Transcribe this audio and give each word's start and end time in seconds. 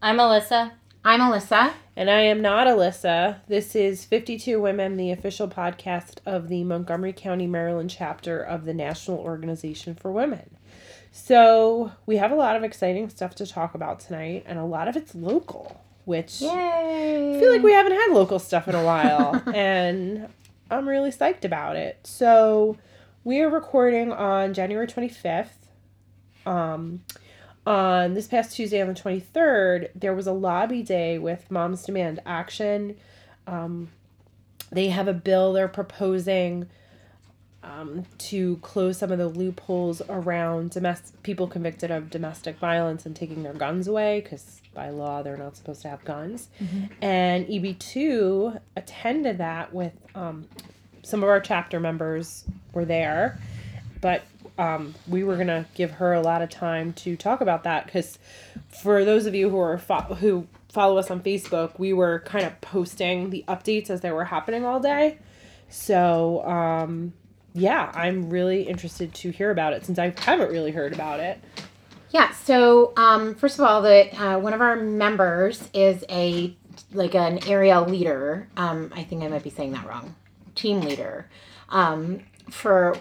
I'm 0.00 0.18
Alyssa. 0.18 0.70
I'm 1.04 1.18
Alyssa. 1.18 1.72
And 1.96 2.08
I 2.08 2.20
am 2.20 2.40
not 2.40 2.68
Alyssa. 2.68 3.38
This 3.48 3.74
is 3.74 4.04
52 4.04 4.60
Women, 4.60 4.96
the 4.96 5.10
official 5.10 5.48
podcast 5.48 6.18
of 6.24 6.46
the 6.46 6.62
Montgomery 6.62 7.12
County, 7.12 7.48
Maryland 7.48 7.90
chapter 7.90 8.40
of 8.40 8.64
the 8.64 8.72
National 8.72 9.18
Organization 9.18 9.96
for 9.96 10.12
Women. 10.12 10.56
So, 11.10 11.90
we 12.06 12.18
have 12.18 12.30
a 12.30 12.36
lot 12.36 12.54
of 12.54 12.62
exciting 12.62 13.08
stuff 13.08 13.34
to 13.36 13.46
talk 13.46 13.74
about 13.74 13.98
tonight, 13.98 14.44
and 14.46 14.56
a 14.56 14.64
lot 14.64 14.86
of 14.86 14.94
it's 14.94 15.16
local, 15.16 15.82
which 16.04 16.42
Yay. 16.42 17.36
I 17.36 17.40
feel 17.40 17.50
like 17.50 17.64
we 17.64 17.72
haven't 17.72 17.92
had 17.92 18.12
local 18.12 18.38
stuff 18.38 18.68
in 18.68 18.76
a 18.76 18.84
while, 18.84 19.42
and 19.52 20.28
I'm 20.70 20.88
really 20.88 21.10
psyched 21.10 21.44
about 21.44 21.74
it. 21.74 21.98
So, 22.04 22.76
we 23.24 23.40
are 23.40 23.50
recording 23.50 24.12
on 24.12 24.54
January 24.54 24.86
25th. 24.86 25.48
Um, 26.46 27.02
on 27.68 28.14
this 28.14 28.26
past 28.26 28.56
Tuesday, 28.56 28.80
on 28.80 28.88
the 28.88 28.94
23rd, 28.94 29.90
there 29.94 30.14
was 30.14 30.26
a 30.26 30.32
lobby 30.32 30.82
day 30.82 31.18
with 31.18 31.50
Moms 31.50 31.82
Demand 31.82 32.18
Action. 32.24 32.96
Um, 33.46 33.90
they 34.72 34.88
have 34.88 35.06
a 35.06 35.12
bill 35.12 35.52
they're 35.52 35.68
proposing 35.68 36.66
um, 37.62 38.06
to 38.16 38.56
close 38.62 38.96
some 38.96 39.12
of 39.12 39.18
the 39.18 39.28
loopholes 39.28 40.00
around 40.08 40.70
domestic 40.70 41.22
people 41.22 41.46
convicted 41.46 41.90
of 41.90 42.08
domestic 42.08 42.56
violence 42.56 43.04
and 43.04 43.14
taking 43.14 43.42
their 43.42 43.52
guns 43.52 43.86
away 43.86 44.22
because 44.22 44.62
by 44.72 44.88
law 44.88 45.22
they're 45.22 45.36
not 45.36 45.54
supposed 45.54 45.82
to 45.82 45.88
have 45.90 46.02
guns. 46.06 46.48
And 47.02 47.46
EB2 47.48 48.60
attended 48.76 49.36
that 49.38 49.74
with 49.74 49.92
um, 50.14 50.48
some 51.02 51.22
of 51.22 51.28
our 51.28 51.40
chapter 51.40 51.80
members 51.80 52.44
were 52.72 52.86
there, 52.86 53.38
but 54.00 54.22
um, 54.58 54.94
we 55.06 55.24
were 55.24 55.36
gonna 55.36 55.66
give 55.74 55.92
her 55.92 56.12
a 56.12 56.20
lot 56.20 56.42
of 56.42 56.50
time 56.50 56.92
to 56.94 57.16
talk 57.16 57.40
about 57.40 57.64
that 57.64 57.86
because 57.86 58.18
for 58.68 59.04
those 59.04 59.26
of 59.26 59.34
you 59.34 59.50
who 59.50 59.58
are 59.58 59.78
fo- 59.78 60.14
who 60.14 60.46
follow 60.68 60.98
us 60.98 61.10
on 61.10 61.22
Facebook, 61.22 61.78
we 61.78 61.92
were 61.92 62.20
kind 62.20 62.44
of 62.44 62.60
posting 62.60 63.30
the 63.30 63.44
updates 63.48 63.88
as 63.88 64.00
they 64.00 64.10
were 64.10 64.26
happening 64.26 64.64
all 64.64 64.80
day. 64.80 65.18
So 65.68 66.44
um, 66.44 67.12
yeah, 67.54 67.90
I'm 67.94 68.30
really 68.30 68.62
interested 68.62 69.14
to 69.14 69.30
hear 69.30 69.50
about 69.50 69.72
it 69.72 69.86
since 69.86 69.98
I 69.98 70.14
haven't 70.18 70.50
really 70.50 70.72
heard 70.72 70.92
about 70.92 71.20
it. 71.20 71.40
Yeah. 72.10 72.32
So 72.32 72.92
um, 72.96 73.34
first 73.34 73.58
of 73.58 73.64
all, 73.64 73.82
that 73.82 74.14
uh, 74.18 74.38
one 74.38 74.54
of 74.54 74.60
our 74.60 74.76
members 74.76 75.68
is 75.74 76.04
a 76.08 76.56
like 76.92 77.14
an 77.14 77.46
area 77.46 77.80
leader. 77.80 78.48
Um, 78.56 78.92
I 78.94 79.02
think 79.04 79.22
I 79.22 79.28
might 79.28 79.42
be 79.42 79.50
saying 79.50 79.72
that 79.72 79.86
wrong. 79.86 80.14
Team 80.54 80.80
leader 80.80 81.28
um, 81.68 82.20
for 82.50 82.96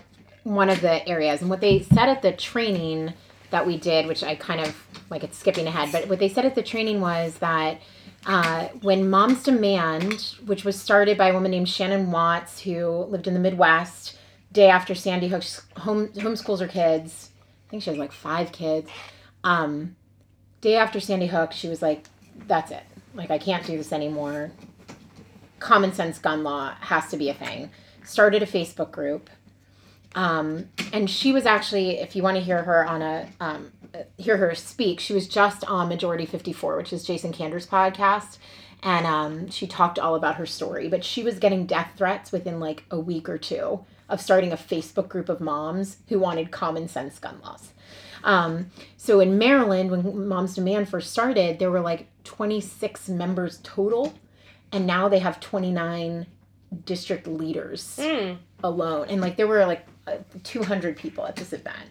one 0.56 0.70
of 0.70 0.82
the 0.82 1.08
areas, 1.08 1.42
and 1.42 1.50
what 1.50 1.62
they 1.62 1.82
said 1.82 2.10
at 2.10 2.22
the 2.22 2.32
training 2.32 3.14
that 3.50 3.66
we 3.66 3.78
did, 3.78 4.08
which 4.08 4.24
I 4.24 4.36
kind 4.36 4.62
of 4.62 4.76
like 5.10 5.24
it's 5.24 5.38
skipping 5.38 5.68
ahead, 5.68 5.92
but 5.92 6.08
what 6.10 6.20
they 6.20 6.30
said 6.30 6.46
at 6.46 6.56
the 6.56 6.64
training 6.64 7.02
was 7.02 7.38
that. 7.40 7.80
Uh, 8.26 8.68
when 8.82 9.10
Moms 9.10 9.44
Demand, 9.44 10.36
which 10.48 10.66
was 10.66 10.78
started 10.78 11.18
by 11.18 11.30
a 11.30 11.34
woman 11.34 11.52
named 11.52 11.70
Shannon 11.70 12.12
Watts, 12.12 12.60
who 12.60 13.06
lived 13.06 13.26
in 13.26 13.34
the 13.34 13.40
Midwest, 13.40 14.18
day 14.52 14.70
after 14.70 14.96
Sandy 14.96 15.28
Hook 15.28 15.44
home 15.78 16.08
homeschools 16.10 16.60
her 16.60 16.68
kids. 16.68 17.30
I 17.68 17.70
think 17.70 17.84
she 17.84 17.90
has 17.90 18.00
like 18.00 18.12
five 18.12 18.52
kids. 18.52 18.90
Um, 19.44 19.96
day 20.62 20.76
after 20.78 21.00
Sandy 21.00 21.28
Hook, 21.28 21.52
she 21.52 21.70
was 21.70 21.82
like, 21.82 22.06
"That's 22.48 22.72
it. 22.72 22.84
Like 23.14 23.32
I 23.32 23.38
can't 23.38 23.66
do 23.66 23.78
this 23.78 23.92
anymore. 23.92 24.52
Common 25.60 25.94
sense 25.94 26.18
gun 26.20 26.44
law 26.44 26.74
has 26.80 27.10
to 27.10 27.18
be 27.18 27.30
a 27.30 27.34
thing." 27.34 27.70
Started 28.04 28.42
a 28.42 28.48
Facebook 28.48 28.92
group, 28.92 29.30
um, 30.16 30.70
and 30.94 31.10
she 31.10 31.32
was 31.32 31.46
actually, 31.46 32.00
if 32.00 32.16
you 32.16 32.24
want 32.24 32.38
to 32.38 32.44
hear 32.44 32.64
her 32.64 32.86
on 32.86 33.02
a 33.02 33.28
um, 33.40 33.72
hear 34.18 34.38
her 34.38 34.56
speak, 34.56 35.00
she 35.00 35.14
was 35.14 35.28
just 35.28 35.64
on 35.66 35.90
Majority 35.90 36.26
Fifty 36.26 36.54
Four, 36.54 36.78
which 36.78 36.94
is 36.94 37.04
Jason 37.04 37.32
Kander's 37.34 37.68
podcast. 37.68 38.38
And 38.84 39.08
um, 39.08 39.50
she 39.50 39.66
talked 39.66 39.98
all 39.98 40.16
about 40.16 40.36
her 40.36 40.46
story, 40.46 40.88
but 40.88 41.04
she 41.04 41.24
was 41.24 41.40
getting 41.40 41.66
death 41.66 41.92
threats 41.98 42.32
within 42.32 42.60
like 42.60 42.84
a 42.92 43.00
week 43.00 43.28
or 43.28 43.38
two 43.38 43.84
of 44.08 44.22
starting 44.22 44.52
a 44.52 44.58
Facebook 44.58 45.10
group 45.10 45.30
of 45.30 45.42
moms 45.42 45.98
who 46.10 46.20
wanted 46.20 46.52
common 46.52 46.88
sense 46.88 47.18
gun 47.20 47.40
laws. 47.44 47.74
Um, 48.24 48.72
so 48.96 49.20
in 49.20 49.38
Maryland, 49.38 49.92
when 49.92 50.28
Moms 50.28 50.56
Demand 50.56 50.90
first 50.90 51.12
started, 51.12 51.60
there 51.60 51.72
were 51.72 51.82
like 51.82 52.08
26 52.24 53.10
members 53.10 53.60
total, 53.64 54.14
and 54.72 54.86
now 54.86 55.10
they 55.10 55.20
have 55.20 55.40
29 55.40 56.28
district 56.86 57.28
leaders 57.28 58.00
alone. 58.64 59.08
And 59.10 59.22
like 59.22 59.38
there 59.38 59.48
were 59.48 59.66
like 59.66 59.86
200 60.44 60.98
people 60.98 61.26
at 61.26 61.36
this 61.36 61.54
event, 61.54 61.90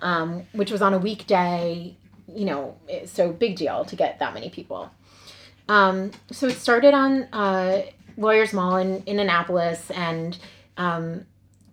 um, 0.00 0.42
which 0.52 0.70
was 0.70 0.82
on 0.82 0.94
a 0.94 0.98
weekday, 0.98 1.96
you 2.28 2.44
know, 2.44 2.76
so 3.06 3.32
big 3.32 3.56
deal 3.56 3.84
to 3.84 3.96
get 3.96 4.18
that 4.18 4.34
many 4.34 4.50
people. 4.50 4.90
Um, 5.68 6.10
so 6.30 6.48
it 6.48 6.56
started 6.56 6.94
on 6.94 7.24
uh, 7.32 7.82
Lawyers 8.16 8.52
Mall 8.52 8.76
in, 8.76 9.02
in 9.04 9.18
Annapolis, 9.18 9.90
and 9.90 10.36
um, 10.76 11.26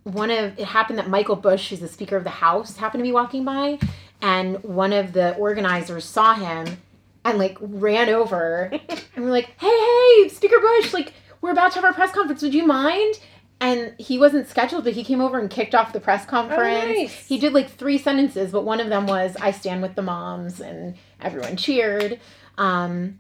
one 0.04 0.32
of 0.32 0.58
it 0.58 0.66
happened 0.66 1.00
that 1.00 1.10
Michael 1.10 1.36
Busch, 1.36 1.70
who's 1.70 1.80
the 1.80 1.88
Speaker 1.88 2.16
of 2.16 2.24
the 2.24 2.30
House, 2.30 2.78
happened 2.78 3.02
to 3.02 3.08
be 3.08 3.12
walking 3.12 3.44
by, 3.44 3.80
and 4.22 4.62
one 4.64 4.94
of 4.94 5.14
the 5.14 5.36
organizers 5.36 6.06
saw 6.06 6.34
him 6.34 6.78
and 7.26 7.38
like 7.38 7.58
ran 7.60 8.10
over 8.10 8.72
and 9.16 9.26
we're 9.26 9.32
like, 9.32 9.54
"Hey, 9.60 9.68
hey, 9.68 10.30
Speaker 10.30 10.60
Busch, 10.60 10.94
like 10.94 11.14
we're 11.42 11.52
about 11.52 11.72
to 11.72 11.76
have 11.76 11.86
our 11.86 11.94
press 11.94 12.12
conference. 12.12 12.42
Would 12.42 12.54
you 12.54 12.66
mind?" 12.66 13.20
And 13.62 13.94
he 13.98 14.18
wasn't 14.18 14.48
scheduled, 14.48 14.86
but 14.86 14.94
he 14.94 15.04
came 15.04 15.20
over 15.20 15.38
and 15.38 15.50
kicked 15.50 15.76
off 15.76 15.92
the 15.92 16.00
press 16.00 16.26
conference. 16.26 16.86
nice. 16.86 17.28
He 17.28 17.38
did 17.38 17.52
like 17.54 17.70
three 17.70 17.98
sentences, 17.98 18.52
but 18.52 18.64
one 18.64 18.80
of 18.80 18.88
them 18.88 19.06
was, 19.06 19.36
"I 19.42 19.52
stand 19.52 19.82
with 19.82 19.96
the 19.96 20.02
moms," 20.02 20.62
and 20.62 20.96
everyone 21.20 21.58
cheered. 21.58 22.20
Um, 22.58 23.20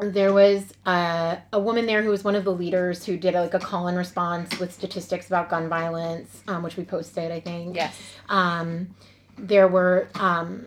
there 0.00 0.32
was 0.32 0.72
uh, 0.86 1.36
a 1.52 1.60
woman 1.60 1.86
there 1.86 2.02
who 2.02 2.08
was 2.08 2.24
one 2.24 2.34
of 2.34 2.44
the 2.44 2.52
leaders 2.52 3.04
who 3.04 3.16
did 3.16 3.34
like 3.34 3.54
a 3.54 3.58
call 3.58 3.86
and 3.86 3.96
response 3.96 4.58
with 4.58 4.72
statistics 4.72 5.26
about 5.26 5.50
gun 5.50 5.68
violence, 5.68 6.42
um, 6.48 6.62
which 6.62 6.76
we 6.76 6.84
posted, 6.84 7.30
I 7.30 7.40
think. 7.40 7.76
Yes. 7.76 7.96
Um, 8.28 8.94
there 9.38 9.68
were 9.68 10.08
um, 10.14 10.66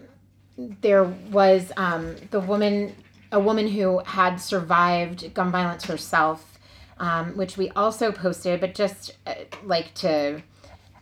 there 0.58 1.04
was 1.04 1.72
um, 1.78 2.16
the 2.32 2.40
woman 2.40 2.96
a 3.32 3.40
woman 3.40 3.68
who 3.68 4.00
had 4.06 4.38
survived 4.38 5.34
gun 5.34 5.52
violence 5.52 5.86
herself, 5.86 6.53
um, 6.98 7.36
which 7.38 7.58
we 7.58 7.70
also 7.72 8.12
posted, 8.12 8.60
but 8.60 8.76
just 8.76 9.18
uh, 9.26 9.34
like 9.64 9.94
to 9.96 10.42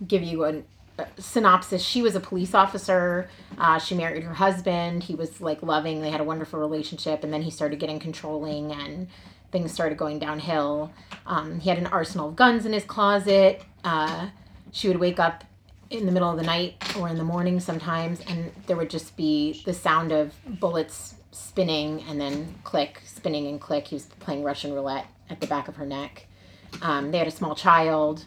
give 0.07 0.24
you 0.24 0.46
a, 0.46 0.62
a 0.97 1.07
synopsis, 1.18 1.81
she 1.81 2.02
was 2.02 2.16
a 2.16 2.19
police 2.19 2.53
officer. 2.53 3.29
Uh, 3.57 3.78
she 3.78 3.96
married 3.96 4.24
her 4.24 4.34
husband. 4.34 5.03
He 5.03 5.16
was 5.16 5.41
like 5.41 5.62
loving. 5.62 6.01
They 6.01 6.09
had 6.09 6.22
a 6.22 6.25
wonderful 6.25 6.59
relationship, 6.59 7.24
and 7.24 7.31
then 7.31 7.41
he 7.41 7.51
started 7.51 7.80
getting 7.80 8.00
controlling, 8.00 8.72
and 8.72 9.07
things 9.51 9.72
started 9.72 9.97
going 9.97 10.19
downhill. 10.19 10.91
Um, 11.25 11.59
he 11.59 11.69
had 11.69 11.78
an 11.78 11.88
arsenal 11.88 12.30
of 12.30 12.35
guns 12.35 12.66
in 12.66 12.74
his 12.74 12.84
closet. 12.84 13.62
Uh, 13.84 14.30
she 14.72 14.88
would 14.88 14.97
wake 14.97 15.19
up 15.19 15.44
in 15.90 16.06
the 16.06 16.12
middle 16.12 16.31
of 16.31 16.38
the 16.38 16.44
night 16.44 16.81
or 16.97 17.09
in 17.09 17.18
the 17.18 17.24
morning 17.24 17.59
sometimes, 17.59 18.22
and 18.22 18.51
there 18.66 18.78
would 18.78 18.90
just 18.90 19.18
be 19.18 19.62
the 19.66 19.74
sound 19.74 20.12
of 20.12 20.34
bullets 20.59 21.16
spinning 21.31 22.03
and 22.07 22.19
then 22.19 22.56
click, 22.63 23.01
spinning 23.06 23.47
and 23.47 23.59
click. 23.59 23.88
He 23.88 23.96
was 23.96 24.06
playing 24.06 24.44
Russian 24.44 24.74
roulette 24.74 25.06
at 25.31 25.40
the 25.40 25.47
back 25.47 25.68
of 25.68 25.78
her 25.78 25.86
neck. 25.86 26.28
Um, 26.81 27.12
they 27.12 27.18
had 27.18 27.28
a 27.28 27.31
small 27.31 27.56
child. 27.56 28.25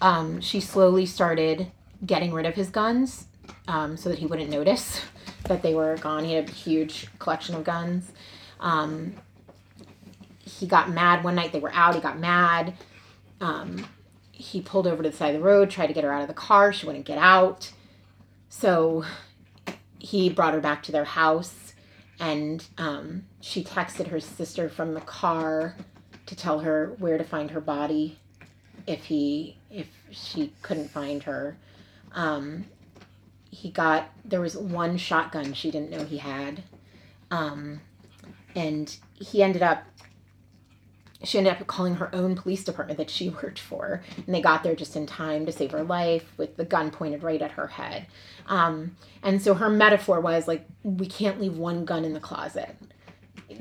Um, 0.00 0.40
she 0.40 0.60
slowly 0.60 1.06
started 1.06 1.70
getting 2.04 2.32
rid 2.32 2.46
of 2.46 2.54
his 2.54 2.70
guns 2.70 3.26
um, 3.68 3.96
so 3.96 4.08
that 4.08 4.18
he 4.18 4.26
wouldn't 4.26 4.50
notice 4.50 5.00
that 5.44 5.62
they 5.62 5.74
were 5.74 5.96
gone. 5.98 6.24
He 6.24 6.34
had 6.34 6.48
a 6.48 6.52
huge 6.52 7.08
collection 7.18 7.54
of 7.54 7.64
guns. 7.64 8.12
Um, 8.60 9.14
he 10.38 10.66
got 10.66 10.90
mad 10.90 11.24
one 11.24 11.34
night. 11.34 11.52
They 11.52 11.60
were 11.60 11.72
out. 11.72 11.94
He 11.94 12.00
got 12.00 12.18
mad. 12.18 12.74
Um, 13.40 13.86
he 14.30 14.60
pulled 14.60 14.86
over 14.86 15.02
to 15.02 15.10
the 15.10 15.16
side 15.16 15.34
of 15.34 15.40
the 15.40 15.46
road, 15.46 15.70
tried 15.70 15.88
to 15.88 15.92
get 15.92 16.04
her 16.04 16.12
out 16.12 16.22
of 16.22 16.28
the 16.28 16.34
car. 16.34 16.72
She 16.72 16.86
wouldn't 16.86 17.04
get 17.04 17.18
out. 17.18 17.72
So 18.48 19.04
he 19.98 20.28
brought 20.28 20.54
her 20.54 20.60
back 20.60 20.82
to 20.84 20.92
their 20.92 21.04
house 21.04 21.74
and 22.18 22.64
um, 22.78 23.24
she 23.42 23.64
texted 23.64 24.06
her 24.06 24.20
sister 24.20 24.68
from 24.68 24.94
the 24.94 25.00
car 25.00 25.74
to 26.26 26.36
tell 26.36 26.60
her 26.60 26.94
where 26.98 27.18
to 27.18 27.24
find 27.24 27.50
her 27.50 27.60
body 27.60 28.16
if 28.86 29.04
he 29.04 29.58
if 29.68 29.88
she 30.10 30.52
couldn't 30.62 30.90
find 30.90 31.24
her. 31.24 31.56
Um, 32.12 32.66
he 33.50 33.70
got 33.70 34.10
there 34.24 34.40
was 34.40 34.56
one 34.56 34.96
shotgun 34.96 35.52
she 35.54 35.72
didn't 35.72 35.90
know 35.90 36.04
he 36.04 36.18
had. 36.18 36.62
Um, 37.32 37.80
and 38.54 38.96
he 39.14 39.42
ended 39.42 39.62
up 39.62 39.82
she 41.24 41.38
ended 41.38 41.54
up 41.54 41.66
calling 41.66 41.96
her 41.96 42.14
own 42.14 42.36
police 42.36 42.62
department 42.62 42.98
that 42.98 43.10
she 43.10 43.28
worked 43.42 43.58
for. 43.58 44.02
And 44.24 44.32
they 44.32 44.40
got 44.40 44.62
there 44.62 44.76
just 44.76 44.94
in 44.94 45.04
time 45.04 45.46
to 45.46 45.52
save 45.52 45.72
her 45.72 45.82
life 45.82 46.32
with 46.36 46.56
the 46.56 46.64
gun 46.64 46.92
pointed 46.92 47.24
right 47.24 47.42
at 47.42 47.50
her 47.52 47.66
head. 47.66 48.06
Um, 48.46 48.96
and 49.24 49.42
so 49.42 49.54
her 49.54 49.68
metaphor 49.68 50.20
was 50.20 50.46
like 50.46 50.64
we 50.84 51.08
can't 51.08 51.40
leave 51.40 51.58
one 51.58 51.84
gun 51.84 52.04
in 52.04 52.12
the 52.12 52.20
closet 52.20 52.76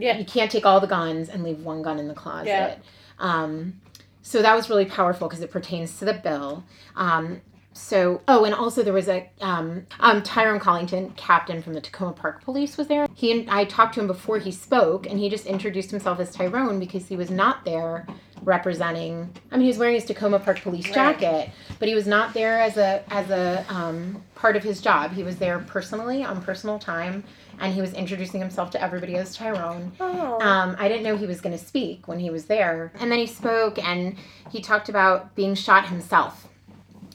Yeah. 0.01 0.17
you 0.17 0.25
can't 0.25 0.51
take 0.51 0.65
all 0.65 0.79
the 0.79 0.87
guns 0.87 1.29
and 1.29 1.43
leave 1.43 1.59
one 1.63 1.81
gun 1.81 1.99
in 1.99 2.07
the 2.07 2.13
closet 2.13 2.47
Yeah. 2.47 2.75
um, 3.19 3.79
so 4.21 4.41
that 4.41 4.55
was 4.55 4.69
really 4.69 4.85
powerful 4.85 5.27
because 5.27 5.41
it 5.43 5.51
pertains 5.51 5.97
to 5.99 6.05
the 6.05 6.13
bill 6.13 6.63
um, 6.95 7.41
so 7.73 8.21
oh 8.27 8.43
and 8.43 8.53
also 8.53 8.83
there 8.83 8.91
was 8.93 9.07
a 9.07 9.29
um, 9.39 9.85
um, 10.01 10.21
tyrone 10.23 10.59
collington 10.59 11.15
captain 11.15 11.61
from 11.61 11.73
the 11.73 11.79
takoma 11.81 12.13
park 12.15 12.43
police 12.43 12.77
was 12.77 12.87
there 12.87 13.07
he 13.13 13.31
and 13.31 13.49
i 13.49 13.63
talked 13.63 13.93
to 13.93 14.01
him 14.01 14.07
before 14.07 14.37
he 14.39 14.51
spoke 14.51 15.05
and 15.07 15.17
he 15.19 15.29
just 15.29 15.45
introduced 15.45 15.89
himself 15.89 16.19
as 16.19 16.31
tyrone 16.33 16.79
because 16.79 17.07
he 17.07 17.15
was 17.15 17.29
not 17.29 17.63
there 17.63 18.05
representing 18.43 19.29
i 19.51 19.55
mean 19.55 19.61
he 19.61 19.67
was 19.67 19.77
wearing 19.77 19.95
his 19.95 20.05
takoma 20.05 20.43
park 20.43 20.59
police 20.61 20.85
Right. 20.87 21.17
jacket 21.19 21.49
but 21.79 21.87
he 21.87 21.95
was 21.95 22.07
not 22.07 22.33
there 22.33 22.59
as 22.59 22.75
a 22.77 23.03
as 23.09 23.29
a 23.29 23.65
um, 23.69 24.21
part 24.35 24.55
of 24.57 24.63
his 24.63 24.81
job 24.81 25.11
he 25.13 25.23
was 25.23 25.37
there 25.37 25.59
personally 25.59 26.23
on 26.23 26.41
personal 26.41 26.77
time 26.77 27.23
and 27.61 27.73
he 27.73 27.79
was 27.79 27.93
introducing 27.93 28.41
himself 28.41 28.71
to 28.71 28.81
everybody 28.81 29.15
as 29.15 29.35
tyrone 29.35 29.91
Oh. 29.99 30.39
um, 30.41 30.75
I 30.79 30.87
didn't 30.89 31.03
know 31.03 31.15
he 31.15 31.27
was 31.27 31.39
going 31.39 31.57
to 31.57 31.63
speak 31.63 32.07
when 32.07 32.19
he 32.19 32.29
was 32.29 32.45
there. 32.45 32.91
And 32.99 33.11
then 33.11 33.19
he 33.19 33.27
spoke 33.27 33.77
and 33.81 34.17
he 34.51 34.59
talked 34.61 34.89
about 34.89 35.33
being 35.35 35.55
shot 35.55 35.87
himself 35.87 36.47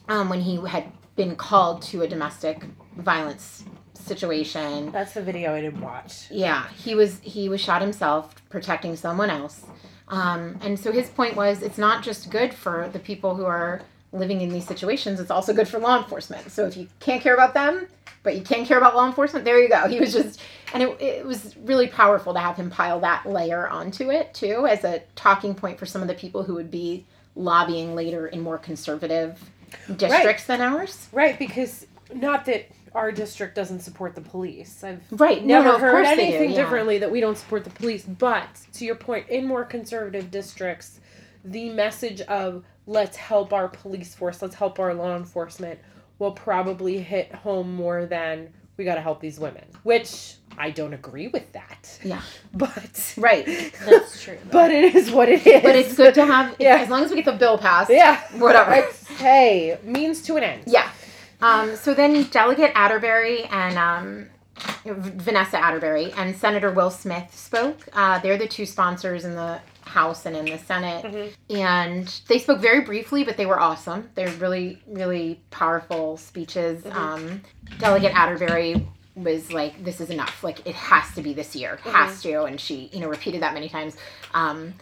um, 0.08 0.28
when 0.28 0.40
he 0.40 0.56
had 0.66 0.84
been 1.16 1.36
called 1.36 1.82
to 1.82 2.02
a 2.02 2.08
domestic 2.08 2.64
violence 2.96 3.64
situation. 3.94 4.92
That's 4.92 5.14
the 5.14 5.22
video 5.22 5.54
I 5.54 5.60
didn't 5.62 5.80
watch. 5.80 6.30
Yeah, 6.30 6.68
he 6.68 6.94
was 6.94 7.18
he 7.22 7.48
was 7.48 7.60
shot 7.60 7.82
himself 7.82 8.34
protecting 8.48 8.96
someone 8.96 9.30
else. 9.30 9.64
Um, 10.08 10.58
and 10.62 10.78
so 10.78 10.92
his 10.92 11.08
point 11.10 11.34
was 11.34 11.62
it's 11.62 11.78
not 11.78 12.04
just 12.04 12.30
good 12.30 12.54
for 12.54 12.88
the 12.92 13.00
people 13.00 13.34
who 13.34 13.44
are 13.44 13.82
living 14.12 14.40
in 14.40 14.50
these 14.50 14.66
situations, 14.66 15.18
it's 15.18 15.32
also 15.32 15.52
good 15.52 15.66
for 15.68 15.78
law 15.78 15.98
enforcement. 15.98 16.50
So 16.50 16.64
if 16.66 16.76
you 16.76 16.86
can't 17.00 17.20
care 17.20 17.34
about 17.34 17.54
them, 17.54 17.88
but 18.26 18.34
you 18.34 18.42
can't 18.42 18.66
care 18.66 18.76
about 18.76 18.96
law 18.96 19.06
enforcement, 19.06 19.44
there 19.44 19.62
you 19.62 19.68
go. 19.68 19.86
He 19.86 20.00
was 20.00 20.12
just, 20.12 20.42
and 20.74 20.82
it, 20.82 21.00
it 21.00 21.24
was 21.24 21.56
really 21.58 21.86
powerful 21.86 22.34
to 22.34 22.40
have 22.40 22.56
him 22.56 22.70
pile 22.70 22.98
that 23.00 23.24
layer 23.24 23.68
onto 23.68 24.10
it 24.10 24.34
too 24.34 24.66
as 24.66 24.82
a 24.82 25.00
talking 25.14 25.54
point 25.54 25.78
for 25.78 25.86
some 25.86 26.02
of 26.02 26.08
the 26.08 26.14
people 26.14 26.42
who 26.42 26.54
would 26.54 26.68
be 26.68 27.06
lobbying 27.36 27.94
later 27.94 28.26
in 28.26 28.40
more 28.40 28.58
conservative 28.58 29.48
districts 29.96 30.44
than 30.44 30.60
ours. 30.60 31.08
Right, 31.12 31.38
because 31.38 31.86
not 32.12 32.46
that 32.46 32.68
our 32.96 33.12
district 33.12 33.54
doesn't 33.54 33.80
support 33.80 34.16
the 34.16 34.22
police. 34.22 34.82
I've 34.82 35.02
Right. 35.12 35.44
No, 35.44 35.62
never 35.62 35.68
no, 35.68 35.74
of 35.76 35.80
heard 35.80 36.04
they 36.04 36.16
do, 36.16 36.22
anything 36.22 36.50
yeah. 36.50 36.62
differently 36.62 36.98
that 36.98 37.10
we 37.12 37.20
don't 37.20 37.38
support 37.38 37.62
the 37.62 37.70
police. 37.70 38.04
But 38.04 38.48
to 38.72 38.84
your 38.84 38.96
point, 38.96 39.28
in 39.28 39.46
more 39.46 39.64
conservative 39.64 40.32
districts, 40.32 40.98
the 41.44 41.70
message 41.70 42.22
of 42.22 42.64
let's 42.88 43.16
help 43.16 43.52
our 43.52 43.68
police 43.68 44.16
force, 44.16 44.42
let's 44.42 44.56
help 44.56 44.80
our 44.80 44.94
law 44.94 45.14
enforcement 45.14 45.78
will 46.18 46.32
probably 46.32 46.98
hit 46.98 47.32
home 47.34 47.74
more 47.74 48.06
than 48.06 48.52
we 48.76 48.84
got 48.84 48.96
to 48.96 49.00
help 49.00 49.20
these 49.20 49.38
women, 49.38 49.64
which 49.84 50.34
I 50.58 50.70
don't 50.70 50.92
agree 50.94 51.28
with 51.28 51.50
that. 51.52 51.98
Yeah. 52.04 52.20
But 52.54 53.14
Right. 53.18 53.44
That's 53.84 54.22
true. 54.22 54.38
though. 54.44 54.50
but 54.52 54.70
it 54.70 54.94
is 54.94 55.10
what 55.10 55.28
it 55.28 55.46
is. 55.46 55.62
But 55.62 55.76
it's 55.76 55.94
good 55.94 56.14
to 56.14 56.24
have, 56.26 56.56
Yeah. 56.58 56.76
as 56.78 56.88
long 56.88 57.02
as 57.04 57.10
we 57.10 57.16
get 57.16 57.24
the 57.26 57.32
bill 57.38 57.58
passed. 57.58 57.90
yeah, 57.90 58.20
Whatever. 58.38 58.72
It's- 58.74 59.06
hey, 59.18 59.78
means 59.82 60.22
to 60.22 60.36
an 60.36 60.42
end. 60.44 60.62
Yeah. 60.66 60.90
Um, 61.42 61.76
so 61.76 61.92
then 61.92 62.22
Delegate 62.24 62.72
Atterbeary 62.74 63.46
and 63.52 63.76
um, 63.78 64.26
Vanessa 64.86 65.58
Atterbeary 65.58 66.14
and 66.16 66.34
Senator 66.36 66.70
Will 66.72 66.90
Smith 66.90 67.34
spoke. 67.34 67.76
Uh, 67.92 68.18
they're 68.20 68.38
the 68.38 68.48
two 68.48 68.64
sponsors 68.64 69.24
in 69.26 69.34
the 69.34 69.60
House 69.86 70.26
and 70.26 70.36
in 70.36 70.44
the 70.46 70.58
Senate. 70.58 71.04
Mhm. 71.04 71.32
And 71.58 72.20
they 72.28 72.38
spoke 72.38 72.60
very 72.60 72.80
briefly, 72.80 73.24
but 73.24 73.36
they 73.36 73.46
were 73.46 73.58
awesome. 73.60 74.10
They're 74.14 74.28
really, 74.32 74.82
really 74.86 75.40
powerful 75.50 76.16
speeches. 76.16 76.82
Mhm. 76.82 76.94
Um, 76.94 77.42
Delegate 77.78 78.12
Atterbeary 78.12 78.86
was 79.14 79.52
like, 79.52 79.82
this 79.84 80.00
is 80.00 80.10
enough. 80.10 80.44
Like, 80.44 80.66
it 80.66 80.74
has 80.74 81.14
to 81.14 81.22
be 81.22 81.32
this 81.32 81.56
year. 81.56 81.78
Has 81.84 82.20
to. 82.22 82.44
And 82.44 82.60
she, 82.60 82.90
you 82.92 83.00
know, 83.00 83.08
repeated 83.08 83.42
that 83.42 83.54
many 83.54 83.68
times. 83.68 83.96
Um, 84.34 84.74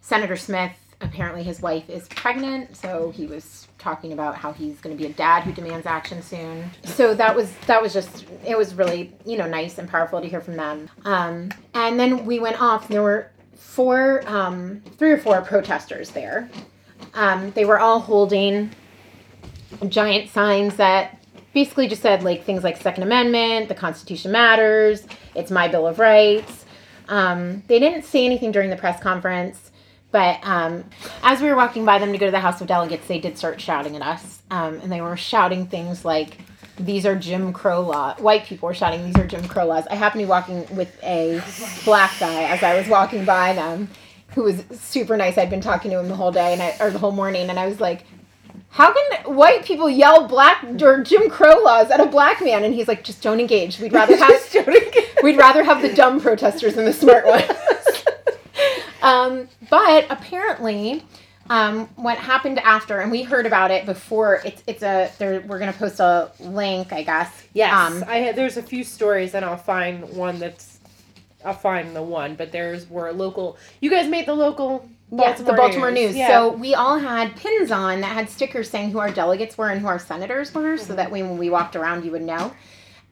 Senator 0.00 0.36
Smith, 0.36 0.72
apparently 1.00 1.42
his 1.42 1.60
wife 1.60 1.88
is 1.88 2.06
pregnant, 2.08 2.76
so 2.76 3.10
he 3.10 3.26
was 3.26 3.66
talking 3.78 4.12
about 4.12 4.36
how 4.36 4.52
he's 4.52 4.78
going 4.80 4.94
to 4.96 5.02
be 5.02 5.08
a 5.10 5.12
dad 5.14 5.42
who 5.42 5.52
demands 5.52 5.86
action 5.86 6.22
soon. 6.22 6.70
So 6.84 7.14
that 7.14 7.34
was 7.34 7.50
that 7.66 7.80
was 7.82 7.92
just 7.94 8.26
it 8.46 8.56
was 8.56 8.74
really 8.74 9.12
you 9.24 9.38
know 9.38 9.46
nice 9.48 9.78
and 9.78 9.88
powerful 9.88 10.20
to 10.20 10.28
hear 10.28 10.40
from 10.42 10.56
them. 10.56 10.90
Um, 11.04 11.50
and 11.74 11.98
then 11.98 12.26
we 12.26 12.38
went 12.38 12.60
off. 12.60 12.88
There 12.88 13.02
were 13.02 13.30
four, 13.60 14.22
um, 14.26 14.82
three 14.96 15.12
or 15.12 15.18
four 15.18 15.40
protesters 15.42 16.10
there. 16.10 16.50
Um, 17.14 17.50
they 17.52 17.64
were 17.64 17.78
all 17.78 18.00
holding 18.00 18.70
giant 19.88 20.30
signs 20.30 20.76
that 20.76 21.22
basically 21.52 21.86
just 21.86 22.02
said 22.02 22.22
like 22.22 22.44
things 22.44 22.64
like 22.64 22.78
Second 22.78 23.02
Amendment, 23.02 23.68
the 23.68 23.74
Constitution 23.74 24.32
matters, 24.32 25.06
it's 25.34 25.50
my 25.50 25.68
Bill 25.68 25.86
of 25.86 25.98
Rights. 25.98 26.64
Um, 27.08 27.62
they 27.66 27.78
didn't 27.78 28.04
say 28.04 28.24
anything 28.24 28.50
during 28.50 28.70
the 28.70 28.76
press 28.76 29.00
conference, 29.00 29.70
but 30.10 30.38
um, 30.42 30.84
as 31.22 31.40
we 31.40 31.48
were 31.48 31.56
walking 31.56 31.84
by 31.84 31.98
them 31.98 32.12
to 32.12 32.18
go 32.18 32.26
to 32.26 32.32
the 32.32 32.40
House 32.40 32.60
of 32.60 32.66
Delegates, 32.66 33.06
they 33.06 33.20
did 33.20 33.36
start 33.36 33.60
shouting 33.60 33.94
at 33.94 34.02
us, 34.02 34.42
um, 34.50 34.80
and 34.80 34.90
they 34.90 35.00
were 35.00 35.16
shouting 35.16 35.66
things 35.66 36.04
like, 36.04 36.38
"These 36.78 37.06
are 37.06 37.16
Jim 37.16 37.52
Crow 37.52 37.80
laws. 37.80 38.18
White 38.18 38.44
people 38.44 38.66
were 38.68 38.74
shouting, 38.74 39.04
"These 39.04 39.16
are 39.16 39.26
Jim 39.26 39.46
Crow 39.48 39.66
laws." 39.66 39.86
I 39.90 39.94
happened 39.96 40.20
to 40.20 40.26
be 40.26 40.30
walking 40.30 40.66
with 40.76 40.96
a 41.02 41.42
black 41.84 42.18
guy 42.18 42.44
as 42.44 42.62
I 42.62 42.76
was 42.76 42.88
walking 42.88 43.24
by 43.24 43.52
them, 43.52 43.88
who 44.34 44.44
was 44.44 44.62
super 44.72 45.16
nice. 45.16 45.38
I'd 45.38 45.50
been 45.50 45.60
talking 45.60 45.90
to 45.90 45.98
him 45.98 46.08
the 46.08 46.16
whole 46.16 46.32
day 46.32 46.52
and 46.52 46.62
I, 46.62 46.76
or 46.80 46.90
the 46.90 46.98
whole 46.98 47.12
morning, 47.12 47.50
and 47.50 47.58
I 47.58 47.66
was 47.66 47.80
like, 47.80 48.04
how 48.70 48.92
can 48.92 49.34
white 49.34 49.64
people 49.64 49.90
yell 49.90 50.28
black 50.28 50.64
or 50.80 51.02
Jim 51.02 51.28
Crow 51.28 51.60
laws 51.62 51.90
at 51.90 52.00
a 52.00 52.06
black 52.06 52.40
man? 52.40 52.62
And 52.62 52.72
he's 52.72 52.86
like, 52.86 53.02
just 53.02 53.20
don't 53.20 53.40
engage. 53.40 53.80
We'd 53.80 53.92
rather 53.92 54.16
have 54.16 54.66
we'd 55.22 55.36
rather 55.36 55.64
have 55.64 55.82
the 55.82 55.92
dumb 55.92 56.20
protesters 56.20 56.74
than 56.74 56.84
the 56.84 56.92
smart 56.92 57.26
ones. 57.26 57.44
um, 59.02 59.48
but 59.68 60.06
apparently, 60.08 61.04
um, 61.50 61.88
what 61.96 62.16
happened 62.16 62.60
after, 62.60 63.00
and 63.00 63.10
we 63.10 63.22
heard 63.24 63.44
about 63.44 63.70
it 63.72 63.84
before. 63.84 64.40
It's 64.44 64.62
it's 64.68 64.82
a 64.82 65.10
there. 65.18 65.40
We're 65.40 65.58
gonna 65.58 65.72
post 65.72 65.98
a 66.00 66.30
link, 66.38 66.92
I 66.92 67.02
guess. 67.02 67.42
Yes, 67.52 67.74
Um, 67.74 68.04
I. 68.06 68.32
There's 68.32 68.56
a 68.56 68.62
few 68.62 68.84
stories, 68.84 69.34
and 69.34 69.44
I'll 69.44 69.56
find 69.56 70.08
one 70.10 70.38
that's. 70.38 70.78
I'll 71.44 71.52
find 71.54 71.96
the 71.96 72.02
one, 72.02 72.36
but 72.36 72.52
there's 72.52 72.88
were 72.88 73.12
local. 73.12 73.58
You 73.80 73.90
guys 73.90 74.08
made 74.08 74.26
the 74.26 74.34
local. 74.34 74.88
Yes, 75.12 75.40
the 75.40 75.52
Baltimore 75.54 75.90
News. 75.90 76.16
Yeah. 76.16 76.28
So 76.28 76.52
we 76.52 76.74
all 76.76 76.96
had 76.98 77.34
pins 77.34 77.72
on 77.72 78.00
that 78.02 78.12
had 78.14 78.30
stickers 78.30 78.70
saying 78.70 78.92
who 78.92 79.00
our 79.00 79.10
delegates 79.10 79.58
were 79.58 79.68
and 79.68 79.80
who 79.80 79.88
our 79.88 79.98
senators 79.98 80.54
were, 80.54 80.76
so 80.76 80.94
that 80.94 81.10
way 81.10 81.24
when 81.24 81.36
we 81.36 81.50
walked 81.50 81.74
around, 81.74 82.04
you 82.04 82.12
would 82.12 82.22
know. 82.22 82.52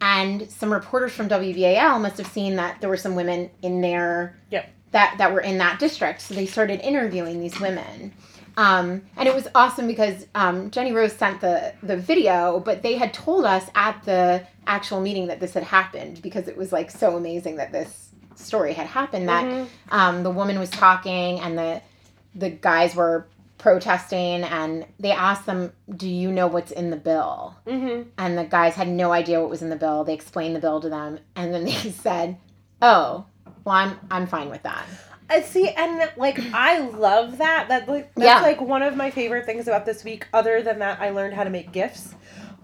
And 0.00 0.49
some 0.49 0.73
reporters 0.73 1.11
from 1.12 1.29
WBAL 1.29 2.00
must 2.00 2.19
have 2.19 2.29
seen 2.29 2.55
that 2.55 2.81
there 2.81 2.88
were 2.88 2.96
some 2.96 3.17
women 3.17 3.50
in 3.62 3.81
there 3.81 4.37
Yep. 4.50 4.70
That 4.93 5.17
that 5.19 5.32
were 5.32 5.40
in 5.40 5.58
that 5.58 5.79
district, 5.79 6.23
so 6.23 6.35
they 6.35 6.46
started 6.46 6.81
interviewing 6.81 7.40
these 7.40 7.58
women. 7.61 8.12
Um, 8.56 9.02
and 9.17 9.29
it 9.29 9.35
was 9.35 9.46
awesome 9.55 9.87
because 9.87 10.26
um, 10.35 10.70
Jenny 10.70 10.93
Rose 10.93 11.12
sent 11.12 11.40
the 11.40 11.75
the 11.82 11.96
video, 11.96 12.61
but 12.61 12.82
they 12.82 12.96
had 12.96 13.12
told 13.14 13.44
us 13.44 13.64
at 13.75 14.02
the 14.05 14.44
actual 14.67 15.00
meeting 15.00 15.29
that 15.29 15.38
this 15.40 15.55
had 15.55 15.62
happened 15.62 16.20
because 16.23 16.49
it 16.49 16.56
was 16.56 16.73
like 16.73 16.90
so 16.90 17.17
amazing 17.17 17.56
that 17.56 17.70
this 17.73 18.08
story 18.35 18.73
had 18.73 18.87
happened 18.87 19.29
that 19.29 19.44
Mhm. 19.44 19.67
um, 19.90 20.23
the 20.23 20.31
woman 20.31 20.59
was 20.59 20.71
talking 20.71 21.40
and 21.40 21.57
the 21.59 21.80
the 22.35 22.50
guys 22.50 22.95
were 22.95 23.26
protesting 23.59 24.45
and 24.45 24.87
they 25.00 25.11
asked 25.11 25.45
them 25.47 25.73
do 25.97 26.09
you 26.09 26.30
know 26.30 26.47
what's 26.47 26.71
in 26.71 26.90
the 26.90 26.97
bill 26.97 27.57
Mhm. 27.66 28.07
and 28.16 28.38
the 28.38 28.45
guys 28.45 28.75
had 28.75 28.87
no 28.88 29.11
idea 29.12 29.40
what 29.40 29.50
was 29.50 29.62
in 29.62 29.68
the 29.71 29.76
bill 29.76 30.04
they 30.04 30.14
explained 30.14 30.54
the 30.57 30.61
bill 30.61 30.80
to 30.80 30.88
them 30.88 31.18
and 31.37 31.52
then 31.52 31.64
they 31.64 31.73
said 32.07 32.37
oh 32.80 33.25
well 33.65 33.75
i'm 33.77 33.99
i'm 34.11 34.27
fine 34.27 34.49
with 34.50 34.62
that 34.62 34.85
I 35.31 35.43
see, 35.43 35.69
and 35.69 36.11
like 36.17 36.41
I 36.55 36.79
love 36.79 37.37
that. 37.37 37.69
That 37.69 37.87
like 37.87 38.15
that's 38.15 38.25
Yeah. 38.25 38.41
like 38.41 38.62
one 38.62 38.81
of 38.81 38.97
my 38.97 39.11
favorite 39.11 39.45
things 39.45 39.69
about 39.69 39.85
this 39.85 40.03
week. 40.03 40.27
Other 40.33 40.62
than 40.62 40.79
that, 40.79 41.03
I 41.03 41.11
learned 41.11 41.35
how 41.35 41.45
to 41.45 41.50
make 41.50 41.71
gifts, 41.71 42.15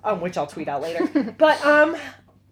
um, 0.03 0.23
which 0.23 0.39
I'll 0.39 0.47
tweet 0.47 0.67
out 0.67 0.81
later. 0.81 1.35
but 1.39 1.63
um, 1.63 1.95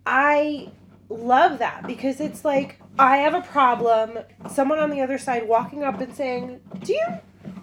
I 0.05 0.69
love 1.09 1.61
that 1.61 1.87
because 1.87 2.21
it's 2.21 2.45
like 2.45 2.79
I 2.99 3.17
have 3.25 3.33
a 3.33 3.41
problem. 3.41 4.19
Someone 4.51 4.79
on 4.81 4.91
the 4.91 5.01
other 5.01 5.17
side 5.17 5.49
walking 5.49 5.83
up 5.83 5.99
and 5.99 6.15
saying, 6.15 6.61
"Do 6.81 6.93
you?" 6.93 7.07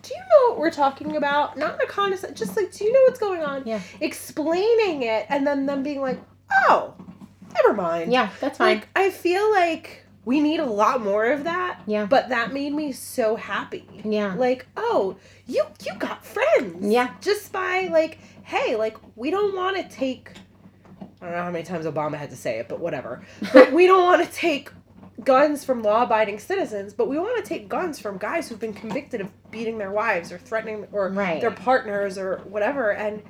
Do 0.02 0.10
you 0.16 0.20
know 0.20 0.50
what 0.50 0.58
we're 0.60 0.72
talking 0.72 1.18
about? 1.18 1.56
Not 1.56 1.76
in 1.76 1.82
a 1.82 1.86
condescending, 1.86 2.36
just 2.36 2.58
like, 2.58 2.72
do 2.74 2.84
you 2.84 2.92
know 2.92 3.02
what's 3.06 3.20
going 3.20 3.44
on? 3.44 3.62
Yeah. 3.68 3.80
Explaining 4.02 5.04
it, 5.04 5.28
and 5.30 5.46
then 5.46 5.68
them 5.68 5.84
being 5.84 6.02
like, 6.02 6.20
"Oh, 6.68 6.96
never 7.54 7.74
mind." 7.76 8.12
yeah 8.12 8.30
that's 8.42 8.58
fine 8.58 8.78
Like 8.78 8.88
I 8.96 9.12
feel 9.12 9.52
like 9.52 10.06
we 10.30 10.40
need 10.40 10.60
a 10.60 10.66
lot 10.66 11.02
more 11.02 11.26
of 11.32 11.46
that. 11.46 11.82
Yeah. 11.88 12.06
But 12.06 12.30
that 12.30 12.54
made 12.54 12.72
me 12.72 12.92
so 12.92 13.36
happy. 13.36 13.84
yeah 14.06 14.36
Like, 14.36 14.68
oh, 14.78 15.16
you 15.48 15.64
you 15.84 15.96
got 15.98 16.24
friends. 16.24 16.86
Yeah. 16.86 17.16
Just 17.20 17.52
by 17.52 17.90
like, 17.92 18.20
hey, 18.44 18.76
like 18.76 18.96
we 19.16 19.32
don't 19.32 19.56
want 19.56 19.76
to 19.78 19.84
take 19.90 20.34
I 21.20 21.26
don't 21.26 21.32
know 21.36 21.44
how 21.46 21.50
many 21.50 21.66
times 21.66 21.88
Obama 21.88 22.14
had 22.16 22.30
to 22.30 22.36
say 22.36 22.60
it, 22.60 22.70
but 22.70 22.80
whatever. 22.80 23.24
But 23.54 23.74
we 23.74 23.88
don't 23.88 24.04
want 24.04 24.24
to 24.24 24.32
take 24.32 24.70
guns 25.24 25.66
from 25.66 25.82
law-abiding 25.82 26.38
citizens, 26.38 26.94
but 26.94 27.08
we 27.10 27.18
want 27.18 27.44
to 27.44 27.50
take 27.50 27.68
guns 27.68 28.00
from 28.00 28.20
guys 28.20 28.48
who've 28.48 28.60
been 28.60 28.74
convicted 28.74 29.22
of 29.22 29.30
beating 29.50 29.80
their 29.80 29.92
wives 29.92 30.32
or 30.32 30.38
threatening 30.38 30.86
or 30.92 31.10
Right. 31.10 31.42
their 31.42 31.50
partners 31.70 32.20
or 32.20 32.38
whatever 32.46 32.92
and 32.92 33.24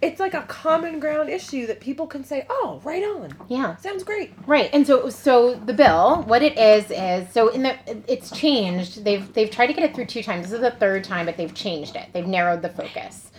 it's 0.00 0.20
like 0.20 0.34
a 0.34 0.42
common 0.42 1.00
ground 1.00 1.28
issue 1.28 1.66
that 1.66 1.80
people 1.80 2.06
can 2.06 2.22
say, 2.22 2.46
"Oh, 2.48 2.80
right 2.84 3.02
on. 3.02 3.34
yeah 3.48 3.76
Sounds 3.76 4.04
great." 4.04 4.32
Right, 4.46 4.70
and 4.72 4.86
so 4.86 5.10
so 5.10 5.54
the 5.54 5.72
bill, 5.72 6.22
what 6.26 6.42
it 6.42 6.56
is 6.56 6.90
is 6.90 7.32
so 7.32 7.48
in 7.48 7.62
the 7.62 7.76
it's 8.06 8.30
changed. 8.30 9.04
They've 9.04 9.32
they've 9.32 9.50
tried 9.50 9.66
to 9.68 9.72
get 9.72 9.84
it 9.84 9.94
through 9.94 10.06
two 10.06 10.22
times. 10.22 10.44
This 10.44 10.52
is 10.52 10.60
the 10.60 10.70
third 10.70 11.04
time, 11.04 11.26
but 11.26 11.36
they've 11.36 11.54
changed 11.54 11.96
it. 11.96 12.08
They've 12.12 12.26
narrowed 12.26 12.62
the 12.62 12.68
focus. 12.68 13.30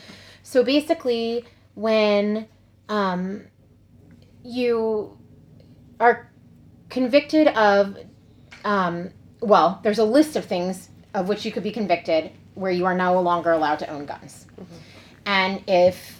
So 0.44 0.64
basically, 0.64 1.46
when 1.76 2.48
um, 2.90 3.46
you 4.44 5.18
are 6.00 6.32
convicted 6.90 7.48
of, 7.50 7.98
um, 8.66 9.12
well, 9.42 9.80
there's 9.84 10.00
a 10.00 10.04
list 10.04 10.36
of 10.36 10.46
things 10.46 10.90
of 11.14 11.30
which 11.30 11.46
you 11.46 11.52
could 11.52 11.64
be 11.64 11.72
convicted 11.72 12.32
where 12.56 12.72
you 12.72 12.86
are 12.86 12.96
no 12.96 13.22
longer 13.22 13.52
allowed 13.52 13.80
to 13.80 13.90
own 13.90 14.06
guns. 14.06 14.46
And 15.26 15.64
if 15.68 16.19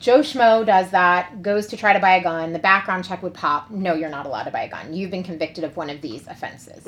Joe 0.00 0.20
Schmo 0.20 0.64
does 0.64 0.90
that, 0.92 1.42
goes 1.42 1.66
to 1.68 1.76
try 1.76 1.92
to 1.92 1.98
buy 2.00 2.16
a 2.16 2.22
gun, 2.22 2.54
the 2.54 2.58
background 2.58 3.04
check 3.04 3.22
would 3.22 3.34
pop. 3.34 3.70
No, 3.70 3.92
you're 3.94 4.08
not 4.08 4.24
allowed 4.24 4.44
to 4.44 4.50
buy 4.50 4.62
a 4.62 4.68
gun. 4.70 4.94
You've 4.94 5.10
been 5.10 5.22
convicted 5.22 5.62
of 5.62 5.76
one 5.76 5.90
of 5.90 6.00
these 6.00 6.26
offenses. 6.26 6.82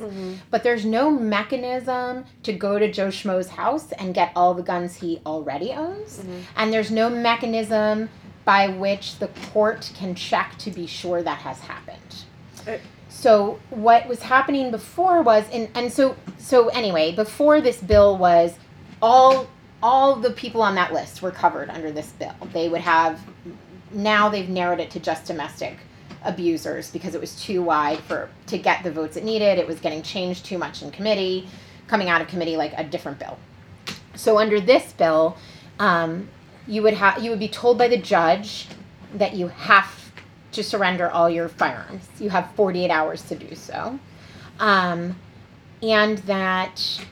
But 0.51 0.63
there's 0.63 0.87
no 0.87 1.11
mechanism 1.11 2.25
to 2.43 2.53
go 2.55 2.79
to 2.79 2.91
Joe 2.91 3.09
Schmo's 3.09 3.51
house 3.51 3.93
and 3.93 4.15
get 4.15 4.33
all 4.35 4.55
the 4.55 4.63
guns 4.63 4.95
he 4.97 5.21
already 5.27 5.73
owns. 5.73 6.23
And 6.57 6.73
there's 6.73 6.91
no 6.91 7.11
mechanism 7.11 8.09
by 8.47 8.69
which 8.69 9.19
the 9.19 9.29
court 9.53 9.93
can 9.95 10.15
check 10.15 10.57
to 10.59 10.71
be 10.71 10.87
sure 10.87 11.23
that 11.23 11.39
has 11.39 11.61
happened. 11.61 12.25
Uh, 12.67 12.79
So 13.11 13.61
what 13.69 14.09
was 14.09 14.23
happening 14.23 14.71
before 14.71 15.21
was 15.21 15.45
and, 15.53 15.69
and 15.75 15.93
so 15.93 16.17
so 16.39 16.69
anyway, 16.71 17.15
before 17.15 17.61
this 17.61 17.79
bill 17.81 18.17
was 18.17 18.55
all 19.03 19.47
all 19.83 20.17
the 20.17 20.31
people 20.31 20.63
on 20.63 20.75
that 20.77 20.93
list 20.93 21.23
were 21.23 21.31
covered 21.31 21.69
under 21.71 21.91
this 21.91 22.11
bill. 22.13 22.35
They 22.53 22.69
would 22.69 22.81
have 22.81 23.21
now 23.91 24.29
they've 24.29 24.49
narrowed 24.49 24.81
it 24.81 24.91
to 24.93 25.01
just 25.01 25.27
domestic 25.27 25.77
abusers 26.25 26.91
because 26.91 27.15
it 27.15 27.21
was 27.21 27.35
too 27.41 27.63
wide 27.63 27.99
for 28.01 28.31
to 28.47 28.59
get 28.59 28.85
the 28.85 28.93
votes 28.93 29.17
it 29.17 29.25
needed. 29.25 29.59
It 29.59 29.67
was 29.67 29.81
getting 29.81 30.03
changed 30.03 30.45
too 30.45 30.59
much 30.59 30.83
in 30.83 30.91
committee, 30.91 31.49
coming 31.89 32.09
out 32.09 32.21
of 32.21 32.29
committee 32.29 32.57
like 32.57 32.73
a 32.77 32.85
different 32.85 33.19
bill. 33.19 33.39
So 34.15 34.39
under 34.39 34.61
this 34.61 34.93
bill, 34.93 35.37
um, 35.79 36.29
you 36.67 36.83
would 36.83 36.95
have 36.95 37.23
you 37.23 37.31
would 37.31 37.41
be 37.41 37.49
told 37.49 37.79
by 37.79 37.89
the 37.89 37.97
judge 37.97 38.69
that 39.15 39.35
you 39.35 39.49
have 39.49 40.13
to 40.53 40.63
surrender 40.63 41.11
all 41.11 41.29
your 41.29 41.49
firearms. 41.49 42.07
You 42.21 42.31
have 42.31 42.51
48 42.55 42.91
hours 42.91 43.23
to 43.23 43.35
do 43.35 43.55
so. 43.55 43.99
Um, 44.61 45.17
and 45.83 46.19
that 46.19 47.05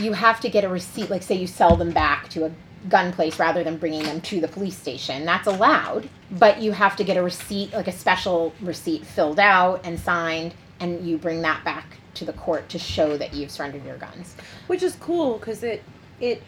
you 0.00 0.12
have 0.12 0.40
to 0.40 0.48
get 0.48 0.64
a 0.64 0.68
receipt, 0.68 1.10
like 1.10 1.22
say 1.22 1.34
you 1.36 1.46
sell 1.46 1.76
them 1.76 1.90
back 1.90 2.28
to 2.30 2.46
a 2.46 2.50
gun 2.88 3.12
place 3.12 3.38
rather 3.38 3.64
than 3.64 3.76
bringing 3.78 4.02
them 4.02 4.20
to 4.20 4.40
the 4.40 4.48
police 4.48 4.76
station. 4.76 5.24
That's 5.24 5.46
allowed, 5.46 6.08
but 6.30 6.60
you 6.60 6.72
have 6.72 6.96
to 6.96 7.04
get 7.04 7.16
a 7.16 7.22
receipt, 7.22 7.72
like 7.72 7.88
a 7.88 7.92
special 7.92 8.52
receipt 8.60 9.06
filled 9.06 9.38
out 9.40 9.80
and 9.84 9.98
signed, 9.98 10.54
and 10.80 11.06
you 11.06 11.16
bring 11.16 11.40
that 11.42 11.64
back 11.64 11.86
to 12.14 12.24
the 12.24 12.32
court 12.34 12.68
to 12.68 12.78
show 12.78 13.16
that 13.16 13.32
you've 13.34 13.50
surrendered 13.50 13.84
your 13.84 13.96
guns. 13.96 14.34
which 14.66 14.82
is 14.82 14.94
cool 14.96 15.38
because 15.38 15.62
it 15.62 15.82
it 16.20 16.42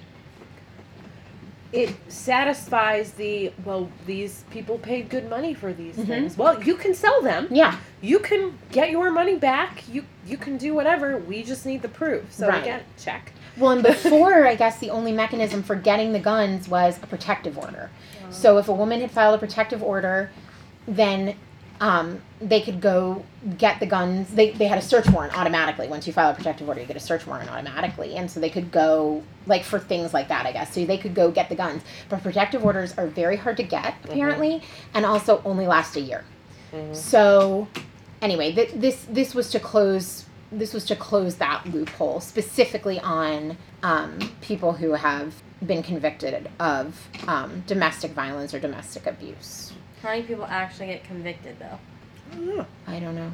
it 1.73 1.93
satisfies 2.09 3.12
the 3.12 3.53
well 3.65 3.91
these 4.07 4.45
people 4.50 4.79
paid 4.79 5.09
good 5.09 5.29
money 5.29 5.53
for 5.53 5.73
these 5.73 5.97
Mhm. 5.97 6.07
things 6.07 6.38
well 6.38 6.62
you 6.62 6.76
can 6.76 6.95
sell 6.95 7.21
them 7.23 7.49
Yeah, 7.50 7.76
you 8.00 8.21
can 8.21 8.57
get 8.71 8.91
your 8.91 9.11
money 9.11 9.35
back 9.35 9.83
you 9.91 10.05
you 10.25 10.37
can 10.37 10.57
do 10.57 10.73
whatever 10.75 11.19
we 11.19 11.43
just 11.43 11.67
need 11.67 11.83
the 11.83 11.88
proof 11.88 12.33
so 12.33 12.47
Right. 12.47 12.62
again 12.62 12.83
check 12.97 13.33
Well, 13.56 13.72
and 13.72 13.82
before, 13.82 14.46
I 14.46 14.54
guess 14.54 14.78
the 14.78 14.90
only 14.90 15.12
mechanism 15.12 15.62
for 15.62 15.76
getting 15.76 16.12
the 16.12 16.20
guns 16.20 16.68
was 16.68 16.98
a 17.02 17.06
protective 17.06 17.56
order. 17.56 17.90
So 18.30 18.58
if 18.58 18.68
a 18.68 18.72
woman 18.72 19.00
had 19.00 19.10
filed 19.10 19.34
a 19.36 19.38
protective 19.38 19.82
order, 19.82 20.30
then 20.86 21.36
um, 21.80 22.20
they 22.40 22.60
could 22.60 22.80
go 22.80 23.25
get 23.56 23.80
the 23.80 23.86
guns. 23.86 24.30
They, 24.34 24.50
they 24.50 24.66
had 24.66 24.78
a 24.78 24.82
search 24.82 25.08
warrant 25.08 25.38
automatically. 25.38 25.88
Once 25.88 26.06
you 26.06 26.12
file 26.12 26.30
a 26.30 26.34
protective 26.34 26.68
order, 26.68 26.80
you 26.80 26.86
get 26.86 26.96
a 26.96 27.00
search 27.00 27.26
warrant 27.26 27.50
automatically. 27.50 28.16
And 28.16 28.30
so 28.30 28.40
they 28.40 28.50
could 28.50 28.70
go, 28.70 29.22
like, 29.46 29.62
for 29.64 29.78
things 29.78 30.12
like 30.12 30.28
that, 30.28 30.44
I 30.44 30.52
guess. 30.52 30.75
So 30.75 30.84
they 30.84 30.98
could 30.98 31.14
go 31.14 31.30
get 31.30 31.48
the 31.48 31.54
guns. 31.54 31.82
But 32.08 32.22
protective 32.22 32.64
orders 32.64 32.94
are 32.98 33.06
very 33.06 33.36
hard 33.36 33.56
to 33.58 33.62
get, 33.62 33.94
apparently, 34.04 34.62
and 34.92 35.06
also 35.06 35.40
only 35.44 35.66
last 35.66 35.96
a 35.96 36.00
year. 36.00 36.25
So 36.94 37.68
anyway, 38.20 38.52
th- 38.52 38.72
this 38.75 39.06
this 39.08 39.34
was 39.34 39.50
to 39.50 39.60
close 39.60 40.25
this 40.53 40.73
was 40.73 40.85
to 40.87 40.97
close 40.97 41.37
that 41.37 41.67
loophole 41.67 42.21
specifically 42.21 43.00
on 43.00 43.57
um, 43.83 44.19
people 44.41 44.73
who 44.75 44.93
have 44.93 45.35
been 45.65 45.83
convicted 45.83 46.49
of 46.61 47.09
um, 47.26 47.65
domestic 47.67 48.12
violence 48.12 48.55
or 48.55 48.61
domestic 48.61 49.07
abuse. 49.07 49.73
How 50.03 50.11
many 50.11 50.23
people 50.23 50.45
actually 50.45 50.87
get 50.88 51.05
convicted 51.05 51.57
though? 51.59 51.79
I 52.33 52.37
don't 52.37 52.47
know. 52.57 52.67
I 52.87 53.00
don't 53.00 53.15
know. 53.15 53.33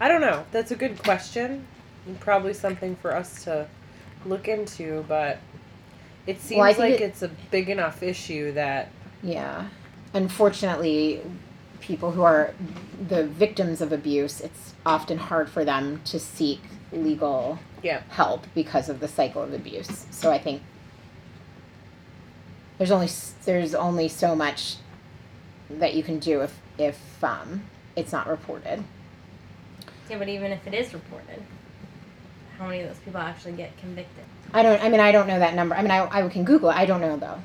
I 0.00 0.08
don't 0.08 0.20
know 0.20 0.44
that's 0.52 0.70
a 0.70 0.76
good 0.76 1.02
question 1.02 1.66
and 2.06 2.20
probably 2.20 2.54
something 2.54 2.94
for 2.96 3.14
us 3.14 3.44
to 3.44 3.66
look 4.24 4.46
into 4.48 5.04
but 5.08 5.38
it 6.26 6.40
seems 6.40 6.58
Well, 6.60 6.72
like 6.78 6.94
it- 6.94 7.00
it's 7.00 7.22
a 7.22 7.28
big 7.50 7.68
enough 7.68 8.02
issue 8.02 8.52
that 8.52 8.90
Yeah. 9.22 9.66
Unfortunately, 10.14 11.20
people 11.80 12.12
who 12.12 12.22
are 12.22 12.54
the 13.08 13.24
victims 13.26 13.80
of 13.80 13.92
abuse, 13.92 14.40
it's 14.40 14.74
often 14.84 15.18
hard 15.18 15.48
for 15.48 15.64
them 15.64 16.00
to 16.06 16.18
seek 16.18 16.60
legal 16.92 17.58
Yeah. 17.82 18.02
help 18.10 18.46
because 18.54 18.88
of 18.88 19.00
the 19.00 19.08
cycle 19.08 19.42
of 19.42 19.52
abuse. 19.52 20.06
So 20.10 20.30
I 20.32 20.38
think 20.38 20.62
there's 22.78 22.90
only 22.90 23.08
there's 23.44 23.74
only 23.74 24.08
so 24.08 24.34
much 24.36 24.76
that 25.70 25.94
you 25.94 26.02
can 26.02 26.18
do 26.18 26.40
if 26.42 26.58
if 26.78 27.22
um, 27.24 27.64
it's 27.96 28.12
not 28.12 28.26
reported. 28.28 28.84
Yeah, 30.08 30.18
but 30.18 30.28
even 30.28 30.52
if 30.52 30.66
it 30.66 30.72
is 30.74 30.94
reported, 30.94 31.42
how 32.58 32.66
many 32.68 32.80
of 32.82 32.88
those 32.88 32.98
people 33.00 33.20
actually 33.20 33.52
get 33.52 33.76
convicted? 33.78 34.24
I 34.54 34.62
don't. 34.62 34.82
I 34.82 34.88
mean, 34.88 35.00
I 35.00 35.12
don't 35.12 35.26
know 35.26 35.38
that 35.38 35.54
number. 35.54 35.74
I 35.74 35.82
mean, 35.82 35.90
I, 35.90 36.08
I 36.24 36.28
can 36.28 36.44
Google 36.44 36.70
it. 36.70 36.76
I 36.76 36.86
don't 36.86 37.00
know 37.00 37.16
though. 37.16 37.38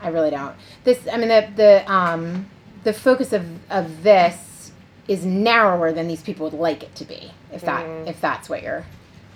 I 0.00 0.08
really 0.08 0.30
don't. 0.30 0.56
This. 0.84 1.06
I 1.12 1.16
mean, 1.18 1.28
the 1.28 1.48
the 1.54 1.92
um 1.92 2.48
the 2.88 2.94
focus 2.94 3.34
of 3.34 3.44
of 3.70 4.02
this 4.02 4.72
is 5.08 5.22
narrower 5.24 5.92
than 5.92 6.08
these 6.08 6.22
people 6.22 6.48
would 6.48 6.58
like 6.58 6.82
it 6.82 6.94
to 6.94 7.04
be. 7.04 7.30
If 7.52 7.60
that 7.62 7.84
Mm. 7.84 8.08
if 8.08 8.18
that's 8.20 8.48
what 8.48 8.62
you're. 8.62 8.84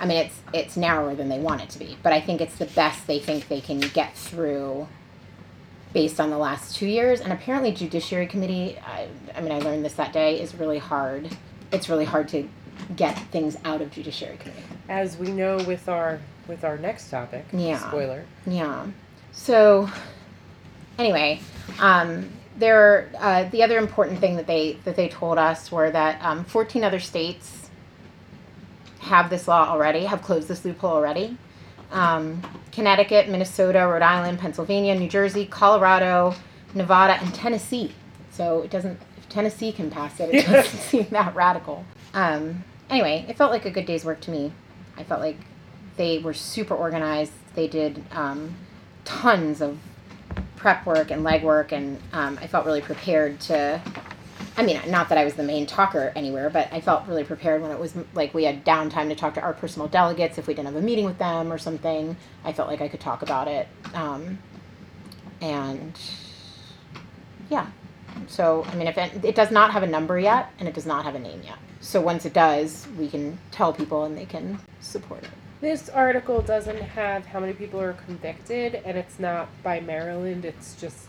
I 0.01 0.07
mean, 0.07 0.17
it's 0.25 0.37
it's 0.55 0.75
narrower 0.77 1.15
than 1.15 1.29
they 1.29 1.39
want 1.39 1.61
it 1.61 1.69
to 1.71 1.79
be, 1.79 1.99
but 2.03 2.15
I 2.15 2.21
think 2.21 2.41
it's 2.41 2.57
the 2.57 2.65
best 2.83 3.07
they 3.07 3.19
think 3.19 3.49
they 3.49 3.61
can 3.61 3.79
get 3.81 4.17
through. 4.17 4.89
Based 5.93 6.19
on 6.19 6.31
the 6.31 6.39
last 6.39 6.75
two 6.77 6.87
years, 6.87 7.21
and 7.21 7.31
apparently 7.31 7.71
Judiciary 7.73 8.27
Committee. 8.27 8.79
I, 8.97 9.09
I 9.37 9.43
mean, 9.43 9.53
I 9.53 9.59
learned 9.59 9.85
this 9.85 9.93
that 9.95 10.15
day 10.15 10.41
is 10.41 10.55
really 10.55 10.79
hard. 10.79 11.29
It's 11.71 11.91
really 11.91 12.07
hard 12.07 12.29
to 12.29 12.49
get 12.97 13.19
things 13.31 13.59
out 13.67 13.83
of 13.83 13.91
Judiciary 13.91 14.39
Committee. 14.39 14.63
as 14.89 15.19
we 15.19 15.29
know 15.31 15.57
with 15.73 15.91
our 15.91 16.19
with 16.49 16.65
our 16.65 16.79
next 16.79 17.11
topic 17.11 17.45
Yeah. 17.53 17.79
spoiler 17.89 18.25
Yeah. 18.47 18.87
So, 19.33 19.91
anyway, 20.99 21.41
um, 21.79 22.31
there. 22.57 23.11
Uh, 23.19 23.45
the 23.45 23.63
other 23.63 23.79
important 23.79 24.21
thing 24.21 24.37
that 24.37 24.47
they 24.47 24.79
that 24.85 24.97
they 24.97 25.09
told 25.09 25.39
us 25.39 25.71
were 25.73 25.91
that 25.91 26.23
um, 26.23 26.45
14 26.45 26.85
other 26.85 27.01
states 27.01 27.71
have 29.01 29.31
this 29.31 29.49
law 29.49 29.69
already, 29.69 30.05
have 30.05 30.23
closed 30.23 30.49
this 30.49 30.65
loophole 30.65 30.93
already. 30.93 31.37
Um, 31.91 32.43
Connecticut, 32.71 33.29
Minnesota, 33.29 33.81
Rhode 33.81 34.03
Island, 34.03 34.39
Pennsylvania, 34.39 34.95
New 34.95 35.09
Jersey, 35.09 35.45
Colorado, 35.45 36.35
Nevada, 36.75 37.15
and 37.23 37.35
Tennessee. 37.35 37.93
So 38.31 38.63
it 38.63 38.71
doesn't. 38.71 38.99
If 39.17 39.29
Tennessee 39.29 39.73
can 39.73 39.91
pass 39.91 40.19
it, 40.21 40.35
it 40.35 40.47
doesn't 40.47 40.79
seem 40.81 41.07
that 41.11 41.35
radical. 41.35 41.85
Um, 42.15 42.65
anyway, 42.89 43.27
it 43.29 43.37
felt 43.37 43.51
like 43.51 43.67
a 43.67 43.71
good 43.71 43.87
day's 43.87 44.05
work 44.05 44.21
to 44.23 44.31
me. 44.31 44.53
I 44.97 45.05
felt 45.05 45.21
like 45.21 45.37
they 45.97 46.19
were 46.19 46.35
super 46.35 46.75
organized. 46.75 47.33
They 47.55 47.69
did 47.69 48.03
um, 48.13 48.55
tons 49.05 49.61
of 49.61 49.79
prep 50.57 50.87
work 50.87 51.11
and 51.11 51.25
legwork, 51.25 51.73
and 51.73 51.99
um, 52.13 52.39
I 52.41 52.47
felt 52.47 52.67
really 52.67 52.81
prepared 52.81 53.41
to. 53.41 53.81
I 54.57 54.63
mean, 54.65 54.79
not 54.89 55.09
that 55.09 55.17
I 55.17 55.25
was 55.25 55.35
the 55.35 55.43
main 55.43 55.67
talker 55.67 56.13
anywhere, 56.15 56.51
but 56.51 56.71
I 56.73 56.81
felt 56.81 57.07
really 57.07 57.25
prepared 57.25 57.63
when 57.63 57.71
it 57.71 57.79
was 57.79 57.95
like 58.13 58.35
we 58.35 58.45
had 58.45 58.65
downtime 58.65 59.09
to 59.09 59.15
talk 59.15 59.35
to 59.35 59.41
our 59.41 59.55
personal 59.55 59.89
delegates 59.89 60.37
if 60.37 60.47
we 60.47 60.55
didn't 60.55 60.67
have 60.67 60.77
a 60.77 60.83
meeting 60.83 61.07
with 61.07 61.19
them 61.19 61.53
or 61.53 61.59
something. 61.59 62.17
I 62.45 62.53
felt 62.53 62.69
like 62.69 62.81
I 62.81 62.89
could 62.89 63.01
talk 63.01 63.23
about 63.23 63.49
it, 63.49 63.67
um, 63.95 64.39
and 65.41 65.99
yeah. 67.51 67.67
So 68.29 68.65
I 68.65 68.75
mean, 68.75 68.89
if 68.89 68.99
it, 68.99 69.25
it 69.25 69.35
does 69.35 69.51
not 69.51 69.73
have 69.73 69.83
a 69.83 69.87
number 69.87 70.19
yet, 70.19 70.51
and 70.59 70.69
it 70.69 70.75
does 70.75 70.87
not 70.87 71.05
have 71.05 71.15
a 71.15 71.19
name 71.19 71.41
yet. 71.45 71.59
So 71.81 72.01
once 72.01 72.25
it 72.25 72.33
does, 72.33 72.87
we 72.97 73.09
can 73.09 73.39
tell 73.51 73.73
people 73.73 74.05
and 74.05 74.17
they 74.17 74.27
can 74.27 74.61
support 74.81 75.25
it. 75.25 75.31
This 75.63 75.89
article 75.89 76.43
doesn't 76.43 76.81
have 76.81 77.25
how 77.25 77.39
many 77.39 77.53
people 77.53 77.81
are 77.81 77.93
convicted, 77.93 78.83
and 78.85 78.99
it's 78.99 79.21
not 79.21 79.49
by 79.63 79.79
Maryland. 79.79 80.45
It's 80.45 80.75
just, 80.75 81.07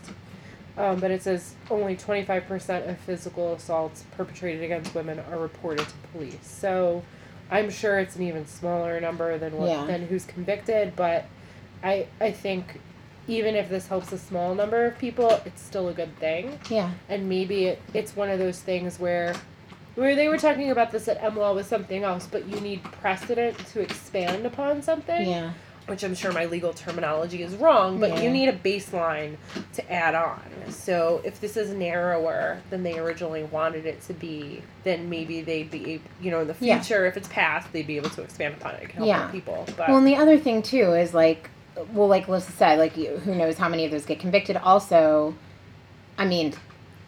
um, 0.78 1.00
but 1.00 1.10
it 1.10 1.24
says 1.24 1.54
only 1.72 1.96
25% 1.96 2.88
of 2.88 2.96
physical 2.98 3.54
assaults 3.54 4.04
perpetrated 4.16 4.62
against 4.62 4.94
women 4.94 5.18
are 5.28 5.40
reported 5.40 5.88
to 5.88 5.94
police. 6.12 6.38
So 6.46 7.02
I'm 7.50 7.68
sure 7.68 7.98
it's 7.98 8.14
an 8.14 8.22
even 8.22 8.46
smaller 8.46 9.00
number 9.00 9.36
than 9.38 9.56
what, 9.56 9.70
Yeah. 9.70 9.86
than 9.86 10.06
who's 10.06 10.24
convicted, 10.24 10.94
but 10.94 11.24
I, 11.82 12.06
I 12.20 12.30
think 12.30 12.78
even 13.26 13.56
if 13.56 13.68
this 13.68 13.88
helps 13.88 14.12
a 14.12 14.18
small 14.18 14.54
number 14.54 14.84
of 14.86 14.96
people, 14.98 15.40
it's 15.44 15.62
still 15.62 15.88
a 15.88 15.92
good 15.92 16.16
thing. 16.20 16.60
Yeah. 16.70 16.92
And 17.08 17.28
maybe 17.28 17.64
it, 17.64 17.82
it's 17.92 18.14
one 18.14 18.30
of 18.30 18.38
those 18.38 18.60
things 18.60 19.00
where 19.00 19.34
where 19.94 20.14
they 20.16 20.28
were 20.28 20.38
talking 20.38 20.70
about 20.70 20.90
this 20.90 21.06
at 21.08 21.20
MLaw 21.22 21.54
with 21.54 21.66
something 21.66 22.02
else, 22.04 22.26
but 22.30 22.46
you 22.48 22.60
need 22.60 22.82
precedent 22.82 23.56
to 23.68 23.80
expand 23.80 24.44
upon 24.46 24.82
something. 24.82 25.28
Yeah. 25.28 25.52
which 25.86 26.02
I'm 26.02 26.14
sure 26.14 26.32
my 26.32 26.46
legal 26.46 26.72
terminology 26.72 27.42
is 27.42 27.54
wrong, 27.56 28.00
but 28.00 28.08
Yeah. 28.08 28.22
you 28.22 28.30
need 28.30 28.48
a 28.48 28.54
baseline 28.54 29.36
to 29.74 29.92
add 29.92 30.14
on. 30.14 30.40
So 30.70 31.20
if 31.24 31.42
this 31.42 31.58
is 31.58 31.74
narrower 31.74 32.62
than 32.70 32.82
they 32.82 32.98
originally 32.98 33.42
wanted 33.42 33.84
it 33.84 34.00
to 34.06 34.14
be, 34.14 34.62
then 34.84 35.10
maybe 35.10 35.42
they'd 35.42 35.70
be, 35.70 36.00
you 36.22 36.30
know, 36.30 36.40
in 36.40 36.46
the 36.46 36.56
Yeah. 36.58 36.80
future, 36.80 37.04
if 37.04 37.18
it's 37.18 37.28
passed, 37.28 37.70
they'd 37.74 37.86
be 37.86 37.98
able 37.98 38.08
to 38.08 38.22
expand 38.22 38.54
upon 38.54 38.76
it 38.76 38.84
and 38.84 38.92
help 38.92 39.06
Yeah. 39.06 39.18
more 39.24 39.28
people. 39.28 39.64
But 39.76 39.88
Well, 39.90 39.98
and 39.98 40.06
the 40.06 40.16
other 40.16 40.38
thing 40.38 40.62
too 40.62 40.94
is 40.94 41.12
like, 41.12 41.50
well, 41.92 42.08
like 42.08 42.28
Melissa 42.28 42.52
said, 42.52 42.78
like 42.78 42.94
who 42.94 43.34
knows 43.34 43.58
how 43.58 43.68
many 43.68 43.84
of 43.84 43.90
those 43.90 44.06
get 44.06 44.18
convicted. 44.18 44.56
Also, 44.56 45.34
I 46.16 46.24
mean, 46.24 46.54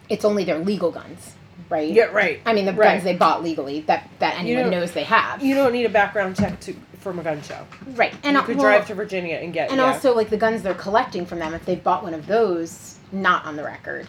it's 0.07 0.23
only 0.23 0.43
their 0.43 0.59
legal 0.59 0.91
guns, 0.91 1.33
right? 1.69 1.91
yeah, 1.91 2.05
right. 2.05 2.39
I 2.45 2.53
mean, 2.53 2.65
the 2.65 2.73
Right. 2.73 2.93
guns 2.93 3.03
they 3.03 3.15
bought 3.15 3.43
legally 3.43 3.81
that 3.81 4.09
that 4.19 4.39
anyone 4.39 4.69
knows 4.69 4.91
they 4.91 5.03
have. 5.03 5.43
You 5.43 5.55
don't 5.55 5.73
need 5.73 5.85
a 5.85 5.89
background 5.89 6.35
check 6.37 6.59
to 6.61 6.75
from 6.99 7.19
a 7.19 7.23
gun 7.23 7.41
show. 7.41 7.65
right, 7.95 8.13
and 8.23 8.33
you 8.33 8.39
uh, 8.39 8.43
could 8.45 8.57
well, 8.57 8.65
drive 8.65 8.87
to 8.87 8.95
Virginia 8.95 9.35
and 9.35 9.53
get 9.53 9.69
and 9.69 9.77
yeah. 9.77 9.85
also 9.85 10.13
like 10.15 10.29
the 10.29 10.37
guns 10.37 10.61
they're 10.63 10.73
collecting 10.73 11.25
from 11.25 11.39
them. 11.39 11.53
If 11.53 11.65
they 11.65 11.75
bought 11.75 12.03
one 12.03 12.13
of 12.13 12.27
those 12.27 12.97
not 13.11 13.45
on 13.45 13.55
the 13.55 13.63
record, 13.63 14.07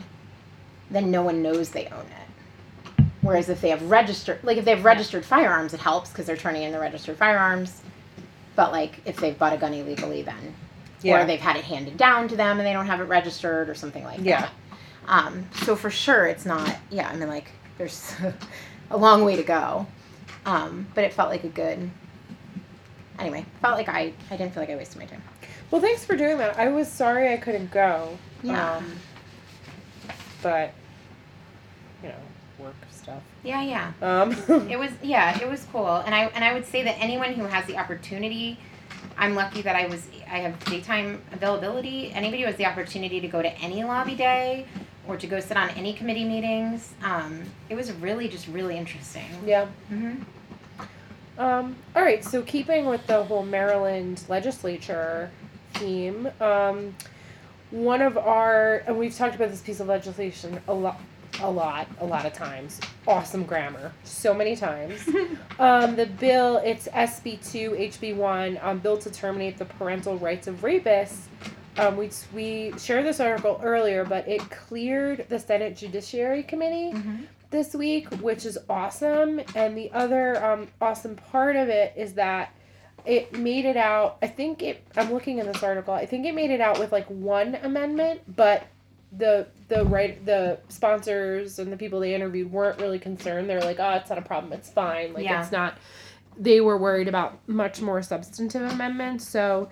then 0.90 1.10
no 1.10 1.22
one 1.22 1.42
knows 1.42 1.70
they 1.70 1.86
own 1.86 2.06
it. 2.06 3.04
Whereas 3.20 3.48
if 3.48 3.60
they 3.60 3.70
have 3.70 3.82
registered, 3.90 4.38
like 4.42 4.56
if 4.56 4.64
they 4.64 4.70
have 4.74 4.84
registered 4.84 5.24
firearms, 5.24 5.74
it 5.74 5.80
helps 5.80 6.10
because 6.10 6.26
they're 6.26 6.36
turning 6.36 6.62
in 6.62 6.72
the 6.72 6.78
registered 6.78 7.16
firearms. 7.16 7.80
But 8.56 8.72
like 8.72 9.00
if 9.04 9.16
they've 9.16 9.38
bought 9.38 9.52
a 9.52 9.56
gun 9.56 9.74
illegally, 9.74 10.22
then 10.22 10.54
yeah. 11.02 11.22
or 11.22 11.26
they've 11.26 11.40
had 11.40 11.56
it 11.56 11.64
handed 11.64 11.96
down 11.96 12.28
to 12.28 12.36
them 12.36 12.58
and 12.58 12.66
they 12.66 12.72
don't 12.72 12.86
have 12.86 13.00
it 13.00 13.04
registered 13.04 13.68
or 13.68 13.74
something 13.74 14.04
like 14.04 14.20
Yeah. 14.22 14.42
that. 14.42 14.50
Um, 15.08 15.46
so 15.64 15.74
for 15.74 15.90
sure, 15.90 16.26
it's 16.26 16.44
not. 16.44 16.76
Yeah, 16.90 17.08
I 17.08 17.16
mean, 17.16 17.28
like 17.28 17.50
there's 17.78 18.14
a 18.90 18.96
long 18.96 19.24
way 19.24 19.36
to 19.36 19.42
go, 19.42 19.86
um, 20.44 20.86
but 20.94 21.02
it 21.02 21.14
felt 21.14 21.30
like 21.30 21.44
a 21.44 21.48
good. 21.48 21.90
Anyway, 23.18 23.44
felt 23.62 23.76
like 23.76 23.88
I 23.88 24.12
I 24.30 24.36
didn't 24.36 24.52
feel 24.52 24.62
like 24.62 24.70
I 24.70 24.76
wasted 24.76 24.98
my 24.98 25.06
time. 25.06 25.22
Well, 25.70 25.80
thanks 25.80 26.04
for 26.04 26.14
doing 26.14 26.38
that. 26.38 26.58
I 26.58 26.68
was 26.68 26.88
sorry 26.88 27.32
I 27.32 27.38
couldn't 27.38 27.70
go. 27.70 28.16
Yeah. 28.42 28.76
Um, 28.76 28.92
but 30.42 30.72
you 32.02 32.10
know, 32.10 32.14
work 32.58 32.76
stuff. 32.90 33.22
Yeah, 33.42 33.62
yeah. 33.62 33.92
Um, 34.02 34.32
It 34.70 34.78
was 34.78 34.90
yeah, 35.02 35.40
it 35.40 35.48
was 35.48 35.66
cool, 35.72 35.96
and 35.96 36.14
I 36.14 36.26
and 36.26 36.44
I 36.44 36.52
would 36.52 36.66
say 36.66 36.82
that 36.82 36.96
anyone 37.00 37.32
who 37.32 37.44
has 37.44 37.64
the 37.64 37.78
opportunity, 37.78 38.58
I'm 39.16 39.34
lucky 39.34 39.62
that 39.62 39.74
I 39.74 39.86
was 39.86 40.06
I 40.30 40.40
have 40.40 40.62
daytime 40.66 41.22
availability. 41.32 42.12
Anybody 42.12 42.42
who 42.42 42.46
has 42.48 42.56
the 42.56 42.66
opportunity 42.66 43.20
to 43.20 43.28
go 43.28 43.40
to 43.40 43.50
any 43.58 43.82
lobby 43.84 44.14
day 44.14 44.66
or 45.08 45.16
to 45.16 45.26
go 45.26 45.40
sit 45.40 45.56
on 45.56 45.70
any 45.70 45.92
committee 45.94 46.24
meetings, 46.24 46.92
um, 47.02 47.42
it 47.68 47.74
was 47.74 47.90
really 47.92 48.28
just 48.28 48.46
really 48.46 48.76
interesting. 48.76 49.24
yeah. 49.44 49.66
Mm-hmm. 49.90 50.22
Um, 51.40 51.76
all 51.96 52.02
right. 52.02 52.24
So 52.24 52.42
keeping 52.42 52.86
with 52.86 53.06
the 53.06 53.24
whole 53.24 53.44
Maryland 53.44 54.22
legislature 54.28 55.30
theme, 55.74 56.28
um, 56.40 56.94
one 57.70 58.02
of 58.02 58.18
our 58.18 58.82
and 58.86 58.98
we've 58.98 59.14
talked 59.14 59.34
about 59.36 59.50
this 59.50 59.60
piece 59.60 59.80
of 59.80 59.86
legislation 59.88 60.60
a 60.68 60.74
lot. 60.74 61.00
A 61.40 61.48
lot, 61.48 61.86
a 62.00 62.04
lot 62.04 62.26
of 62.26 62.32
times. 62.32 62.80
Awesome 63.06 63.44
grammar, 63.44 63.92
so 64.02 64.34
many 64.34 64.56
times. 64.56 65.08
Um, 65.60 65.96
the 65.96 66.06
bill, 66.06 66.58
it's 66.58 66.86
SB 66.88 67.50
two, 67.50 67.70
HB 67.72 68.14
one, 68.14 68.60
um, 68.62 68.78
bill 68.78 68.96
to 68.98 69.10
terminate 69.10 69.58
the 69.58 69.64
parental 69.64 70.16
rights 70.16 70.46
of 70.46 70.62
rapists. 70.62 71.27
Um, 71.78 71.96
we 71.96 72.10
we 72.34 72.72
shared 72.78 73.04
this 73.04 73.20
article 73.20 73.60
earlier, 73.62 74.04
but 74.04 74.26
it 74.28 74.48
cleared 74.50 75.26
the 75.28 75.38
Senate 75.38 75.76
Judiciary 75.76 76.42
Committee 76.42 76.92
Mm-hmm. 76.92 77.16
this 77.50 77.74
week, 77.74 78.08
which 78.20 78.44
is 78.44 78.58
awesome. 78.68 79.40
And 79.54 79.76
the 79.76 79.90
other 79.92 80.42
um, 80.44 80.68
awesome 80.80 81.16
part 81.16 81.56
of 81.56 81.68
it 81.68 81.92
is 81.96 82.14
that 82.14 82.52
it 83.06 83.32
made 83.38 83.64
it 83.64 83.76
out. 83.76 84.18
I 84.22 84.26
think 84.26 84.62
it. 84.62 84.82
I'm 84.96 85.12
looking 85.12 85.38
in 85.38 85.46
this 85.46 85.62
article. 85.62 85.94
I 85.94 86.04
think 86.06 86.26
it 86.26 86.34
made 86.34 86.50
it 86.50 86.60
out 86.60 86.78
with 86.78 86.92
like 86.92 87.06
one 87.08 87.54
amendment, 87.62 88.20
but 88.36 88.66
the 89.16 89.46
the 89.68 89.84
right 89.86 90.22
the 90.26 90.58
sponsors 90.68 91.58
and 91.58 91.72
the 91.72 91.76
people 91.76 92.00
they 92.00 92.14
interviewed 92.14 92.50
weren't 92.52 92.80
really 92.80 92.98
concerned. 92.98 93.48
They 93.48 93.54
were 93.54 93.60
like, 93.62 93.78
"Oh, 93.80 93.92
it's 93.92 94.10
not 94.10 94.18
a 94.18 94.22
problem. 94.22 94.52
It's 94.52 94.68
fine. 94.68 95.14
Like 95.14 95.24
Yeah. 95.24 95.40
it's 95.42 95.52
not." 95.52 95.78
They 96.40 96.60
were 96.60 96.76
worried 96.78 97.08
about 97.08 97.38
much 97.48 97.80
more 97.80 98.00
substantive 98.02 98.62
amendments, 98.70 99.26
so 99.26 99.70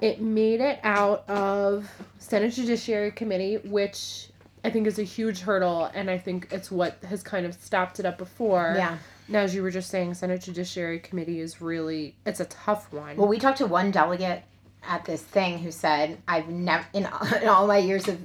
it 0.00 0.20
made 0.20 0.60
it 0.60 0.78
out 0.82 1.28
of 1.28 1.90
Senate 2.18 2.52
Judiciary 2.52 3.10
Committee, 3.10 3.56
which 3.56 4.28
I 4.64 4.70
think 4.70 4.86
is 4.86 4.98
a 4.98 5.04
huge 5.04 5.40
hurdle, 5.40 5.90
and 5.94 6.10
I 6.10 6.18
think 6.18 6.48
it's 6.50 6.70
what 6.70 6.98
has 7.08 7.22
kind 7.22 7.46
of 7.46 7.54
stopped 7.54 8.00
it 8.00 8.06
up 8.06 8.18
before. 8.18 8.74
Yeah. 8.76 8.98
Now, 9.28 9.40
as 9.40 9.54
you 9.54 9.62
were 9.62 9.70
just 9.70 9.90
saying, 9.90 10.14
Senate 10.14 10.42
Judiciary 10.42 10.98
Committee 10.98 11.40
is 11.40 11.60
really 11.60 12.14
it's 12.26 12.40
a 12.40 12.44
tough 12.46 12.92
one. 12.92 13.16
Well, 13.16 13.28
we 13.28 13.38
talked 13.38 13.58
to 13.58 13.66
one 13.66 13.90
delegate 13.90 14.42
at 14.88 15.04
this 15.04 15.22
thing 15.22 15.58
who 15.58 15.70
said, 15.70 16.18
"I've 16.28 16.48
never 16.48 16.86
in, 16.92 17.08
in 17.42 17.48
all 17.48 17.66
my 17.66 17.78
years 17.78 18.08
of 18.08 18.20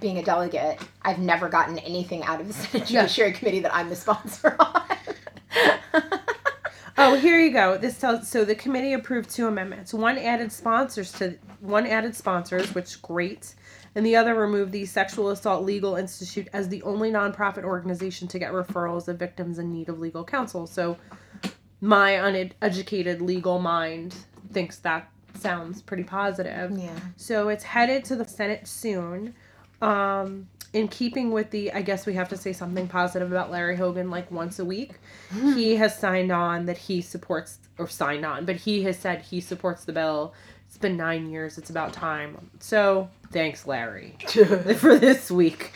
being 0.00 0.18
a 0.18 0.22
delegate, 0.22 0.80
I've 1.02 1.18
never 1.18 1.48
gotten 1.48 1.78
anything 1.78 2.22
out 2.24 2.40
of 2.40 2.48
the 2.48 2.54
Senate. 2.54 2.86
Judiciary 2.88 3.32
Committee 3.32 3.60
that 3.60 3.74
I'm 3.74 3.88
the 3.88 3.96
sponsor 3.96 4.56
on." 4.60 4.82
Oh, 6.96 7.16
here 7.16 7.40
you 7.40 7.50
go. 7.50 7.76
This 7.76 7.98
tells 7.98 8.28
so 8.28 8.44
the 8.44 8.54
committee 8.54 8.92
approved 8.92 9.30
two 9.30 9.48
amendments. 9.48 9.92
One 9.92 10.16
added 10.16 10.52
sponsors 10.52 11.10
to 11.12 11.36
one 11.60 11.86
added 11.86 12.14
sponsors, 12.14 12.74
which 12.74 13.02
great, 13.02 13.54
and 13.94 14.06
the 14.06 14.14
other 14.16 14.34
removed 14.34 14.70
the 14.72 14.86
Sexual 14.86 15.30
Assault 15.30 15.64
Legal 15.64 15.96
Institute 15.96 16.48
as 16.52 16.68
the 16.68 16.82
only 16.82 17.10
nonprofit 17.10 17.64
organization 17.64 18.28
to 18.28 18.38
get 18.38 18.52
referrals 18.52 19.08
of 19.08 19.18
victims 19.18 19.58
in 19.58 19.72
need 19.72 19.88
of 19.88 19.98
legal 19.98 20.24
counsel. 20.24 20.66
So, 20.66 20.96
my 21.80 22.12
uneducated 22.12 23.20
legal 23.20 23.58
mind 23.58 24.14
thinks 24.52 24.78
that 24.78 25.10
sounds 25.34 25.82
pretty 25.82 26.04
positive. 26.04 26.78
yeah. 26.78 26.98
So 27.16 27.48
it's 27.48 27.64
headed 27.64 28.04
to 28.04 28.16
the 28.16 28.24
Senate 28.24 28.68
soon. 28.68 29.34
Um, 29.82 30.48
in 30.74 30.88
keeping 30.88 31.30
with 31.30 31.50
the, 31.52 31.72
I 31.72 31.82
guess 31.82 32.04
we 32.04 32.14
have 32.14 32.28
to 32.30 32.36
say 32.36 32.52
something 32.52 32.88
positive 32.88 33.30
about 33.30 33.50
Larry 33.50 33.76
Hogan 33.76 34.10
like 34.10 34.30
once 34.30 34.58
a 34.58 34.64
week. 34.64 34.94
He 35.54 35.76
has 35.76 35.96
signed 35.96 36.32
on 36.32 36.66
that 36.66 36.76
he 36.76 37.00
supports, 37.00 37.58
or 37.78 37.88
signed 37.88 38.26
on, 38.26 38.44
but 38.44 38.56
he 38.56 38.82
has 38.82 38.98
said 38.98 39.22
he 39.22 39.40
supports 39.40 39.84
the 39.84 39.92
bill. 39.92 40.34
It's 40.66 40.76
been 40.76 40.96
nine 40.96 41.30
years. 41.30 41.58
It's 41.58 41.70
about 41.70 41.92
time. 41.92 42.50
So 42.58 43.08
thanks, 43.30 43.66
Larry, 43.68 44.16
for 44.76 44.98
this 44.98 45.30
week. 45.30 45.72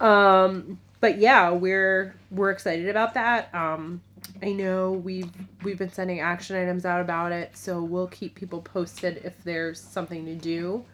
Um, 0.00 0.78
but 1.00 1.18
yeah, 1.18 1.50
we're 1.50 2.14
we're 2.30 2.50
excited 2.50 2.88
about 2.88 3.14
that. 3.14 3.52
Um, 3.54 4.02
I 4.42 4.52
know 4.52 4.92
we've 4.92 5.30
we've 5.62 5.78
been 5.78 5.92
sending 5.92 6.20
action 6.20 6.56
items 6.56 6.84
out 6.84 7.00
about 7.00 7.32
it, 7.32 7.56
so 7.56 7.82
we'll 7.82 8.08
keep 8.08 8.34
people 8.34 8.60
posted 8.60 9.22
if 9.24 9.42
there's 9.44 9.80
something 9.80 10.26
to 10.26 10.34
do. 10.34 10.84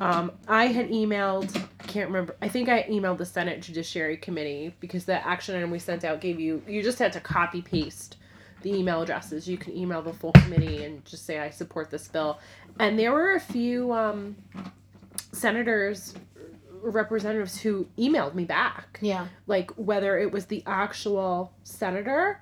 Um, 0.00 0.32
I 0.48 0.66
had 0.66 0.90
emailed, 0.90 1.56
I 1.80 1.82
can't 1.84 2.08
remember. 2.08 2.36
I 2.42 2.48
think 2.48 2.68
I 2.68 2.82
emailed 2.84 3.18
the 3.18 3.26
Senate 3.26 3.60
Judiciary 3.62 4.16
Committee 4.16 4.74
because 4.80 5.04
the 5.04 5.26
action 5.26 5.54
item 5.56 5.70
we 5.70 5.78
sent 5.78 6.04
out 6.04 6.20
gave 6.20 6.38
you 6.40 6.62
you 6.68 6.82
just 6.82 6.98
had 6.98 7.12
to 7.14 7.20
copy 7.20 7.62
paste 7.62 8.16
the 8.62 8.72
email 8.74 9.02
addresses. 9.02 9.48
You 9.48 9.56
can 9.58 9.76
email 9.76 10.02
the 10.02 10.12
full 10.12 10.32
committee 10.32 10.84
and 10.84 11.04
just 11.04 11.24
say 11.26 11.38
I 11.38 11.50
support 11.50 11.90
this 11.90 12.08
bill. 12.08 12.38
And 12.80 12.98
there 12.98 13.12
were 13.12 13.34
a 13.34 13.40
few 13.40 13.92
um, 13.92 14.36
senators, 15.32 16.14
representatives 16.82 17.60
who 17.60 17.86
emailed 17.98 18.34
me 18.34 18.44
back 18.44 18.98
Yeah. 19.02 19.26
like 19.46 19.70
whether 19.72 20.18
it 20.18 20.30
was 20.30 20.46
the 20.46 20.62
actual 20.66 21.52
senator 21.64 22.40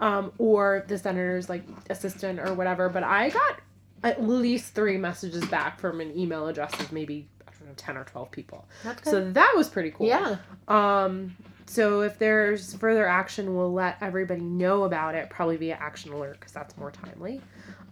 um, 0.00 0.32
or 0.38 0.84
the 0.88 0.98
senator's 0.98 1.48
like 1.48 1.64
assistant 1.90 2.38
or 2.40 2.52
whatever. 2.54 2.88
But 2.88 3.02
I 3.04 3.30
got 3.30 3.60
at 4.06 4.22
least 4.22 4.74
three 4.74 4.96
messages 4.96 5.44
back 5.46 5.80
from 5.80 6.00
an 6.00 6.16
email 6.16 6.46
address 6.46 6.72
of 6.80 6.92
maybe 6.92 7.28
I 7.46 7.50
don't 7.58 7.68
know 7.68 7.74
ten 7.76 7.96
or 7.96 8.04
twelve 8.04 8.30
people. 8.30 8.66
That's 8.84 9.02
good. 9.02 9.10
So 9.10 9.30
that 9.32 9.52
was 9.56 9.68
pretty 9.68 9.90
cool. 9.90 10.06
yeah. 10.06 10.36
Um. 10.68 11.36
So 11.66 12.02
if 12.02 12.16
there's 12.18 12.74
further 12.74 13.08
action, 13.08 13.56
we'll 13.56 13.72
let 13.72 13.96
everybody 14.00 14.40
know 14.42 14.84
about 14.84 15.16
it, 15.16 15.28
probably 15.30 15.56
via 15.56 15.74
action 15.74 16.12
alert 16.12 16.34
because 16.38 16.52
that's 16.52 16.76
more 16.76 16.90
timely. 16.92 17.40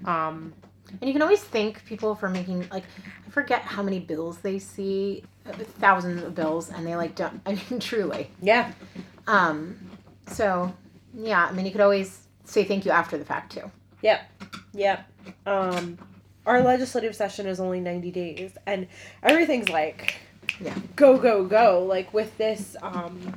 Um. 0.05 0.55
And 1.01 1.09
you 1.09 1.13
can 1.13 1.23
always 1.23 1.43
thank 1.43 1.85
people 1.87 2.15
for 2.15 2.29
making 2.29 2.69
like 2.71 2.85
I 3.27 3.31
forget 3.31 3.63
how 3.63 3.83
many 3.83 3.99
bills 3.99 4.39
they 4.39 4.61
see, 4.61 5.25
thousands 5.81 6.23
of 6.23 6.35
bills, 6.37 6.71
and 6.71 6.87
they 6.87 6.95
like 6.95 7.17
don't. 7.17 7.41
I 7.47 7.55
mean, 7.71 7.81
truly. 7.81 8.31
Yeah. 8.41 8.71
Um. 9.27 9.77
So 10.29 10.73
yeah, 11.13 11.47
I 11.47 11.53
mean, 11.53 11.67
you 11.67 11.73
could 11.73 11.81
always 11.81 12.21
say 12.45 12.63
thank 12.63 12.85
you 12.85 12.93
after 12.93 13.19
the 13.19 13.25
fact 13.25 13.53
too. 13.53 13.69
Yep. 14.03 14.21
Yep. 14.75 15.09
Um, 15.47 15.99
our 16.47 16.63
legislative 16.63 17.15
session 17.17 17.47
is 17.47 17.61
only 17.61 17.81
90 17.81 18.11
days, 18.11 18.53
and 18.67 18.87
everything's 19.23 19.69
like, 19.69 20.17
Yeah. 20.61 20.75
go, 20.97 21.19
go, 21.19 21.45
go. 21.45 21.85
Like 21.89 22.13
with 22.13 22.37
this 22.39 22.77
um, 22.83 23.35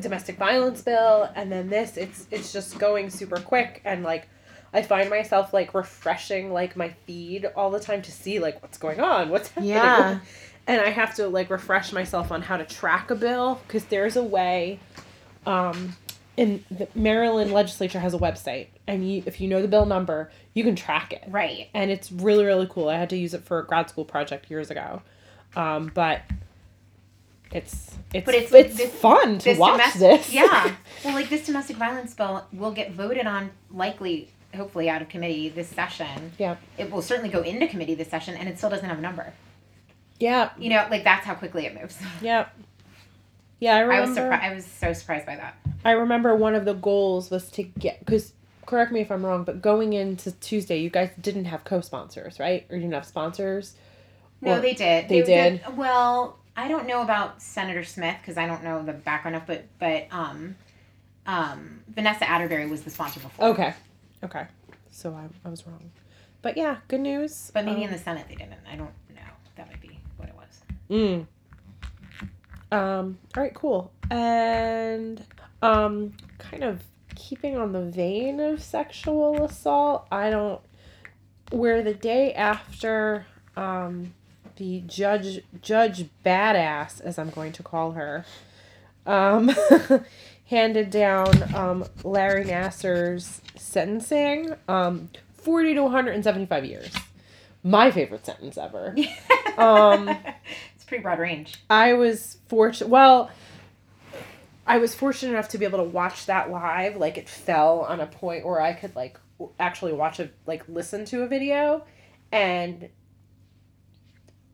domestic 0.00 0.36
violence 0.36 0.82
bill, 0.82 1.30
and 1.34 1.50
then 1.50 1.68
this, 1.70 1.96
it's 1.96 2.26
it's 2.30 2.52
just 2.52 2.78
going 2.78 3.10
super 3.10 3.38
quick, 3.40 3.80
and 3.84 4.02
like, 4.02 4.28
I 4.72 4.82
find 4.82 5.08
myself 5.10 5.52
like 5.52 5.74
refreshing 5.74 6.52
like 6.52 6.76
my 6.76 6.90
feed 7.06 7.46
all 7.56 7.70
the 7.70 7.80
time 7.80 8.02
to 8.02 8.12
see 8.12 8.38
like 8.38 8.62
what's 8.62 8.78
going 8.78 9.00
on, 9.00 9.30
what's 9.30 9.48
happening. 9.48 9.68
Yeah. 9.70 10.18
And 10.66 10.80
I 10.80 10.90
have 10.90 11.16
to 11.16 11.26
like 11.26 11.50
refresh 11.50 11.90
myself 11.92 12.30
on 12.30 12.42
how 12.42 12.56
to 12.56 12.64
track 12.64 13.10
a 13.10 13.16
bill 13.16 13.60
because 13.66 13.86
there's 13.86 14.14
a 14.14 14.22
way. 14.22 14.78
Um, 15.44 15.96
in 16.36 16.64
the 16.70 16.86
Maryland 16.94 17.50
legislature 17.52 17.98
has 17.98 18.14
a 18.14 18.18
website, 18.18 18.68
and 18.86 19.10
you 19.10 19.22
if 19.26 19.40
you 19.40 19.48
know 19.48 19.62
the 19.62 19.68
bill 19.68 19.84
number, 19.86 20.30
you 20.54 20.64
can 20.64 20.74
track 20.76 21.12
it, 21.12 21.24
Right. 21.28 21.68
and 21.74 21.90
it's 21.90 22.10
really 22.12 22.44
really 22.44 22.66
cool. 22.70 22.88
I 22.88 22.96
had 22.96 23.10
to 23.10 23.16
use 23.16 23.34
it 23.34 23.44
for 23.44 23.58
a 23.58 23.66
grad 23.66 23.88
school 23.88 24.04
project 24.04 24.50
years 24.50 24.70
ago, 24.70 25.02
um, 25.56 25.90
but 25.94 26.22
it's 27.52 27.96
it's 28.12 28.24
But 28.26 28.34
it's- 28.34 28.52
it's, 28.52 28.76
this- 28.76 28.92
fun 28.92 29.38
to 29.38 29.44
This 29.44 29.58
watch 29.58 29.72
domestic, 29.94 30.00
this. 30.24 30.32
yeah. 30.32 30.74
Well, 31.04 31.14
like 31.14 31.28
this 31.28 31.46
domestic 31.46 31.76
violence 31.76 32.14
bill 32.14 32.44
will 32.52 32.72
get 32.72 32.90
voted 32.92 33.26
on 33.26 33.50
likely, 33.70 34.28
hopefully, 34.54 34.88
out 34.90 35.00
of 35.02 35.08
committee 35.08 35.48
this 35.48 35.68
session. 35.68 36.32
Yeah. 36.38 36.56
It 36.76 36.90
will 36.90 37.02
certainly 37.02 37.30
go 37.30 37.42
into 37.42 37.66
committee 37.68 37.94
this 37.94 38.08
session, 38.08 38.36
and 38.36 38.48
it 38.48 38.58
still 38.58 38.70
doesn't 38.70 38.88
have 38.88 38.98
a 38.98 39.02
number. 39.02 39.32
yeah, 40.18 40.50
You 40.58 40.70
know, 40.70 40.86
like 40.90 41.04
that's 41.04 41.24
how 41.24 41.34
quickly 41.34 41.66
it 41.66 41.80
moves. 41.80 41.98
yeah, 42.20 42.46
yeah. 43.60 43.76
I 43.76 43.80
remember. 43.80 43.94
I 43.94 44.00
was 44.06 44.14
surprised. 44.16 44.42
I 44.44 44.54
was 44.54 44.64
so 44.66 44.92
surprised 44.92 45.26
by 45.26 45.36
that. 45.36 45.54
I 45.84 45.92
remember 45.92 46.34
one 46.36 46.54
of 46.54 46.64
the 46.64 46.74
goals 46.74 47.30
was 47.30 47.48
to 47.52 47.62
get 47.62 48.00
because 48.04 48.32
correct 48.70 48.92
me 48.92 49.00
if 49.00 49.10
I'm 49.10 49.26
wrong, 49.26 49.42
but 49.42 49.60
going 49.60 49.92
into 49.94 50.30
Tuesday, 50.30 50.78
you 50.78 50.90
guys 50.90 51.10
didn't 51.20 51.46
have 51.46 51.64
co-sponsors, 51.64 52.38
right? 52.38 52.64
Or 52.70 52.76
you 52.76 52.82
didn't 52.82 52.94
have 52.94 53.04
sponsors. 53.04 53.74
No, 54.40 54.54
Or- 54.54 54.60
they 54.60 54.74
did. 54.74 55.08
they 55.08 55.22
did? 55.22 55.60
well, 55.76 56.38
I 56.56 56.68
don't 56.68 56.86
know 56.86 57.02
about 57.02 57.42
Senator 57.42 57.82
Smith 57.84 58.16
because 58.20 58.38
I 58.38 58.46
don't 58.46 58.62
know 58.62 58.82
the 58.84 58.92
background 58.92 59.36
of, 59.36 59.46
but 59.46 59.64
but 59.80 60.06
um, 60.12 60.54
um, 61.26 61.80
Vanessa 61.88 62.24
Atterbeary 62.24 62.68
was 62.70 62.82
the 62.82 62.90
sponsor 62.90 63.18
before. 63.20 63.48
Okay, 63.48 63.74
okay. 64.22 64.46
So 64.90 65.14
I, 65.14 65.26
I 65.46 65.50
was 65.50 65.66
wrong, 65.66 65.90
but 66.42 66.56
yeah, 66.56 66.76
good 66.88 67.00
news. 67.00 67.50
But 67.52 67.64
maybe 67.64 67.78
Um, 67.78 67.86
in 67.88 67.92
the 67.92 67.98
Senate 67.98 68.26
they 68.28 68.36
didn't. 68.36 68.54
I 68.70 68.76
don't 68.76 68.92
know. 69.14 69.30
That 69.56 69.66
might 69.68 69.80
be 69.80 69.98
what 70.16 70.28
it 70.28 70.34
was. 70.36 70.62
Mm. 70.90 71.26
Um, 72.72 73.18
all 73.36 73.42
right, 73.42 73.54
cool. 73.54 73.90
And 74.10 75.24
um 75.62 76.14
kind 76.38 76.62
of 76.64 76.80
keeping 77.20 77.56
on 77.58 77.72
the 77.72 77.82
vein 77.82 78.40
of 78.40 78.62
sexual 78.62 79.44
assault, 79.44 80.06
I 80.10 80.30
don't 80.30 80.60
where 81.50 81.82
the 81.82 81.94
day 81.94 82.32
after 82.32 83.26
um 83.56 84.14
the 84.56 84.80
judge 84.86 85.42
judge 85.60 86.06
badass 86.24 87.00
as 87.00 87.18
I'm 87.18 87.30
going 87.30 87.52
to 87.52 87.62
call 87.62 87.92
her 87.92 88.24
um 89.06 89.50
handed 90.46 90.90
down 90.90 91.54
um 91.54 91.84
Larry 92.04 92.44
Nassar's 92.44 93.40
sentencing 93.56 94.54
um 94.68 95.10
40 95.34 95.74
to 95.74 95.82
175 95.82 96.64
years. 96.64 96.94
My 97.62 97.90
favorite 97.90 98.24
sentence 98.24 98.56
ever. 98.56 98.96
Um, 99.58 100.08
it's 100.08 100.84
pretty 100.86 101.02
broad 101.02 101.18
range. 101.18 101.56
I 101.68 101.92
was 101.92 102.38
fortunate. 102.48 102.88
Well, 102.88 103.30
I 104.70 104.78
was 104.78 104.94
fortunate 104.94 105.32
enough 105.32 105.48
to 105.48 105.58
be 105.58 105.64
able 105.64 105.78
to 105.78 105.84
watch 105.84 106.26
that 106.26 106.48
live. 106.48 106.94
Like 106.94 107.18
it 107.18 107.28
fell 107.28 107.80
on 107.80 107.98
a 107.98 108.06
point 108.06 108.46
where 108.46 108.60
I 108.60 108.72
could 108.72 108.94
like 108.94 109.18
actually 109.58 109.92
watch 109.92 110.20
it, 110.20 110.32
like 110.46 110.62
listen 110.68 111.04
to 111.06 111.24
a 111.24 111.26
video, 111.26 111.84
and 112.30 112.88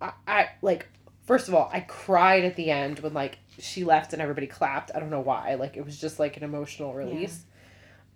I, 0.00 0.12
I 0.26 0.48
like 0.62 0.88
first 1.26 1.48
of 1.48 1.54
all 1.54 1.68
I 1.70 1.80
cried 1.80 2.46
at 2.46 2.56
the 2.56 2.70
end 2.70 3.00
when 3.00 3.12
like 3.12 3.40
she 3.58 3.84
left 3.84 4.14
and 4.14 4.22
everybody 4.22 4.46
clapped. 4.46 4.90
I 4.94 5.00
don't 5.00 5.10
know 5.10 5.20
why. 5.20 5.56
Like 5.56 5.76
it 5.76 5.84
was 5.84 6.00
just 6.00 6.18
like 6.18 6.38
an 6.38 6.44
emotional 6.44 6.94
release. 6.94 7.44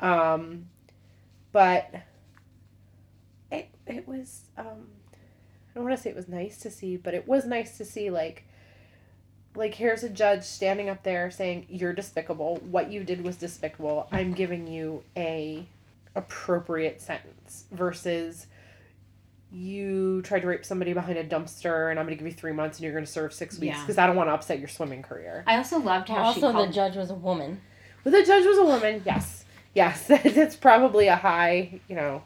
Um, 0.01 0.71
but 1.53 1.93
it 3.53 3.69
it 3.87 4.09
was 4.09 4.45
um 4.57 4.87
I 5.69 5.75
don't 5.75 5.85
want 5.85 5.99
to 5.99 6.03
say 6.03 6.09
it 6.09 6.17
was 6.17 6.29
nice 6.29 6.57
to 6.63 6.71
see, 6.71 6.97
but 6.97 7.13
it 7.13 7.29
was 7.29 7.45
nice 7.45 7.77
to 7.77 7.85
see 7.85 8.09
like 8.09 8.47
like 9.55 9.75
here's 9.75 10.03
a 10.05 10.09
judge 10.09 10.43
standing 10.45 10.89
up 10.89 11.03
there 11.03 11.31
saying 11.31 11.67
you're 11.69 11.93
despicable. 11.93 12.57
What 12.71 12.91
you 12.91 13.03
did 13.05 13.23
was 13.25 13.37
despicable. 13.37 14.09
I'm 14.13 14.33
giving 14.33 14.67
you 14.67 15.03
a 15.17 15.67
appropriate 16.15 17.01
sentence 17.01 17.65
versus 17.73 18.47
you 19.53 20.23
tried 20.23 20.41
to 20.41 20.47
rape 20.47 20.65
somebody 20.65 20.93
behind 20.93 21.19
a 21.19 21.25
dumpster 21.25 21.91
and 21.91 21.99
I'm 21.99 22.07
going 22.07 22.17
to 22.17 22.23
give 22.23 22.31
you 22.33 22.37
3 22.39 22.53
months 22.53 22.79
and 22.79 22.85
you're 22.85 22.93
going 22.93 23.05
to 23.05 23.11
serve 23.11 23.33
6 23.33 23.59
weeks 23.59 23.75
Yeah. 23.77 23.81
because 23.83 23.99
I 23.99 24.07
don't 24.07 24.15
want 24.17 24.29
to 24.29 24.33
upset 24.33 24.61
your 24.61 24.69
swimming 24.69 25.03
career. 25.03 25.43
I 25.47 25.57
also 25.57 25.79
loved 25.79 26.09
how 26.09 26.23
Well, 26.23 26.33
she 26.35 26.41
also, 26.43 26.53
called. 26.53 26.69
the 26.69 26.73
judge 26.73 26.97
was 26.97 27.11
a 27.11 27.15
woman. 27.15 27.61
But 28.05 28.13
the 28.13 28.23
judge 28.23 28.45
was 28.47 28.59
a 28.59 28.65
woman. 28.65 29.03
Yes. 29.05 29.45
Yes. 29.75 30.07
That's 30.09 30.55
probably 30.55 31.09
a 31.09 31.17
high, 31.17 31.81
you 31.89 31.97
know, 31.97 32.23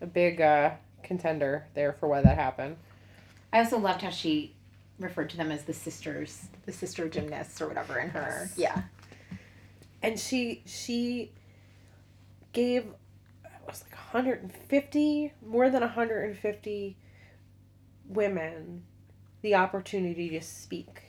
a 0.00 0.06
big 0.06 0.40
uh 0.40 0.70
contender 1.04 1.66
there 1.74 1.92
for 1.92 2.08
why 2.08 2.20
that 2.20 2.36
happened. 2.36 2.76
I 3.52 3.58
also 3.60 3.78
loved 3.78 4.02
how 4.02 4.10
she 4.10 4.52
referred 4.98 5.30
to 5.30 5.36
them 5.36 5.50
as 5.52 5.64
the 5.64 5.72
sisters, 5.74 6.46
the 6.64 6.72
sister 6.72 7.08
gymnasts 7.08 7.60
or 7.60 7.68
whatever 7.68 7.98
in 7.98 8.08
her. 8.10 8.48
Yes. 8.56 8.76
Yeah. 8.76 8.82
and 10.02 10.18
she 10.18 10.62
she 10.66 11.32
gave 12.52 12.84
it 13.44 13.50
was 13.66 13.82
like 13.82 13.92
150 14.14 15.32
more 15.44 15.68
than 15.70 15.80
150 15.82 16.96
women 18.08 18.82
the 19.42 19.54
opportunity 19.54 20.28
to 20.30 20.40
speak 20.40 21.02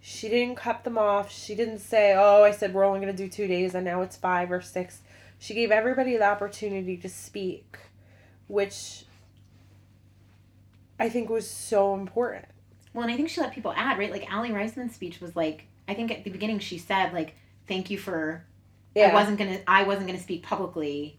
she 0.00 0.28
didn't 0.28 0.56
cut 0.56 0.84
them 0.84 0.98
off 0.98 1.30
she 1.32 1.54
didn't 1.54 1.78
say 1.78 2.14
oh 2.16 2.42
i 2.42 2.50
said 2.50 2.74
we're 2.74 2.84
only 2.84 3.00
going 3.00 3.14
to 3.14 3.22
do 3.22 3.28
two 3.28 3.46
days 3.46 3.74
and 3.74 3.84
now 3.84 4.02
it's 4.02 4.16
five 4.16 4.50
or 4.52 4.60
six 4.60 5.00
she 5.38 5.54
gave 5.54 5.70
everybody 5.70 6.16
the 6.16 6.24
opportunity 6.24 6.96
to 6.96 7.08
speak 7.08 7.78
which 8.48 9.04
i 10.98 11.08
think 11.08 11.30
was 11.30 11.48
so 11.48 11.94
important 11.94 12.44
Well, 12.94 13.02
and 13.02 13.12
I 13.12 13.16
think 13.16 13.28
she 13.28 13.40
let 13.40 13.52
people 13.52 13.74
add, 13.76 13.98
right? 13.98 14.10
Like 14.10 14.32
Aly 14.32 14.50
Raisman's 14.50 14.94
speech 14.94 15.20
was 15.20 15.36
like, 15.36 15.66
I 15.86 15.94
think 15.94 16.10
at 16.10 16.24
the 16.24 16.30
beginning 16.30 16.60
she 16.60 16.78
said 16.78 17.12
like, 17.12 17.34
"Thank 17.68 17.90
you 17.90 17.98
for 17.98 18.44
Yeah. 18.94 19.10
I 19.10 19.14
wasn't 19.14 19.38
gonna 19.38 19.58
I 19.66 19.82
wasn't 19.82 20.06
gonna 20.06 20.20
speak 20.20 20.42
publicly." 20.44 21.18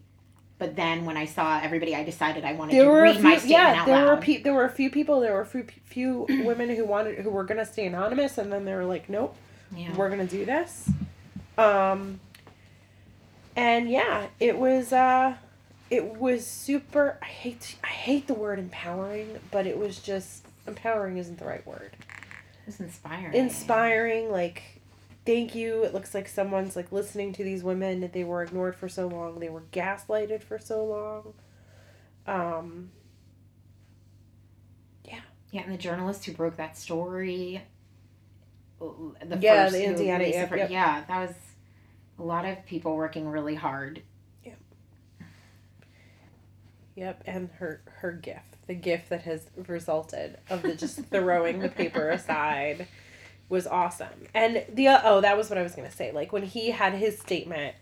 But 0.58 0.74
then 0.74 1.04
when 1.04 1.18
I 1.18 1.26
saw 1.26 1.60
everybody, 1.62 1.94
I 1.94 2.02
decided 2.02 2.42
I 2.42 2.54
wanted 2.54 2.76
there 2.76 2.84
to 2.84 2.90
read 2.90 3.20
my 3.20 3.32
few, 3.32 3.40
statement 3.40 3.50
yeah, 3.50 3.80
out 3.82 3.86
there 3.86 4.06
loud. 4.06 4.16
were 4.16 4.22
pe- 4.22 4.40
there 4.40 4.54
were 4.54 4.64
a 4.64 4.70
few 4.70 4.90
people, 4.90 5.20
there 5.20 5.34
were 5.34 5.42
a 5.42 5.46
few, 5.46 5.66
few 5.84 6.26
women 6.44 6.74
who 6.74 6.86
wanted 6.86 7.18
who 7.18 7.28
were 7.28 7.44
gonna 7.44 7.66
stay 7.66 7.86
anonymous, 7.86 8.38
and 8.38 8.50
then 8.50 8.64
they 8.64 8.74
were 8.74 8.86
like, 8.86 9.10
nope, 9.10 9.36
yeah. 9.76 9.94
we're 9.94 10.08
gonna 10.08 10.26
do 10.26 10.46
this. 10.46 10.88
Um, 11.58 12.20
and 13.54 13.90
yeah, 13.90 14.28
it 14.40 14.56
was 14.56 14.94
uh, 14.94 15.34
it 15.90 16.04
was 16.16 16.46
super. 16.46 17.18
I 17.20 17.26
hate 17.26 17.76
I 17.84 17.88
hate 17.88 18.26
the 18.26 18.34
word 18.34 18.58
empowering, 18.58 19.38
but 19.50 19.66
it 19.66 19.78
was 19.78 19.98
just 19.98 20.45
empowering 20.66 21.18
isn't 21.18 21.38
the 21.38 21.44
right 21.44 21.66
word. 21.66 21.90
It 21.94 22.66
was 22.66 22.80
inspiring. 22.80 23.34
Inspiring, 23.34 24.30
like. 24.30 24.62
Thank 25.24 25.56
you. 25.56 25.82
It 25.82 25.92
looks 25.92 26.14
like 26.14 26.28
someone's 26.28 26.76
like 26.76 26.92
listening 26.92 27.32
to 27.32 27.42
these 27.42 27.64
women 27.64 28.00
that 28.00 28.12
they 28.12 28.22
were 28.22 28.44
ignored 28.44 28.76
for 28.76 28.88
so 28.88 29.08
long. 29.08 29.40
They 29.40 29.48
were 29.48 29.64
gaslighted 29.72 30.42
for 30.42 30.58
so 30.58 30.84
long. 30.84 31.34
Um, 32.28 32.90
Yeah, 35.56 35.62
and 35.62 35.72
the 35.72 35.78
journalist 35.78 36.24
who 36.26 36.32
broke 36.32 36.56
that 36.56 36.76
story. 36.76 37.62
The 38.78 39.38
Yeah, 39.40 39.64
first 39.64 39.74
the 39.74 39.84
Indiana, 39.84 40.24
yep, 40.24 40.50
yep. 40.54 40.70
Yeah, 40.70 41.04
that 41.08 41.18
was 41.28 41.34
a 42.18 42.22
lot 42.22 42.44
of 42.44 42.64
people 42.66 42.94
working 42.94 43.26
really 43.28 43.54
hard. 43.54 44.02
Yep, 44.44 44.58
Yep, 46.94 47.22
and 47.26 47.48
her 47.58 47.80
her 48.00 48.12
gif, 48.12 48.42
the 48.66 48.74
gift 48.74 49.10
that 49.10 49.22
has 49.22 49.46
resulted 49.66 50.38
of 50.50 50.62
the 50.62 50.74
just 50.74 51.04
throwing 51.06 51.60
the 51.60 51.68
paper 51.68 52.10
aside, 52.10 52.86
was 53.48 53.66
awesome. 53.66 54.08
And 54.34 54.64
the 54.72 54.88
uh, 54.88 55.00
oh, 55.04 55.20
that 55.20 55.36
was 55.36 55.48
what 55.48 55.58
I 55.58 55.62
was 55.62 55.74
gonna 55.74 55.90
say. 55.90 56.12
Like 56.12 56.32
when 56.32 56.42
he 56.42 56.70
had 56.70 56.94
his 56.94 57.18
statement, 57.18 57.74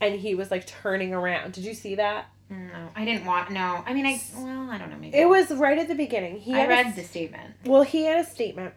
and 0.00 0.14
he 0.20 0.34
was 0.34 0.50
like 0.50 0.66
turning 0.66 1.12
around. 1.12 1.52
Did 1.52 1.64
you 1.64 1.74
see 1.74 1.96
that? 1.96 2.26
No, 2.50 2.88
I 2.96 3.04
didn't 3.04 3.26
want. 3.26 3.50
No, 3.50 3.82
I 3.86 3.92
mean, 3.92 4.06
I 4.06 4.20
well, 4.36 4.70
I 4.70 4.78
don't 4.78 4.90
know. 4.90 4.96
Maybe 4.98 5.16
It 5.18 5.28
was 5.28 5.50
right 5.50 5.78
at 5.78 5.86
the 5.88 5.94
beginning. 5.94 6.38
He 6.38 6.54
I 6.54 6.60
had 6.60 6.66
a 6.66 6.68
read 6.70 6.96
the 6.96 7.04
statement. 7.04 7.54
Well, 7.66 7.82
he 7.82 8.04
had 8.04 8.20
a 8.20 8.24
statement, 8.28 8.72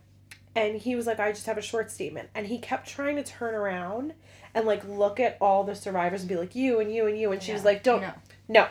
and 0.55 0.75
he 0.75 0.95
was 0.95 1.07
like, 1.07 1.19
"I 1.21 1.31
just 1.31 1.45
have 1.45 1.57
a 1.57 1.61
short 1.61 1.89
statement," 1.89 2.29
and 2.35 2.47
he 2.47 2.57
kept 2.57 2.87
trying 2.87 3.15
to 3.15 3.23
turn 3.23 3.53
around 3.53 4.13
and 4.53 4.65
like 4.65 4.83
look 4.85 5.19
at 5.21 5.37
all 5.39 5.63
the 5.63 5.75
survivors 5.75 6.21
and 6.21 6.27
be 6.29 6.35
like, 6.35 6.53
"You 6.55 6.79
and 6.81 6.93
you 6.93 7.07
and 7.07 7.17
you," 7.17 7.31
and 7.31 7.41
she 7.41 7.53
was 7.53 7.63
like, 7.63 7.81
"Don't, 7.83 8.01
No. 8.01 8.11
no, 8.49 8.67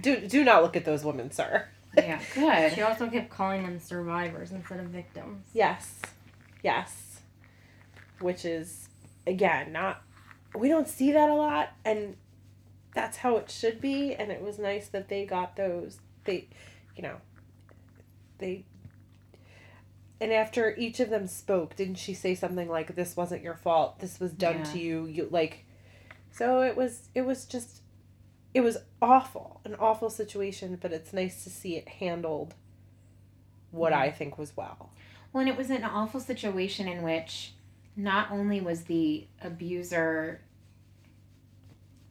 do 0.00 0.16
do 0.26 0.44
not 0.44 0.62
look 0.62 0.76
at 0.76 0.84
those 0.86 1.04
women, 1.04 1.30
sir." 1.30 1.66
Yeah, 1.96 2.20
good. 2.34 2.72
She 2.72 2.82
also 2.82 3.08
kept 3.08 3.30
calling 3.30 3.64
them 3.64 3.78
survivors 3.78 4.50
instead 4.52 4.80
of 4.80 4.86
victims. 4.86 5.46
Yes. 5.52 6.00
Yes. 6.62 7.20
Which 8.20 8.44
is 8.44 8.88
again 9.26 9.72
not 9.72 10.02
we 10.58 10.68
don't 10.68 10.88
see 10.88 11.12
that 11.12 11.28
a 11.28 11.34
lot 11.34 11.68
and 11.84 12.16
that's 12.94 13.18
how 13.18 13.36
it 13.36 13.48
should 13.50 13.80
be 13.80 14.14
and 14.14 14.32
it 14.32 14.42
was 14.42 14.58
nice 14.58 14.88
that 14.88 15.08
they 15.08 15.24
got 15.24 15.54
those 15.56 15.98
they 16.24 16.48
you 16.96 17.02
know 17.02 17.16
they 18.38 18.64
and 20.20 20.32
after 20.32 20.74
each 20.76 20.98
of 20.98 21.08
them 21.08 21.26
spoke 21.28 21.76
didn't 21.76 21.94
she 21.94 22.14
say 22.14 22.34
something 22.34 22.68
like 22.68 22.96
this 22.96 23.16
wasn't 23.16 23.42
your 23.42 23.54
fault 23.54 24.00
this 24.00 24.18
was 24.18 24.32
done 24.32 24.58
Yeah. 24.58 24.64
to 24.64 24.78
you 24.80 25.06
you 25.06 25.28
like 25.30 25.64
so 26.32 26.62
it 26.62 26.76
was 26.76 27.08
it 27.14 27.22
was 27.22 27.44
just 27.44 27.81
it 28.54 28.60
was 28.60 28.76
awful 29.00 29.60
an 29.64 29.74
awful 29.76 30.10
situation 30.10 30.76
but 30.80 30.92
it's 30.92 31.12
nice 31.12 31.42
to 31.44 31.50
see 31.50 31.76
it 31.76 31.88
handled 31.88 32.54
what 33.70 33.90
Yeah. 33.92 34.00
i 34.00 34.10
think 34.10 34.36
was 34.38 34.56
well 34.56 34.90
Well, 35.32 35.40
and 35.40 35.48
it 35.48 35.56
was 35.56 35.70
an 35.70 35.84
awful 35.84 36.20
situation 36.20 36.86
in 36.88 37.02
which 37.02 37.54
not 37.96 38.30
only 38.30 38.60
was 38.60 38.84
the 38.84 39.26
abuser 39.42 40.40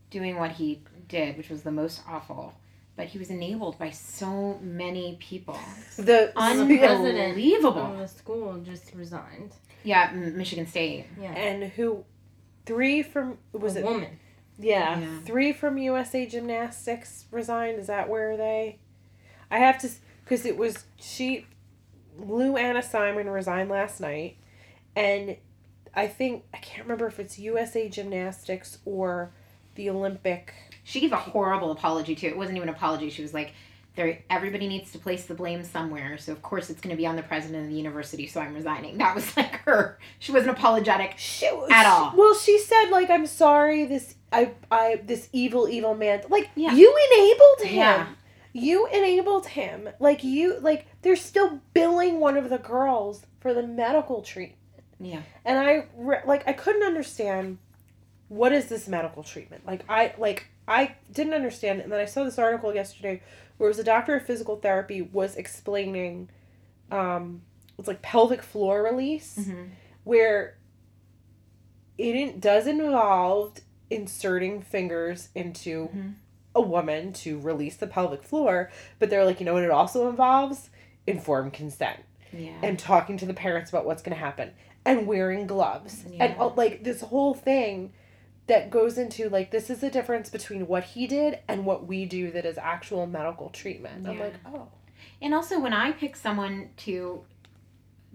doing 0.10 0.38
what 0.38 0.52
he 0.54 0.82
did, 1.08 1.38
which 1.38 1.50
was 1.50 1.62
the 1.64 1.72
most 1.72 2.02
awful. 2.08 2.54
But 2.96 3.08
he 3.08 3.18
was 3.18 3.30
enabled 3.30 3.80
by 3.80 3.90
so 3.92 4.60
many 4.62 5.18
people. 5.20 5.58
The 5.98 6.04
The 6.04 6.34
Unbelievable. 6.36 7.82
of 7.82 7.98
the 8.00 8.08
school 8.08 8.58
just 8.64 8.94
resigned. 8.94 9.52
Yeah, 9.84 10.12
Michigan 10.14 10.68
State. 10.68 11.06
Yeah. 11.20 11.32
and 11.32 11.64
who 11.72 12.04
three 12.66 13.02
from 13.02 13.38
was 13.54 13.76
a 13.76 13.80
it 13.80 13.86
woman? 13.86 14.20
Yeah, 14.60 15.00
Yeah. 15.00 15.20
three 15.26 15.54
from 15.54 15.78
USA 15.78 16.26
Gymnastics 16.26 17.26
resigned. 17.32 17.80
Is 17.80 17.88
that 17.88 18.10
where 18.10 18.38
they? 18.38 18.80
I 19.50 19.58
have 19.58 19.80
to, 19.80 19.90
because 20.24 20.46
it 20.46 20.58
was 20.58 20.86
she, 20.98 21.46
Lou 22.18 22.56
Anna 22.58 22.82
Simon 22.82 23.30
resigned 23.30 23.70
last 23.70 24.00
night, 24.00 24.38
and 24.96 25.36
I 25.96 26.08
think 26.08 26.44
I 26.54 26.58
can't 26.58 26.84
remember 26.84 27.08
if 27.08 27.20
it's 27.20 27.38
USA 27.40 27.90
Gymnastics 27.90 28.78
or 28.86 29.32
the 29.76 29.90
Olympic. 29.90 30.54
She 30.84 31.00
gave 31.00 31.12
a 31.12 31.18
horrible 31.18 31.72
apology 31.72 32.16
too. 32.16 32.28
It 32.28 32.38
wasn't 32.38 32.58
even 32.58 32.70
an 32.70 32.76
apology. 32.76 33.10
She 33.10 33.22
was 33.22 33.34
like, 33.34 33.54
"There, 33.96 34.20
everybody 34.30 34.68
needs 34.68 34.92
to 34.94 35.00
place 35.00 35.26
the 35.26 35.34
blame 35.34 35.64
somewhere. 35.64 36.18
So 36.18 36.32
of 36.32 36.42
course 36.42 36.70
it's 36.70 36.80
going 36.82 36.96
to 36.96 36.98
be 36.98 37.06
on 37.06 37.16
the 37.16 37.24
president 37.24 37.64
of 37.64 37.70
the 37.70 37.76
university. 37.76 38.26
So 38.28 38.40
I'm 38.42 38.54
resigning." 38.54 38.98
That 39.00 39.16
was 39.16 39.36
like 39.36 39.56
her. 39.66 39.98
She 40.20 40.32
wasn't 40.32 40.52
apologetic. 40.52 41.16
She, 41.18 41.48
At 41.72 41.86
all. 41.86 42.14
Well, 42.16 42.36
she 42.36 42.58
said 42.60 42.90
like, 42.90 43.10
"I'm 43.10 43.26
sorry. 43.28 43.86
This 43.86 44.16
I 44.32 44.54
I 44.72 45.02
this 45.04 45.30
evil 45.34 45.68
evil 45.68 45.94
man. 45.96 46.24
Like 46.30 46.50
Yeah. 46.56 46.74
you 46.74 46.96
enabled 47.12 47.68
him." 47.70 47.78
Yeah. 47.78 48.08
You 48.54 48.86
enabled 48.88 49.48
him. 49.48 49.90
Like 50.00 50.24
you 50.24 50.60
like 50.60 50.86
they're 51.02 51.16
still 51.16 51.62
billing 51.74 52.20
one 52.20 52.38
of 52.38 52.50
the 52.50 52.58
girls 52.58 53.26
for 53.40 53.54
the 53.54 53.64
medical 53.64 54.22
treatment. 54.22 54.58
Yeah. 55.00 55.22
And 55.46 55.58
I 55.58 55.86
re- 55.96 56.22
like 56.26 56.48
I 56.48 56.54
couldn't 56.54 56.84
understand 56.84 57.58
what 58.28 58.52
is 58.54 58.68
this 58.68 58.88
medical 58.88 59.24
treatment? 59.24 59.66
Like 59.66 59.84
I 59.90 60.14
like 60.18 60.48
I 60.68 60.96
didn't 61.12 61.34
understand 61.34 61.80
it. 61.80 61.84
and 61.84 61.92
then 61.92 62.00
I 62.00 62.06
saw 62.06 62.24
this 62.24 62.38
article 62.40 62.74
yesterday 62.74 63.22
where 63.58 63.68
it 63.68 63.72
was 63.72 63.80
a 63.80 63.84
doctor 63.84 64.16
of 64.16 64.26
physical 64.26 64.56
therapy 64.58 65.02
was 65.02 65.36
explaining 65.36 66.30
um 66.92 67.42
it's 67.80 67.88
like 67.88 68.02
pelvic 68.02 68.42
floor 68.42 68.84
release 68.84 69.38
Mhm. 69.40 69.70
where 70.04 70.58
it 71.98 72.40
does 72.40 72.68
involve 72.68 73.54
inserting 73.92 74.62
fingers 74.62 75.30
into 75.36 75.90
Mhm. 75.94 76.14
a 76.56 76.62
woman 76.62 77.14
to 77.14 77.40
release 77.40 77.76
the 77.78 77.88
pelvic 77.88 78.24
floor, 78.24 78.72
but 79.00 79.10
they're 79.10 79.26
like, 79.26 79.40
you 79.40 79.46
know 79.46 79.54
what 79.54 79.64
it 79.64 79.72
also 79.72 80.10
involves? 80.10 80.70
Informed 81.06 81.54
consent 81.54 82.00
Yeah. 82.34 82.60
and 82.64 82.80
talking 82.80 83.18
to 83.18 83.26
the 83.26 83.34
parents 83.34 83.70
about 83.70 83.86
what's 83.86 84.02
going 84.02 84.16
to 84.18 84.24
happen 84.24 84.54
and 84.86 85.06
wearing 85.08 85.46
gloves 85.48 86.04
and 86.06 86.14
Yeah. 86.16 86.36
uh, 86.40 86.54
like 86.56 86.84
this 86.84 87.02
whole 87.02 87.34
thing 87.34 87.94
that 88.48 88.70
goes 88.70 88.98
into 88.98 89.30
like 89.30 89.52
this 89.52 89.70
is 89.70 89.80
the 89.82 89.90
difference 89.90 90.30
between 90.30 90.68
what 90.68 90.84
he 90.84 91.08
did 91.08 91.40
and 91.48 91.66
what 91.66 91.86
we 91.88 92.06
do 92.06 92.32
that 92.32 92.46
is 92.46 92.58
actual 92.58 93.06
medical 93.06 93.50
treatment. 93.50 94.08
I'm 94.08 94.20
like, 94.20 94.34
oh, 94.46 94.68
And 95.22 95.34
also, 95.34 95.60
when 95.60 95.74
I 95.74 95.92
pick 95.92 96.16
someone 96.16 96.70
to 96.78 97.24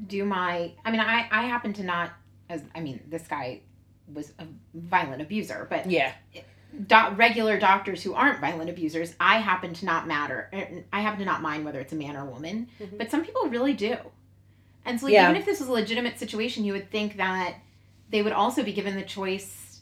do 0.07 0.25
my, 0.25 0.73
I 0.85 0.91
mean, 0.91 1.01
I 1.01 1.27
I 1.31 1.43
happen 1.47 1.73
to 1.75 1.83
not, 1.85 2.11
as 2.49 2.63
I 2.75 2.81
mean, 2.81 3.01
this 3.09 3.27
guy 3.29 3.61
was 4.13 4.33
a 4.39 4.45
violent 4.75 5.23
abuser, 5.23 5.67
but 5.69 5.91
yeah, 5.91 6.13
do- 6.87 7.11
regular 7.17 7.59
doctors 7.59 8.03
who 8.03 8.15
aren't 8.15 8.41
violent 8.41 8.71
abusers, 8.71 9.15
I 9.19 9.39
happen 9.39 9.75
to 9.75 9.85
not 9.85 10.07
matter. 10.07 10.49
er, 10.53 10.85
I 10.93 11.01
happen 11.01 11.19
to 11.21 11.25
not 11.25 11.43
mind 11.43 11.65
whether 11.65 11.81
it's 11.81 11.93
a 11.93 11.97
man 11.97 12.17
or 12.17 12.23
a 12.23 12.31
woman, 12.31 12.69
Mhm. 12.81 12.99
but 12.99 13.11
some 13.11 13.25
people 13.25 13.47
really 13.49 13.75
do. 13.75 13.97
And 14.85 15.01
so, 15.01 15.07
like, 15.07 15.15
Yeah. 15.15 15.25
even 15.31 15.41
if 15.41 15.45
this 15.47 15.59
was 15.61 15.69
a 15.69 15.73
legitimate 15.73 16.19
situation, 16.19 16.65
you 16.65 16.73
would 16.73 16.91
think 16.91 17.17
that 17.17 17.55
they 18.11 18.23
would 18.23 18.33
also 18.33 18.63
be 18.63 18.73
given 18.73 18.95
the 18.95 19.03
choice 19.03 19.81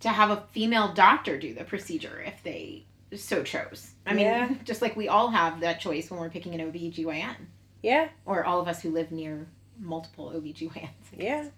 to 0.00 0.08
have 0.10 0.30
a 0.30 0.46
female 0.52 0.92
doctor 0.92 1.38
do 1.38 1.54
the 1.54 1.64
procedure 1.64 2.20
if 2.24 2.42
they 2.42 2.84
so 3.16 3.42
chose. 3.42 3.92
I 4.06 4.12
mean, 4.14 4.26
Yeah. 4.26 4.54
just 4.64 4.82
like 4.82 4.96
we 4.96 5.08
all 5.08 5.28
have 5.30 5.60
that 5.60 5.80
choice 5.80 6.10
when 6.10 6.20
we're 6.20 6.30
picking 6.30 6.54
an 6.54 6.60
OBGYN, 6.60 7.36
yeah, 7.82 8.08
or 8.26 8.44
all 8.44 8.60
of 8.60 8.68
us 8.68 8.82
who 8.82 8.90
live 8.90 9.10
near 9.10 9.46
multiple 9.78 10.30
OBGYNs. 10.34 10.88
Yeah. 11.16 11.48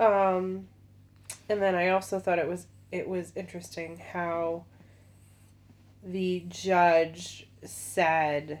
Um, 0.00 0.66
and 1.48 1.62
then 1.62 1.76
I 1.76 1.90
also 1.90 2.18
thought 2.18 2.38
it 2.38 2.48
was 2.48 2.66
it 2.90 3.08
was 3.08 3.32
interesting 3.36 4.02
how 4.12 4.64
the 6.02 6.44
judge 6.48 7.46
said 7.62 8.60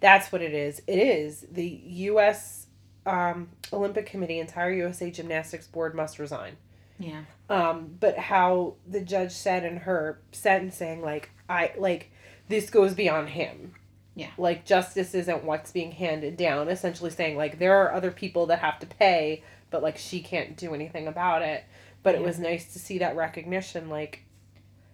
that's 0.00 0.30
what 0.30 0.42
it 0.42 0.52
is. 0.52 0.82
It 0.86 0.98
is 0.98 1.46
the 1.50 1.80
U.S. 1.84 2.66
Um, 3.06 3.48
Olympic 3.72 4.06
Committee, 4.06 4.38
entire 4.38 4.72
USA 4.72 5.10
Gymnastics 5.10 5.66
Board 5.66 5.94
must 5.94 6.18
resign. 6.18 6.56
Yeah. 6.98 7.22
Um, 7.48 7.96
but 7.98 8.18
how 8.18 8.74
the 8.86 9.00
judge 9.00 9.32
said 9.32 9.64
in 9.64 9.78
her 9.78 10.20
sentencing, 10.32 11.02
like 11.02 11.30
I 11.48 11.72
like 11.78 12.10
this 12.48 12.70
goes 12.70 12.94
beyond 12.94 13.30
him. 13.30 13.74
Yeah. 14.14 14.30
Like 14.36 14.66
justice 14.66 15.14
isn't 15.14 15.44
what's 15.44 15.72
being 15.72 15.92
handed 15.92 16.36
down. 16.36 16.68
Essentially 16.68 17.10
saying 17.10 17.36
like 17.36 17.58
there 17.58 17.76
are 17.82 17.92
other 17.92 18.10
people 18.10 18.46
that 18.46 18.58
have 18.58 18.78
to 18.80 18.86
pay, 18.86 19.42
but 19.72 19.82
like 19.82 19.98
she 19.98 20.20
can't 20.20 20.56
do 20.56 20.74
anything 20.74 21.08
about 21.08 21.42
it. 21.42 21.64
But 22.04 22.14
it 22.14 22.22
was 22.22 22.38
nice 22.38 22.72
to 22.74 22.78
see 22.78 22.98
that 22.98 23.16
recognition. 23.16 23.88
Like 23.88 24.20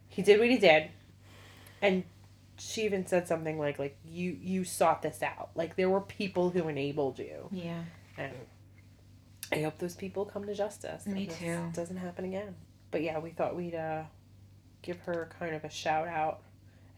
he 0.08 0.22
did 0.22 0.38
what 0.40 0.48
he 0.48 0.56
did, 0.58 0.88
and 1.82 2.04
she 2.58 2.84
even 2.84 3.06
said 3.06 3.28
something 3.28 3.58
like 3.58 3.78
like 3.78 3.96
you 4.06 4.38
you 4.40 4.64
sought 4.64 5.02
this 5.02 5.22
out. 5.22 5.50
Like 5.54 5.76
there 5.76 5.90
were 5.90 6.00
people 6.00 6.50
who 6.50 6.68
enabled 6.68 7.18
you, 7.18 7.48
Yeah. 7.52 7.82
and 8.16 8.32
I 9.52 9.62
hope 9.62 9.78
those 9.78 9.94
people 9.94 10.24
come 10.24 10.44
to 10.46 10.54
justice. 10.54 11.06
Me 11.06 11.26
too. 11.26 11.70
Doesn't 11.74 11.96
happen 11.96 12.24
again. 12.24 12.54
But 12.90 13.02
yeah, 13.02 13.18
we 13.18 13.30
thought 13.30 13.56
we'd 13.56 13.74
uh, 13.74 14.02
give 14.82 14.98
her 15.00 15.30
kind 15.38 15.54
of 15.54 15.64
a 15.64 15.70
shout 15.70 16.08
out. 16.08 16.40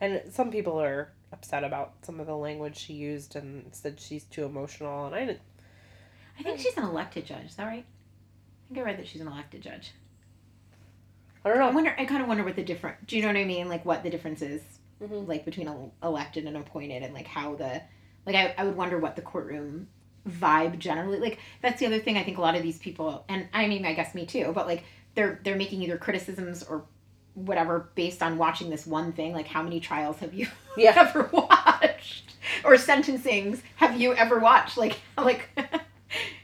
And 0.00 0.22
some 0.32 0.50
people 0.50 0.80
are 0.80 1.12
upset 1.32 1.62
about 1.62 1.92
some 2.02 2.18
of 2.20 2.26
the 2.26 2.36
language 2.36 2.76
she 2.76 2.94
used 2.94 3.36
and 3.36 3.66
said 3.72 4.00
she's 4.00 4.24
too 4.24 4.44
emotional. 4.44 5.06
And 5.06 5.14
I 5.14 5.20
didn't. 5.26 5.40
I 6.40 6.42
think 6.42 6.58
she's 6.58 6.76
an 6.76 6.84
elected 6.84 7.26
judge. 7.26 7.46
Is 7.46 7.54
that 7.56 7.66
right? 7.66 7.84
I 7.84 8.74
think 8.74 8.78
I 8.80 8.82
read 8.88 8.98
that 8.98 9.06
she's 9.06 9.20
an 9.20 9.28
elected 9.28 9.60
judge. 9.62 9.92
I 11.44 11.48
don't 11.48 11.58
know. 11.58 11.68
I 11.68 11.70
wonder. 11.70 11.94
I 11.98 12.04
kind 12.04 12.22
of 12.22 12.28
wonder 12.28 12.44
what 12.44 12.56
the 12.56 12.62
different. 12.64 13.06
Do 13.06 13.16
you 13.16 13.22
know 13.22 13.28
what 13.28 13.36
I 13.36 13.44
mean? 13.44 13.68
Like 13.68 13.84
what 13.84 14.02
the 14.02 14.10
difference 14.10 14.42
is, 14.42 14.62
Mhm. 15.02 15.26
like 15.28 15.44
between 15.44 15.68
el- 15.68 15.92
elected 16.02 16.44
and 16.46 16.56
appointed, 16.56 17.02
and 17.02 17.14
like 17.14 17.26
how 17.26 17.54
the, 17.54 17.80
like 18.26 18.36
I, 18.36 18.54
I 18.58 18.64
would 18.64 18.76
wonder 18.76 18.98
what 18.98 19.16
the 19.16 19.22
courtroom 19.22 19.88
vibe 20.28 20.78
generally. 20.78 21.18
Like 21.18 21.38
that's 21.62 21.80
the 21.80 21.86
other 21.86 21.98
thing. 21.98 22.16
I 22.18 22.24
think 22.24 22.36
a 22.38 22.42
lot 22.42 22.56
of 22.56 22.62
these 22.62 22.78
people, 22.78 23.24
and 23.28 23.48
I 23.54 23.66
mean, 23.68 23.86
I 23.86 23.94
guess 23.94 24.14
me 24.14 24.26
too, 24.26 24.52
but 24.54 24.66
like 24.66 24.84
they're 25.14 25.40
they're 25.42 25.56
making 25.56 25.82
either 25.82 25.96
criticisms 25.96 26.62
or 26.62 26.84
whatever 27.34 27.88
based 27.94 28.22
on 28.22 28.36
watching 28.36 28.68
this 28.68 28.86
one 28.86 29.12
thing. 29.12 29.32
Like 29.32 29.46
how 29.46 29.62
many 29.62 29.80
trials 29.80 30.18
have 30.18 30.34
you 30.34 30.46
Yeah. 30.76 30.92
ever 31.08 31.30
watched, 31.32 32.34
or 32.64 32.74
sentencings 32.74 33.60
have 33.76 33.98
you 33.98 34.14
ever 34.14 34.38
watched? 34.38 34.76
Like 34.76 34.98
like. 35.18 35.48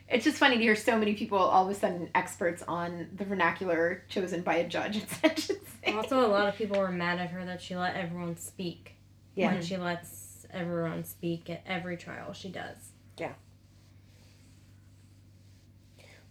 It's 0.09 0.25
just 0.25 0.37
funny 0.39 0.57
to 0.57 0.63
hear 0.63 0.77
so 0.77 0.97
many 0.99 1.15
people 1.15 1.39
all 1.39 1.65
of 1.69 1.71
a 1.71 1.79
sudden 1.79 2.09
experts 2.15 2.63
on 2.69 3.09
the 3.17 3.25
vernacular 3.25 4.05
chosen 4.09 4.43
by 4.43 4.57
a 4.57 4.69
judge 4.69 4.97
in 5.01 5.07
sentencing. 5.09 5.97
Also, 5.97 6.25
a 6.25 6.29
lot 6.29 6.49
of 6.49 6.57
people 6.57 6.79
were 6.79 6.93
mad 6.93 7.19
at 7.19 7.31
her 7.31 7.45
that 7.45 7.61
she 7.61 7.75
let 7.77 7.97
everyone 7.97 8.37
speak. 8.37 8.95
Yeah. 9.35 9.53
When 9.53 9.63
she 9.63 9.77
lets 9.77 10.47
everyone 10.53 11.05
speak 11.05 11.51
at 11.51 11.63
every 11.67 11.97
trial 11.97 12.33
she 12.33 12.49
does. 12.51 12.77
Yeah. 13.19 13.33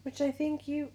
Which 0.03 0.21
I 0.21 0.31
think 0.31 0.67
you. 0.67 0.89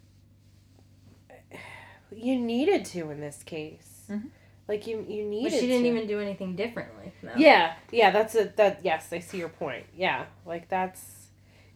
You 2.13 2.37
needed 2.39 2.85
to 2.87 3.11
in 3.11 3.21
this 3.21 3.43
case. 3.43 4.05
Mhm. 4.09 4.31
Like 4.69 4.87
you, 4.87 5.05
you 5.09 5.25
needed. 5.25 5.51
But 5.53 5.61
she 5.61 5.67
didn't 5.67 5.83
to. 5.83 5.89
even 5.89 6.07
do 6.09 6.19
anything 6.21 6.57
differently. 6.57 7.13
though. 7.23 7.31
Yeah, 7.37 7.75
yeah, 7.93 8.11
that's 8.11 8.35
a 8.35 8.45
that. 8.57 8.81
Yes, 8.85 9.13
I 9.13 9.19
see 9.19 9.39
your 9.39 9.49
point. 9.49 9.85
Yeah, 9.97 10.27
like 10.47 10.69
that's. 10.69 11.20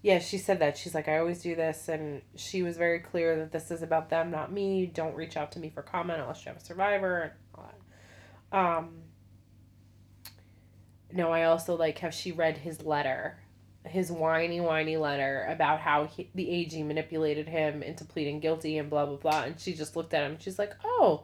Yeah, 0.05 0.19
she 0.19 0.37
said 0.37 0.59
that. 0.59 0.77
She's 0.77 0.95
like, 0.95 1.09
I 1.09 1.17
always 1.17 1.41
do 1.41 1.57
this, 1.57 1.89
and 1.89 2.21
she 2.37 2.63
was 2.63 2.77
very 2.77 2.99
clear 2.99 3.39
that 3.39 3.53
this 3.53 3.71
is 3.71 3.81
about 3.81 4.11
them, 4.11 4.31
not 4.31 4.53
me. 4.53 4.85
Don't 4.85 5.17
reach 5.17 5.35
out 5.35 5.51
to 5.53 5.59
me 5.59 5.71
for 5.71 5.81
comment 5.81 6.21
unless 6.21 6.45
you 6.45 6.53
have 6.53 6.61
a 6.61 6.65
survivor 6.65 7.23
and 7.23 7.33
all 7.55 7.73
that. 8.53 8.59
Um. 8.59 8.91
No, 11.11 11.33
I 11.33 11.45
also 11.45 11.75
like 11.75 11.99
how 12.01 12.11
she 12.11 12.33
read 12.33 12.59
his 12.59 12.83
letter, 12.83 13.39
his 13.87 14.13
whiny, 14.13 14.61
whiny 14.61 14.99
letter 14.99 15.47
about 15.49 15.81
how 15.81 16.05
he, 16.05 16.29
the 16.35 16.51
AG 16.51 16.83
manipulated 16.83 17.49
him 17.49 17.83
into 17.83 18.05
pleading 18.05 18.41
guilty 18.41 18.77
and 18.77 18.91
blah 18.91 19.07
blah 19.07 19.17
blah. 19.17 19.45
And 19.45 19.59
she 19.59 19.73
just 19.73 19.97
looked 19.97 20.13
at 20.13 20.23
him. 20.23 20.33
and 20.33 20.43
She's 20.43 20.59
like, 20.59 20.75
"Oh, 20.85 21.23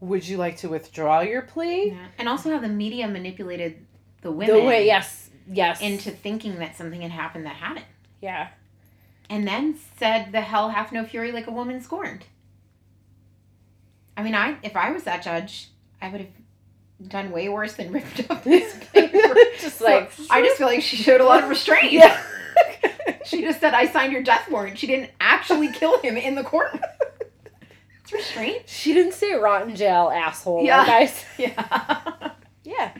would 0.00 0.26
you 0.26 0.38
like 0.38 0.56
to 0.56 0.68
withdraw 0.68 1.20
your 1.20 1.42
plea?" 1.42 1.90
Yeah. 1.90 2.06
And 2.18 2.28
also 2.28 2.50
how 2.50 2.58
the 2.58 2.68
media 2.68 3.06
manipulated 3.06 3.86
the 4.22 4.32
women 4.32 4.56
The 4.56 4.64
way, 4.64 4.86
yes, 4.86 5.30
yes, 5.46 5.80
into 5.80 6.10
thinking 6.10 6.58
that 6.58 6.76
something 6.76 7.02
had 7.02 7.12
happened 7.12 7.46
that 7.46 7.54
hadn't. 7.54 7.86
Yeah. 8.20 8.48
And 9.30 9.46
then 9.46 9.78
said 9.98 10.32
the 10.32 10.40
hell 10.40 10.70
hath 10.70 10.90
no 10.92 11.04
fury 11.04 11.32
like 11.32 11.46
a 11.46 11.50
woman 11.50 11.80
scorned. 11.82 12.24
I 14.16 14.22
mean, 14.22 14.34
I 14.34 14.56
if 14.62 14.76
I 14.76 14.90
was 14.90 15.04
that 15.04 15.22
judge, 15.22 15.68
I 16.00 16.08
would 16.08 16.20
have 16.22 17.08
done 17.08 17.30
way 17.30 17.48
worse 17.48 17.74
than 17.74 17.92
ripped 17.92 18.28
up 18.30 18.42
this 18.44 18.74
paper. 18.92 19.18
just 19.60 19.78
So, 19.78 19.84
like 19.84 20.10
I 20.30 20.42
just 20.42 20.56
feel 20.56 20.66
like 20.66 20.82
she 20.82 20.96
showed 20.96 21.20
a 21.20 21.24
lot 21.24 21.42
of 21.42 21.48
restraint. 21.50 21.92
yeah. 21.92 22.20
She 23.24 23.42
just 23.42 23.60
said 23.60 23.74
I 23.74 23.86
signed 23.86 24.12
your 24.12 24.22
death 24.22 24.50
warrant. 24.50 24.78
She 24.78 24.86
didn't 24.86 25.10
actually 25.20 25.70
kill 25.72 26.00
him 26.00 26.16
in 26.16 26.34
the 26.34 26.42
courtroom. 26.42 26.82
It's 28.02 28.12
restraint. 28.12 28.62
She 28.66 28.94
didn't 28.94 29.12
say 29.12 29.34
rotten 29.34 29.76
jail, 29.76 30.10
asshole. 30.12 30.64
Yeah. 30.64 30.78
Like 30.78 30.88
I 30.88 31.06
said. 31.06 31.26
Yeah. 31.38 32.30
Yeah. 32.64 32.92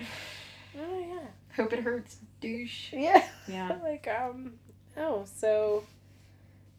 Oh 0.79 0.99
yeah. 1.01 1.21
Hope 1.57 1.73
it 1.73 1.81
hurts, 1.81 2.17
douche. 2.41 2.93
Yeah. 2.93 3.27
Yeah. 3.49 3.77
Like 3.83 4.07
um. 4.09 4.53
Oh, 4.99 5.25
so. 5.33 5.85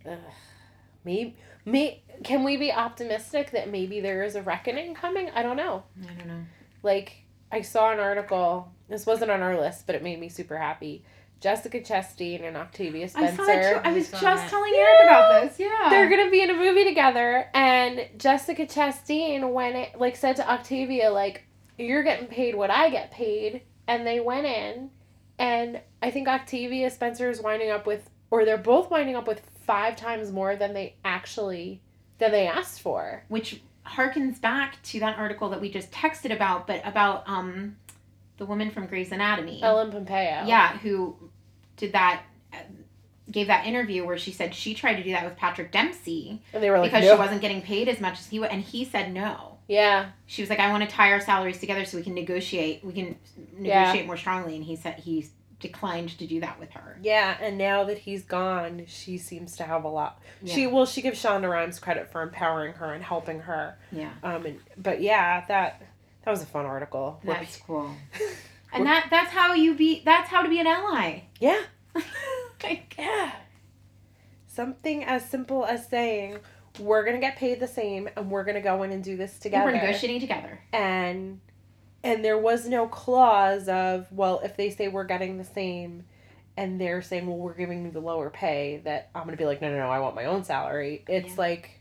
Uh, 0.06 0.16
maybe. 1.04 1.36
May, 1.66 2.02
can 2.24 2.44
we 2.44 2.58
be 2.58 2.72
optimistic 2.72 3.52
that 3.52 3.70
maybe 3.70 4.00
there 4.00 4.24
is 4.24 4.36
a 4.36 4.42
reckoning 4.42 4.96
coming? 4.96 5.30
I 5.36 5.44
don't 5.44 5.58
know. 5.58 5.84
I 6.10 6.14
don't 6.14 6.28
know. 6.28 6.44
Like 6.84 7.24
I 7.52 7.62
saw 7.62 7.92
an 7.92 8.00
article. 8.00 8.72
This 8.88 9.06
wasn't 9.06 9.32
on 9.32 9.42
our 9.42 9.60
list, 9.60 9.86
but 9.86 9.96
it 9.96 10.04
made 10.04 10.20
me 10.20 10.30
super 10.30 10.58
happy. 10.58 11.04
Jessica 11.42 11.80
Chastain 11.80 12.44
and 12.46 12.58
Octavia 12.58 13.08
Spencer. 13.08 13.42
I 13.42 13.46
Spencer. 13.46 13.46
saw 13.46 13.70
that 13.76 13.84
too. 13.84 13.90
I 13.90 13.94
was 13.94 14.08
saw 14.08 14.20
just 14.20 14.44
that. 14.44 14.50
telling 14.50 14.74
Eric 14.76 15.04
about 15.04 15.42
this. 15.44 15.60
Yeah. 15.60 15.88
They're 15.90 16.10
gonna 16.10 16.30
be 16.32 16.42
in 16.42 16.50
a 16.50 16.54
movie 16.56 16.84
together, 16.84 17.48
and 17.54 18.08
Jessica 18.18 18.66
Chastain 18.66 19.52
when 19.54 19.76
it 19.76 19.98
like 20.00 20.16
said 20.16 20.36
to 20.38 20.50
Octavia 20.52 21.12
like, 21.12 21.46
"You're 21.78 22.04
getting 22.04 22.28
paid 22.28 22.56
what 22.56 22.72
I 22.72 22.90
get 22.90 23.12
paid," 23.12 23.62
and 23.88 24.06
they 24.06 24.20
went 24.20 24.48
in, 24.48 24.90
and 25.40 25.82
I 26.04 26.12
think 26.12 26.28
Octavia 26.28 26.92
Spencer 26.92 27.30
is 27.30 27.42
winding 27.42 27.72
up 27.72 27.88
with, 27.88 28.10
or 28.30 28.46
they're 28.46 28.58
both 28.58 28.92
winding 28.92 29.16
up 29.16 29.28
with 29.28 29.42
five 29.66 29.96
times 29.96 30.32
more 30.32 30.56
than 30.56 30.74
they 30.74 30.96
actually 31.04 31.82
than 32.20 32.32
they 32.32 32.48
asked 32.48 32.82
for. 32.82 33.24
which 33.30 33.62
harkens 33.86 34.40
back 34.40 34.82
to 34.84 35.00
that 35.00 35.18
article 35.18 35.50
that 35.50 35.62
we 35.62 35.72
just 35.72 35.90
texted 35.92 36.34
about, 36.34 36.68
but 36.68 36.86
about 36.86 37.24
um, 37.28 37.78
the 38.38 38.46
woman 38.46 38.70
from 38.70 38.86
Grey's 38.86 39.12
Anatomy. 39.12 39.62
Ellen 39.64 39.92
Pompeo. 39.92 40.44
Yeah, 40.46 40.78
who 40.78 41.16
did 41.78 41.94
that, 41.94 42.24
gave 43.32 43.48
that 43.48 43.66
interview 43.66 44.06
where 44.06 44.18
she 44.18 44.32
said 44.32 44.54
she 44.54 44.74
tried 44.74 44.96
to 44.96 45.04
do 45.04 45.12
that 45.12 45.24
with 45.24 45.38
Patrick 45.38 45.72
Dempsey 45.72 46.42
and 46.54 46.62
they 46.62 46.70
were 46.70 46.80
like, 46.80 46.92
because 46.92 47.06
no. 47.06 47.14
she 47.14 47.20
wasn't 47.20 47.42
getting 47.42 47.62
paid 47.62 47.88
as 47.88 48.00
much 48.00 48.20
as 48.20 48.28
he 48.28 48.40
would, 48.40 48.50
and 48.50 48.62
he 48.62 48.84
said 48.84 49.14
no. 49.14 49.59
Yeah, 49.70 50.10
She 50.26 50.42
was 50.42 50.50
like, 50.50 50.60
I 50.60 50.72
want 50.72 50.84
to 50.84 50.90
tie 50.94 51.12
our 51.14 51.22
salaries 51.22 51.60
together 51.60 51.86
so 51.86 51.98
we 51.98 52.04
can 52.04 52.16
negotiate. 52.16 52.84
We 52.84 52.92
can 52.92 53.18
Yeah. 53.60 53.82
negotiate 53.84 54.08
more 54.08 54.18
strongly, 54.18 54.56
and 54.56 54.66
he 54.66 54.76
said 54.76 54.96
he 55.00 55.28
declined 55.60 56.10
to 56.18 56.26
do 56.26 56.40
that 56.42 56.60
with 56.60 56.72
her. 56.72 56.98
yeah, 57.02 57.38
and 57.40 57.58
now 57.58 57.84
that 57.84 58.00
he's 58.00 58.24
gone, 58.24 58.86
she 58.88 59.18
seems 59.18 59.56
to 59.58 59.64
have 59.64 59.84
a 59.84 59.88
lot. 59.90 60.22
She 60.46 60.66
well, 60.68 60.86
she 60.88 61.02
gives 61.02 61.22
Shonda 61.22 61.50
Rhimes 61.50 61.80
credit 61.80 62.12
for 62.12 62.22
empowering 62.24 62.74
her 62.74 62.94
and 62.94 63.04
helping 63.04 63.42
her. 63.42 63.78
Yeah, 63.92 64.10
Um, 64.24 64.46
and, 64.46 64.60
but 64.78 65.02
yeah, 65.02 65.46
that 65.48 65.82
that 66.26 66.32
was 66.32 66.42
a 66.42 66.46
fun 66.48 66.66
article. 66.66 67.20
that's 67.24 67.58
cool. 67.58 67.92
And 68.74 68.86
that 68.86 69.08
that's 69.10 69.32
how 69.32 69.54
you 69.56 69.74
be. 69.74 70.02
That's 70.06 70.30
how 70.30 70.42
to 70.44 70.48
be 70.50 70.60
an 70.60 70.68
ally. 70.68 71.22
Yeah. 71.40 71.62
like, 72.64 72.96
Yeah. 73.00 73.32
Something 74.48 75.04
as 75.04 75.28
simple 75.30 75.66
as 75.66 75.88
saying, 75.88 76.38
we're 76.80 77.04
going 77.04 77.16
to 77.16 77.22
get 77.22 77.36
paid 77.38 77.60
the 77.60 77.68
same 77.68 78.10
and 78.16 78.32
we're 78.32 78.44
going 78.44 78.56
to 78.56 78.62
go 78.62 78.84
in 78.84 78.92
and 78.92 79.04
do 79.04 79.18
this 79.18 79.38
together. 79.40 79.66
we're 79.66 79.72
negotiating 79.74 80.20
together. 80.22 80.60
And 80.74 81.40
and 82.04 82.24
there 82.24 82.38
was 82.38 82.66
no 82.68 82.88
clause 82.88 83.68
of, 83.68 84.08
well, 84.12 84.40
if 84.44 84.56
they 84.56 84.70
say 84.70 84.88
we're 84.88 85.04
getting 85.04 85.38
the 85.38 85.44
same 85.44 86.06
and 86.56 86.80
they're 86.80 87.02
saying, 87.02 87.28
well, 87.28 87.38
we're 87.38 87.54
giving 87.54 87.84
you 87.86 87.92
the 87.92 88.00
lower 88.00 88.30
pay, 88.30 88.82
that 88.86 89.10
I'm 89.14 89.24
going 89.24 89.36
to 89.36 89.38
be 89.42 89.46
like, 89.46 89.62
no, 89.62 89.70
no, 89.70 89.78
no, 89.78 89.90
I 89.90 90.00
want 90.00 90.16
my 90.16 90.26
own 90.26 90.44
salary. 90.46 91.04
It's 91.08 91.30
Yeah. 91.32 91.36
like 91.38 91.72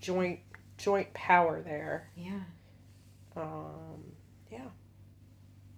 joint 0.00 0.40
joint 0.78 1.12
power 1.12 1.60
there. 1.60 2.08
Yeah, 2.16 2.40
Um, 3.36 4.12
yeah. 4.50 4.60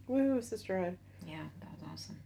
Woo, 0.07 0.41
sisterhood. 0.43 0.97
yeah, 1.27 1.43
that 1.61 1.69
was 1.73 1.81
awesome. 1.93 2.17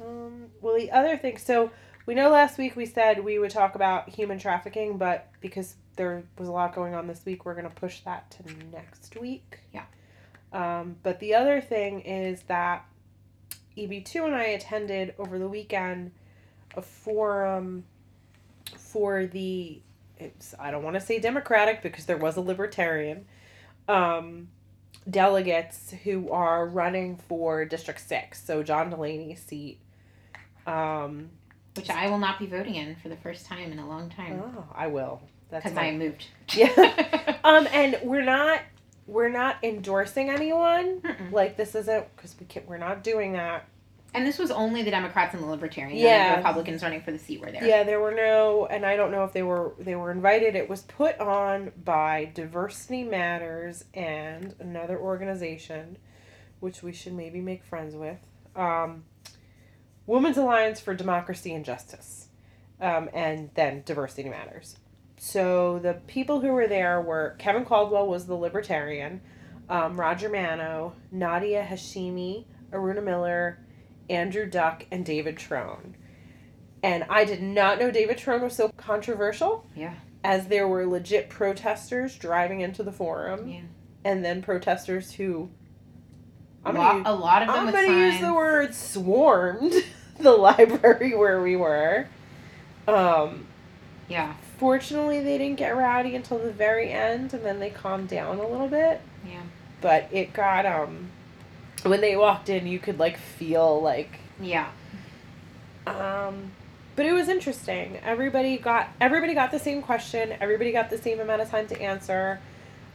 Um, 0.00 0.46
well, 0.60 0.76
the 0.76 0.90
other 0.90 1.16
thing, 1.16 1.36
so 1.38 1.70
we 2.06 2.14
know 2.14 2.30
last 2.30 2.58
week 2.58 2.76
we 2.76 2.86
said 2.86 3.24
we 3.24 3.38
would 3.38 3.50
talk 3.50 3.74
about 3.74 4.08
human 4.08 4.38
trafficking, 4.38 4.98
but 4.98 5.28
because 5.40 5.76
there 5.96 6.22
was 6.38 6.48
a 6.48 6.52
lot 6.52 6.74
going 6.74 6.94
on 6.94 7.06
this 7.06 7.24
week, 7.24 7.44
we're 7.44 7.54
going 7.54 7.68
to 7.68 7.74
push 7.74 8.00
that 8.00 8.30
to 8.30 8.42
next 8.72 9.16
week. 9.20 9.58
Yeah. 9.72 9.84
Um, 10.52 10.96
but 11.02 11.20
the 11.20 11.34
other 11.34 11.60
thing 11.60 12.00
is 12.00 12.42
that 12.42 12.84
EB2 13.76 14.26
and 14.26 14.34
I 14.34 14.44
attended 14.44 15.14
over 15.18 15.38
the 15.38 15.48
weekend 15.48 16.12
a 16.74 16.82
forum 16.82 17.84
for 18.76 19.26
the, 19.26 19.80
it's, 20.18 20.54
I 20.58 20.70
don't 20.70 20.82
want 20.82 20.94
to 20.94 21.00
say 21.00 21.18
Democratic 21.18 21.82
because 21.82 22.06
there 22.06 22.16
was 22.16 22.36
a 22.36 22.40
Libertarian, 22.40 23.26
um, 23.88 24.48
delegates 25.08 25.94
who 26.04 26.30
are 26.30 26.66
running 26.66 27.16
for 27.28 27.64
District 27.64 28.00
6, 28.00 28.44
so 28.44 28.62
John 28.62 28.90
Delaney's 28.90 29.42
seat. 29.42 29.78
Um, 30.66 31.30
Which 31.76 31.88
I 31.90 32.08
will 32.10 32.18
not 32.18 32.38
be 32.38 32.46
voting 32.46 32.74
in 32.74 32.96
for 32.96 33.08
the 33.08 33.16
first 33.16 33.46
time 33.46 33.70
in 33.72 33.78
a 33.78 33.88
long 33.88 34.10
time 34.10 34.42
oh, 34.44 34.64
I 34.74 34.88
will. 34.88 35.20
That's 35.50 35.64
because 35.64 35.76
my- 35.76 35.88
I 35.88 35.92
moved. 35.96 36.26
Yeah. 36.54 37.36
Um, 37.44 37.66
and 37.72 37.98
we're 38.02 38.24
not 38.24 38.60
we're 39.06 39.30
not 39.30 39.56
endorsing 39.64 40.28
anyone. 40.30 41.00
Mm-mm. 41.00 41.32
Like 41.32 41.56
this 41.56 41.74
isn't 41.74 42.14
because 42.14 42.36
we 42.38 42.46
can't, 42.46 42.68
we're 42.68 42.76
not 42.76 43.02
doing 43.02 43.32
that. 43.32 43.64
and 44.14 44.26
this 44.26 44.38
was 44.38 44.50
only 44.50 44.82
the 44.82 44.90
Democrats 44.90 45.32
and 45.34 45.42
the 45.42 45.48
Libertarians. 45.48 46.00
Yeah. 46.00 46.32
the 46.32 46.36
Republicans 46.38 46.82
running 46.82 47.00
for 47.00 47.12
the 47.12 47.18
seat 47.18 47.40
were 47.40 47.50
there. 47.50 47.64
Yeah, 47.64 47.82
there 47.82 47.98
were 47.98 48.12
no, 48.14 48.66
and 48.66 48.84
I 48.84 48.94
don't 48.96 49.10
know 49.10 49.24
if 49.24 49.32
they 49.32 49.42
were 49.42 49.72
they 49.78 49.94
were 49.96 50.10
invited. 50.12 50.54
It 50.54 50.68
was 50.68 50.82
put 50.82 51.18
on 51.18 51.72
by 51.82 52.30
Diversity 52.34 53.04
Matters 53.04 53.84
and 53.94 54.54
another 54.60 54.98
organization, 54.98 55.96
which 56.60 56.82
we 56.82 56.92
should 56.92 57.14
maybe 57.14 57.40
make 57.40 57.64
friends 57.64 57.94
with. 57.94 58.18
Um, 58.54 59.04
Women's 60.10 60.36
Alliance 60.36 60.80
for 60.80 60.92
Democracy 60.92 61.54
and 61.54 61.64
Justice, 61.64 62.26
um, 62.80 63.08
and 63.14 63.50
then 63.54 63.82
Diversity 63.86 64.28
Matters. 64.28 64.76
So 65.16 65.78
the 65.78 66.00
people 66.08 66.40
who 66.40 66.48
were 66.48 66.66
there 66.66 67.00
were 67.00 67.36
Kevin 67.38 67.64
Caldwell 67.64 68.08
was 68.08 68.26
the 68.26 68.34
Libertarian, 68.34 69.20
um, 69.68 70.00
Roger 70.00 70.28
Manno, 70.28 70.94
Nadia 71.12 71.62
Hashimi, 71.64 72.44
Aruna 72.72 73.04
Miller, 73.04 73.60
Andrew 74.08 74.46
Duck, 74.46 74.84
and 74.90 75.06
David 75.06 75.36
Trone. 75.36 75.94
And 76.82 77.04
I 77.08 77.24
did 77.24 77.40
not 77.40 77.78
know 77.78 77.92
David 77.92 78.18
Trone 78.18 78.42
was 78.42 78.56
so 78.56 78.70
controversial. 78.70 79.64
Yeah. 79.76 79.94
As 80.24 80.48
there 80.48 80.66
were 80.66 80.86
legit 80.86 81.30
protesters 81.30 82.16
driving 82.16 82.62
into 82.62 82.82
the 82.82 82.90
forum, 82.92 83.46
Yeah. 83.48 83.60
and 84.04 84.24
then 84.24 84.42
protesters 84.42 85.12
who. 85.12 85.50
A 86.64 86.68
I'm 86.70 86.74
lot, 86.74 86.92
gonna, 87.04 87.10
a 87.10 87.14
lot 87.16 87.42
of 87.42 87.48
them 87.48 87.56
I'm 87.58 87.66
with 87.66 87.74
gonna 87.76 87.96
use 88.10 88.20
the 88.20 88.34
word 88.34 88.74
swarmed 88.74 89.72
the 90.22 90.32
library 90.32 91.14
where 91.14 91.40
we 91.42 91.56
were. 91.56 92.06
Um, 92.88 93.46
Yeah. 94.08 94.34
fortunately, 94.58 95.20
they 95.22 95.38
didn't 95.38 95.56
get 95.58 95.76
rowdy 95.76 96.14
until 96.16 96.38
the 96.38 96.50
very 96.52 96.90
end, 96.90 97.32
and 97.34 97.44
then 97.44 97.58
they 97.60 97.70
calmed 97.70 98.08
down 98.08 98.38
a 98.38 98.46
little 98.46 98.68
bit. 98.68 99.00
Yeah. 99.26 99.42
But 99.80 100.08
it 100.12 100.32
got 100.32 100.66
um, 100.66 101.10
when 101.84 102.00
they 102.00 102.16
walked 102.16 102.48
in, 102.48 102.66
you 102.66 102.78
could 102.78 102.98
like 102.98 103.16
feel 103.16 103.80
like 103.80 104.18
Yeah. 104.40 104.68
um, 105.86 106.52
but 106.96 107.06
it 107.06 107.12
was 107.12 107.28
interesting. 107.28 107.98
Everybody 108.04 108.58
got 108.58 108.88
everybody 109.00 109.34
got 109.34 109.50
the 109.50 109.58
same 109.58 109.80
question. 109.82 110.34
Everybody 110.40 110.72
got 110.72 110.90
the 110.90 110.98
same 110.98 111.20
amount 111.20 111.40
of 111.42 111.50
time 111.50 111.66
to 111.68 111.80
answer. 111.80 112.40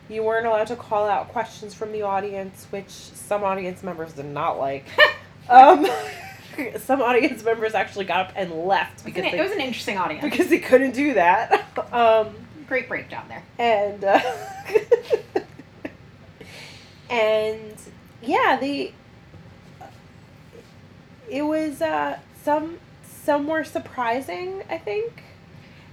You 0.10 0.22
weren't 0.24 0.46
allowed 0.46 0.68
to 0.68 0.76
call 0.76 1.08
out 1.10 1.30
questions 1.30 1.74
from 1.74 1.92
the 1.92 2.04
audience, 2.04 2.68
which 2.70 2.90
some 2.90 3.44
audience 3.44 3.82
members 3.82 4.14
did 4.14 4.26
not 4.28 4.60
like. 4.60 4.86
um, 5.50 5.88
some 6.80 7.02
audience 7.02 7.44
members 7.44 7.74
actually 7.74 8.06
got 8.06 8.28
up 8.28 8.34
and 8.36 8.52
left 8.66 9.02
It 9.02 9.06
was, 9.06 9.14
because 9.14 9.26
an, 9.26 9.32
they, 9.32 9.40
it 9.40 9.44
was 9.44 9.52
an 9.52 9.62
interesting 9.62 9.98
audience. 9.98 10.24
because 10.24 10.48
they 10.48 10.60
couldn't 10.60 10.92
do 10.92 11.14
that. 11.16 11.66
Um, 11.92 12.36
Great 12.68 12.88
breakdown 12.88 13.26
there. 13.30 13.44
and 13.60 14.04
uh, 14.04 14.20
and 17.10 17.74
yeah, 18.22 18.58
the 18.60 18.92
it 21.30 21.42
was 21.44 21.82
uh, 21.82 22.18
some 22.44 22.80
some 23.24 23.48
were 23.48 23.64
surprising. 23.64 24.64
I 24.70 24.78
think. 24.78 25.24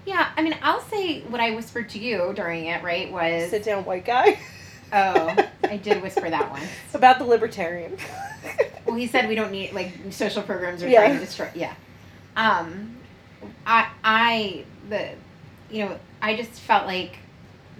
Yeah, 0.04 0.30
I 0.36 0.42
mean, 0.42 0.56
I'll 0.62 0.80
say 0.82 1.20
what 1.22 1.40
I 1.40 1.54
whispered 1.54 1.88
to 1.90 1.98
you 1.98 2.32
during 2.34 2.66
it, 2.66 2.82
right, 2.82 3.10
was. 3.12 3.50
Sit 3.50 3.62
down, 3.64 3.84
white 3.84 4.04
guy. 4.04 4.38
Oh, 4.92 5.36
I 5.64 5.76
did 5.76 6.02
whisper 6.02 6.28
that 6.28 6.50
one. 6.50 6.60
About 6.92 7.18
the 7.18 7.24
libertarian. 7.24 7.96
Well, 8.86 8.96
he 8.96 9.06
said 9.06 9.28
we 9.28 9.34
don't 9.34 9.52
need, 9.52 9.72
like, 9.72 9.92
social 10.10 10.42
programs 10.42 10.82
are 10.82 10.88
Yeah. 10.88 11.00
trying 11.06 11.18
to 11.18 11.24
destroy. 11.24 11.48
Yeah. 11.54 11.74
Um, 12.36 12.96
I, 13.66 13.88
I, 14.04 14.64
the, 14.88 15.10
you 15.70 15.84
know, 15.84 15.98
I 16.20 16.36
just 16.36 16.50
felt 16.52 16.86
like 16.86 17.18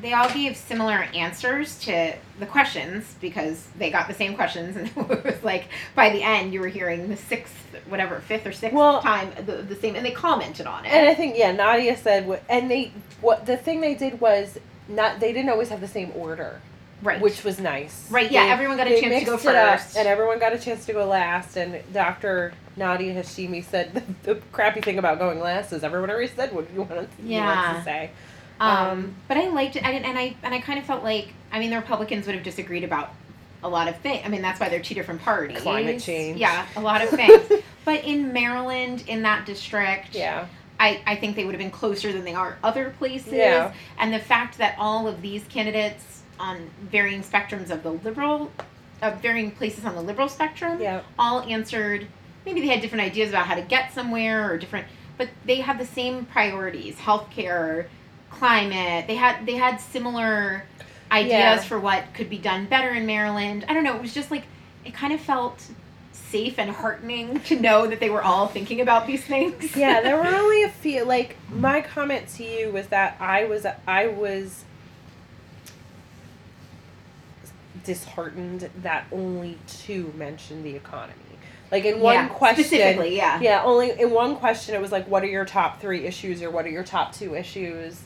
they 0.01 0.13
all 0.15 0.29
gave 0.33 0.57
similar 0.57 0.95
answers 1.15 1.79
to 1.81 2.15
the 2.41 2.47
questions 2.47 3.15
because 3.21 3.67
they 3.79 3.91
got 3.91 4.09
the 4.09 4.15
same 4.15 4.35
questions, 4.35 4.77
and 4.77 4.89
it 4.89 5.25
was 5.25 5.43
like 5.45 5.67
by 5.95 6.11
the 6.11 6.23
end 6.23 6.53
you 6.55 6.61
were 6.61 6.69
hearing 6.69 7.09
the 7.09 7.17
sixth, 7.17 7.55
whatever, 7.89 8.21
fifth 8.21 8.47
or 8.47 8.53
sixth 8.53 8.75
Well- 8.75 9.03
time 9.03 9.31
the, 9.47 9.57
the 9.57 9.77
same, 9.77 9.95
and 9.97 10.05
they 10.05 10.11
commented 10.13 10.67
on 10.67 10.85
it. 10.85 10.89
and 10.93 11.07
I 11.09 11.15
think 11.15 11.37
yeah, 11.37 11.53
Nadia 11.53 11.97
said 11.97 12.27
what, 12.27 12.43
and 12.49 12.71
they 12.71 12.93
what 13.21 13.45
the 13.47 13.57
thing 13.57 13.81
they 13.81 13.95
did 13.95 14.21
was 14.21 14.59
not 14.89 15.21
they 15.21 15.33
didn't 15.33 15.51
always 15.51 15.69
have 15.69 15.81
the 15.81 15.89
same 15.89 16.11
order, 16.17 16.61
right. 17.03 17.21
which 17.21 17.45
was 17.45 17.59
nice. 17.61 18.11
Right, 18.11 18.31
yeah, 18.31 18.47
They- 18.47 18.53
everyone 18.53 18.77
got 18.77 18.87
a 18.87 19.01
chance 19.01 19.19
to 19.21 19.25
go 19.27 19.33
mixed 19.33 19.47
up, 19.47 19.81
first. 19.81 19.97
and 19.97 20.09
everyone 20.09 20.39
got 20.39 20.53
a 20.53 20.59
chance 20.59 20.87
to 20.87 20.93
go 20.93 21.05
last. 21.07 21.57
And 21.57 21.83
Dr. 21.93 22.55
Nadia 22.77 23.15
Hashimi 23.15 23.65
said 23.65 23.95
the, 24.25 24.35
the 24.35 24.41
crappy 24.53 24.81
thing 24.81 24.99
about 24.99 25.19
going 25.19 25.41
last 25.41 25.73
is 25.73 25.85
everyone 25.85 26.11
already 26.11 26.29
said 26.29 26.53
what 26.53 26.73
you 26.73 26.83
wanted, 26.83 27.09
you 27.23 27.37
wanted 27.39 27.55
Yeah. 27.55 27.75
to 27.79 27.85
say. 27.85 28.11
Um, 28.61 29.15
but 29.29 29.37
I 29.37 29.49
liked 29.49 29.77
it, 29.77 29.85
I 29.85 29.91
didn't, 29.93 30.07
and 30.07 30.19
I 30.19 30.37
and 30.45 30.55
I 30.55 30.61
kind 30.61 30.79
of 30.79 30.85
felt 30.85 31.03
like 31.03 31.29
I 31.51 31.59
mean 31.59 31.71
the 31.71 31.77
Republicans 31.77 32.27
would 32.27 32.35
have 32.37 32.45
disagreed 32.45 32.85
about 32.85 33.11
a 33.65 33.69
lot 33.69 33.89
of 33.89 33.97
things. 33.99 34.23
I 34.25 34.29
mean 34.29 34.41
that's 34.43 34.61
why 34.61 34.69
they're 34.69 34.79
two 34.81 34.95
different 34.95 35.21
parties. 35.23 35.61
Climate 35.63 36.01
change. 36.01 36.39
Yeah, 36.39 36.65
a 36.77 36.81
lot 36.81 37.03
of 37.03 37.09
things. 37.21 37.51
but 37.85 38.05
in 38.05 38.33
Maryland, 38.33 39.03
in 39.09 39.23
that 39.23 39.47
district, 39.47 40.15
Yeah. 40.15 40.47
I, 40.79 41.01
I 41.07 41.17
think 41.17 41.37
they 41.37 41.45
would 41.45 41.55
have 41.55 41.61
been 41.61 41.71
closer 41.71 42.13
than 42.13 42.25
they 42.25 42.35
are 42.35 42.57
other 42.65 42.91
places. 42.99 43.33
Yeah. 43.33 43.73
And 43.99 44.13
the 44.13 44.19
fact 44.19 44.59
that 44.59 44.75
all 44.79 45.07
of 45.09 45.23
these 45.23 45.45
candidates 45.49 46.22
on 46.39 46.71
varying 46.91 47.23
spectrums 47.23 47.71
of 47.71 47.83
the 47.83 47.91
liberal, 47.93 48.51
uh, 49.01 49.11
varying 49.23 49.51
places 49.51 49.85
on 49.85 49.95
the 49.95 50.03
liberal 50.03 50.29
spectrum, 50.29 50.81
Yeah. 50.81 51.01
all 51.19 51.41
answered. 51.43 52.07
Maybe 52.45 52.61
they 52.61 52.67
had 52.69 52.81
different 52.81 53.03
ideas 53.05 53.29
about 53.31 53.47
how 53.47 53.55
to 53.55 53.63
get 53.63 53.93
somewhere 53.93 54.51
or 54.51 54.59
different, 54.59 54.87
but 55.19 55.29
they 55.45 55.57
have 55.61 55.79
the 55.79 55.87
same 55.87 56.25
priorities: 56.25 56.97
healthcare, 56.97 57.87
climate. 58.31 59.07
They 59.07 59.17
had 59.17 59.47
they 59.47 59.57
had 59.57 59.81
similar 59.81 60.65
ideas 61.11 61.31
Yeah. 61.33 61.59
for 61.61 61.79
what 61.79 62.05
could 62.15 62.31
be 62.31 62.39
done 62.39 62.67
better 62.67 62.91
in 62.91 63.07
Maryland. 63.07 63.65
I 63.69 63.75
don't 63.75 63.85
know. 63.85 63.95
It 63.95 64.03
was 64.03 64.15
just 64.15 64.31
like 64.31 64.45
it 64.85 64.95
kind 64.95 65.13
of 65.13 65.21
felt 65.21 65.63
safe 66.13 66.59
and 66.59 66.71
heartening 66.71 67.39
to 67.49 67.61
know 67.61 67.87
that 67.87 68.01
they 68.01 68.11
were 68.11 68.23
all 68.23 68.49
thinking 68.49 68.81
about 68.81 69.07
these 69.07 69.23
things. 69.25 69.77
yeah, 69.77 70.01
there 70.01 70.17
were 70.17 70.27
only 70.43 70.63
a 70.65 70.69
few. 70.71 71.05
Like 71.05 71.37
my 71.55 71.81
comment 71.83 72.27
to 72.37 72.45
you 72.45 72.71
was 72.73 72.87
that 72.89 73.17
I 73.21 73.45
was 73.45 73.67
I 73.87 74.07
was 74.09 74.65
disheartened 77.85 78.69
that 78.83 79.05
only 79.13 79.59
two 79.67 80.13
mentioned 80.17 80.65
the 80.65 80.75
economy. 80.77 81.15
Like 81.71 81.85
in 81.85 82.01
one 82.01 82.15
Yeah, 82.15 82.29
question, 82.29 82.65
specifically, 82.65 83.17
yeah. 83.17 83.41
yeah, 83.41 83.63
only 83.65 83.91
in 83.99 84.11
one 84.11 84.37
question 84.37 84.75
it 84.75 84.81
was 84.81 84.93
like, 84.93 85.09
what 85.09 85.23
are 85.23 85.27
your 85.29 85.45
top 85.47 85.81
three 85.81 86.05
issues 86.07 86.43
or 86.43 86.51
what 86.51 86.67
are 86.67 86.71
your 86.71 86.85
top 86.85 87.13
two 87.15 87.35
issues, 87.35 88.03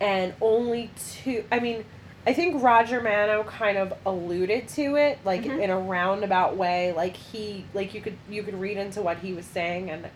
and 0.00 0.34
only 0.40 0.90
two. 1.12 1.44
I 1.50 1.60
mean. 1.60 1.84
I 2.26 2.32
think 2.32 2.62
Roger 2.62 3.02
Manno 3.02 3.44
kind 3.44 3.76
of 3.76 3.92
alluded 4.06 4.66
to 4.68 4.96
it, 4.96 5.18
like 5.26 5.42
Mhm. 5.42 5.60
in 5.60 5.68
a 5.68 5.78
roundabout 5.78 6.56
way. 6.56 6.90
Like 6.96 7.14
he, 7.14 7.66
like 7.74 7.92
you 7.92 8.00
could 8.00 8.16
you 8.30 8.42
could 8.42 8.58
read 8.58 8.78
into 8.78 9.02
what 9.02 9.18
he 9.18 9.34
was 9.34 9.44
saying, 9.44 9.90
and 9.90 10.08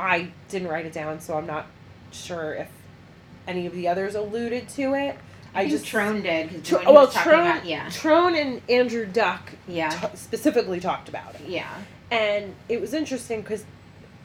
I 0.00 0.28
didn't 0.48 0.68
write 0.68 0.86
it 0.86 0.94
down, 0.94 1.20
so 1.20 1.36
I'm 1.36 1.46
not 1.46 1.66
sure 2.12 2.54
if 2.54 2.68
any 3.46 3.66
of 3.66 3.74
the 3.74 3.86
others 3.88 4.14
alluded 4.14 4.70
to 4.70 4.94
it. 4.94 5.18
I, 5.54 5.68
just 5.68 5.86
Trone 5.86 6.22
did 6.22 6.48
because 6.48 6.68
Tr- 6.68 6.90
well, 6.90 7.06
Trone, 7.08 7.40
about 7.40 7.64
yeah, 7.64 7.88
Trone 7.90 8.34
and 8.34 8.60
Andrew 8.68 9.06
Duck 9.06 9.52
yeah, 9.68 9.90
t- 9.90 10.16
specifically 10.16 10.80
talked 10.80 11.08
about 11.08 11.34
it, 11.36 11.42
yeah, 11.46 11.72
and 12.10 12.54
it 12.68 12.80
was 12.80 12.92
interesting 12.92 13.42
because 13.42 13.64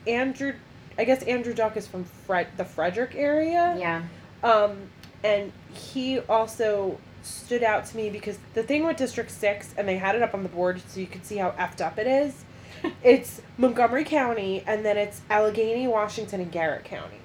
Andrew, 0.07 0.53
I 0.97 1.05
guess 1.05 1.21
Andrew 1.23 1.53
Duck 1.53 1.77
is 1.77 1.87
from 1.87 2.03
Fred, 2.03 2.47
the 2.57 2.65
Frederick 2.65 3.13
area, 3.15 3.75
yeah. 3.77 4.03
um, 4.43 4.77
and 5.23 5.51
he 5.73 6.19
also 6.21 6.97
stood 7.21 7.63
out 7.63 7.85
to 7.85 7.97
me 7.97 8.09
because 8.09 8.39
the 8.53 8.63
thing 8.63 8.85
with 8.85 8.97
District 8.97 9.29
Six, 9.29 9.73
and 9.77 9.87
they 9.87 9.97
had 9.97 10.15
it 10.15 10.21
up 10.21 10.33
on 10.33 10.43
the 10.43 10.49
board 10.49 10.81
so 10.87 10.99
you 10.99 11.07
could 11.07 11.25
see 11.25 11.37
how 11.37 11.51
effed 11.51 11.81
up 11.81 11.97
it 11.99 12.07
is. 12.07 12.43
it's 13.03 13.41
Montgomery 13.57 14.05
County, 14.05 14.63
and 14.65 14.85
then 14.85 14.97
it's 14.97 15.21
Allegany, 15.29 15.87
Washington, 15.87 16.41
and 16.41 16.51
Garrett 16.51 16.85
County. 16.85 17.17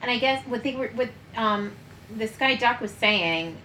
And 0.00 0.10
I 0.10 0.18
guess 0.18 0.46
what 0.46 0.62
they 0.62 0.74
were 0.76 0.90
with 0.94 1.10
um 1.36 1.72
this 2.10 2.36
guy 2.36 2.54
Duck 2.54 2.80
was 2.80 2.90
saying 2.90 3.56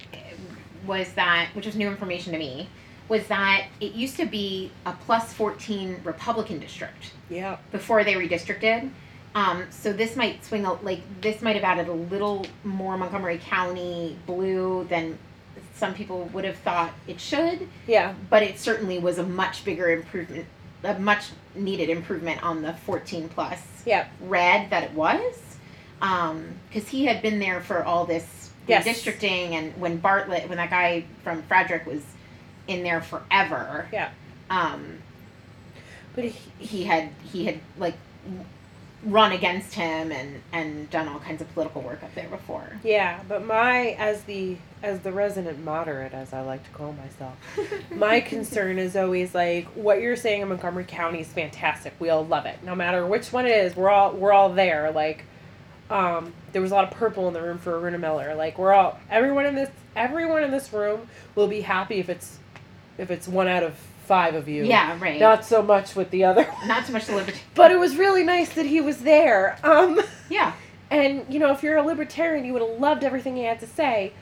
was 0.85 1.11
that 1.13 1.49
which 1.53 1.65
was 1.65 1.75
new 1.75 1.87
information 1.87 2.31
to 2.33 2.39
me 2.39 2.69
was 3.07 3.25
that 3.27 3.65
it 3.81 3.93
used 3.93 4.15
to 4.17 4.25
be 4.25 4.71
a 4.85 4.93
plus 4.93 5.33
14 5.33 6.01
Republican 6.03 6.59
district 6.59 7.11
Yeah. 7.29 7.57
before 7.71 8.03
they 8.03 8.13
redistricted. 8.13 8.91
Um, 9.35 9.65
so 9.71 9.91
this 9.93 10.15
might 10.15 10.43
swing 10.45 10.65
a, 10.65 10.73
like 10.73 11.01
this 11.21 11.41
might 11.41 11.55
have 11.55 11.63
added 11.63 11.87
a 11.87 11.93
little 11.93 12.45
more 12.63 12.97
Montgomery 12.97 13.39
County 13.39 14.15
blue 14.25 14.85
than 14.89 15.17
some 15.75 15.93
people 15.93 16.25
would 16.33 16.45
have 16.45 16.57
thought 16.57 16.91
it 17.07 17.19
should. 17.19 17.67
Yeah. 17.87 18.13
but 18.29 18.43
it 18.43 18.59
certainly 18.59 18.99
was 18.99 19.17
a 19.17 19.23
much 19.23 19.63
bigger 19.65 19.89
improvement, 19.91 20.45
a 20.83 20.97
much 20.99 21.25
needed 21.55 21.89
improvement 21.89 22.43
on 22.43 22.61
the 22.61 22.73
14 22.73 23.27
plus 23.29 23.61
Yeah. 23.85 24.07
red 24.21 24.69
that 24.69 24.83
it 24.83 24.91
was. 24.93 25.35
Because 25.99 26.87
he 26.89 27.05
had 27.05 27.21
been 27.21 27.39
there 27.39 27.61
for 27.61 27.83
all 27.83 28.05
this 28.05 28.25
Yes. 28.67 28.85
redistricting, 28.85 29.53
and 29.53 29.73
when 29.81 29.97
Bartlett, 29.97 30.47
when 30.47 30.57
that 30.57 30.69
guy 30.69 31.03
from 31.23 31.41
Frederick 31.43 31.87
was 31.87 32.03
in 32.67 32.83
there 32.83 33.01
forever, 33.01 33.87
Yeah. 33.91 34.09
um, 34.51 34.99
But 36.15 36.25
he, 36.25 36.51
he 36.65 36.83
had 36.83 37.09
he 37.31 37.45
had 37.45 37.59
like 37.79 37.95
run 39.05 39.31
against 39.31 39.73
him 39.75 40.11
and 40.11 40.41
and 40.51 40.89
done 40.89 41.07
all 41.07 41.19
kinds 41.19 41.41
of 41.41 41.51
political 41.53 41.81
work 41.81 42.03
up 42.03 42.13
there 42.15 42.27
before. 42.27 42.69
yeah, 42.83 43.21
but 43.27 43.45
my 43.45 43.91
as 43.97 44.23
the 44.23 44.57
as 44.83 44.99
the 44.99 45.11
resident 45.11 45.63
moderate, 45.63 46.13
as 46.13 46.31
I 46.33 46.41
like 46.41 46.63
to 46.65 46.69
call 46.71 46.93
myself, 46.93 47.35
my 47.91 48.19
concern 48.19 48.77
is 48.77 48.95
always 48.95 49.33
like 49.33 49.65
what 49.69 49.99
you're 50.01 50.15
saying 50.17 50.41
in 50.41 50.49
Montgomery 50.49 50.83
County 50.85 51.21
is 51.21 51.27
fantastic. 51.27 51.93
We 51.99 52.09
all 52.09 52.25
love 52.25 52.45
it, 52.45 52.59
no 52.63 52.75
matter 52.75 53.05
which 53.05 53.31
one 53.33 53.45
it 53.47 53.51
is. 53.65 53.75
We're 53.75 53.89
all 53.89 54.11
we're 54.11 54.33
all 54.33 54.49
there. 54.53 54.91
Like, 54.91 55.23
um, 55.89 56.33
there 56.51 56.61
was 56.61 56.71
a 56.71 56.75
lot 56.75 56.85
of 56.85 56.91
purple 56.91 57.27
in 57.27 57.33
the 57.33 57.41
room 57.41 57.57
for 57.57 57.73
Aruna 57.73 57.99
Miller. 57.99 58.35
Like, 58.35 58.57
we're 58.57 58.73
all 58.73 58.99
everyone 59.09 59.45
in 59.45 59.55
this 59.55 59.69
everyone 59.95 60.43
in 60.43 60.51
this 60.51 60.71
room 60.73 61.07
will 61.35 61.47
be 61.47 61.61
happy 61.61 61.99
if 61.99 62.09
it's 62.09 62.37
if 62.97 63.11
it's 63.11 63.27
one 63.27 63.47
out 63.47 63.63
of 63.63 63.75
five 64.05 64.35
of 64.35 64.47
you. 64.47 64.65
Yeah, 64.65 64.97
right. 64.99 65.19
Not 65.19 65.45
so 65.45 65.61
much 65.61 65.95
with 65.95 66.09
the 66.11 66.25
other. 66.25 66.47
Not 66.65 66.85
so 66.85 66.93
much 66.93 67.05
the 67.05 67.15
liberty. 67.15 67.39
But 67.55 67.71
it 67.71 67.77
was 67.79 67.95
really 67.95 68.23
nice 68.23 68.53
that 68.53 68.65
he 68.65 68.81
was 68.81 68.99
there. 68.99 69.57
Um. 69.63 69.99
Yeah, 70.31 70.53
And 70.91 71.25
you 71.27 71.39
know, 71.39 71.51
if 71.51 71.63
you're 71.63 71.77
a 71.77 71.81
libertarian, 71.81 72.45
you 72.45 72.53
would 72.53 72.61
have 72.61 72.79
loved 72.79 73.03
everything 73.03 73.35
he 73.35 73.45
had 73.45 73.59
to 73.61 73.67
say. 73.67 74.13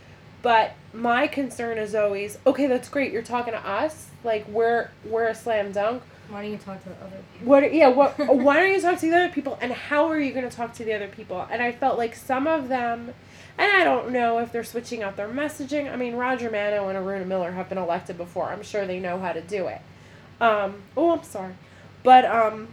But 0.41 0.71
my 0.93 1.27
concern 1.27 1.77
is 1.77 1.93
always, 1.95 2.37
okay, 2.47 2.67
that's 2.67 2.87
great. 2.87 3.11
You're 3.11 3.23
talking 3.23 3.51
to 3.51 3.59
us, 3.67 4.07
like 4.23 4.47
we're 4.47 4.89
we're 5.03 5.27
a 5.27 5.35
slam 5.35 5.73
dunk. 5.73 6.01
Why 6.29 6.41
don't 6.41 6.51
you 6.51 6.57
talk 6.57 6.83
to 6.83 6.89
other 6.89 7.17
people? 7.33 7.47
What? 7.47 7.73
Yeah. 7.73 7.89
What? 7.89 8.17
why 8.27 8.57
don't 8.57 8.73
you 8.73 8.81
talk 8.81 8.99
to 8.99 9.09
the 9.09 9.15
other 9.15 9.33
people? 9.33 9.57
And 9.61 9.71
how 9.71 10.07
are 10.07 10.19
you 10.19 10.33
going 10.33 10.47
to 10.49 10.55
talk 10.55 10.73
to 10.75 10.83
the 10.83 10.93
other 10.93 11.07
people? 11.07 11.47
And 11.49 11.61
I 11.61 11.71
felt 11.71 11.97
like 11.97 12.15
some 12.15 12.47
of 12.47 12.67
them, 12.67 13.13
and 13.57 13.71
I 13.71 13.83
don't 13.83 14.11
know 14.11 14.39
if 14.39 14.51
they're 14.51 14.63
switching 14.63 15.03
out 15.03 15.15
their 15.15 15.29
messaging. 15.29 15.91
I 15.91 15.95
mean, 15.95 16.15
Roger 16.15 16.49
Manno 16.49 16.89
and 16.89 16.97
Aruna 16.97 17.25
Miller 17.25 17.51
have 17.51 17.69
been 17.69 17.77
elected 17.77 18.17
before. 18.17 18.49
I'm 18.49 18.63
sure 18.63 18.85
they 18.85 18.99
know 18.99 19.19
how 19.19 19.33
to 19.33 19.41
do 19.41 19.67
it. 19.67 19.81
Um, 20.39 20.83
oh, 20.95 21.11
I'm 21.11 21.23
sorry, 21.23 21.55
but 22.03 22.25
um, 22.25 22.67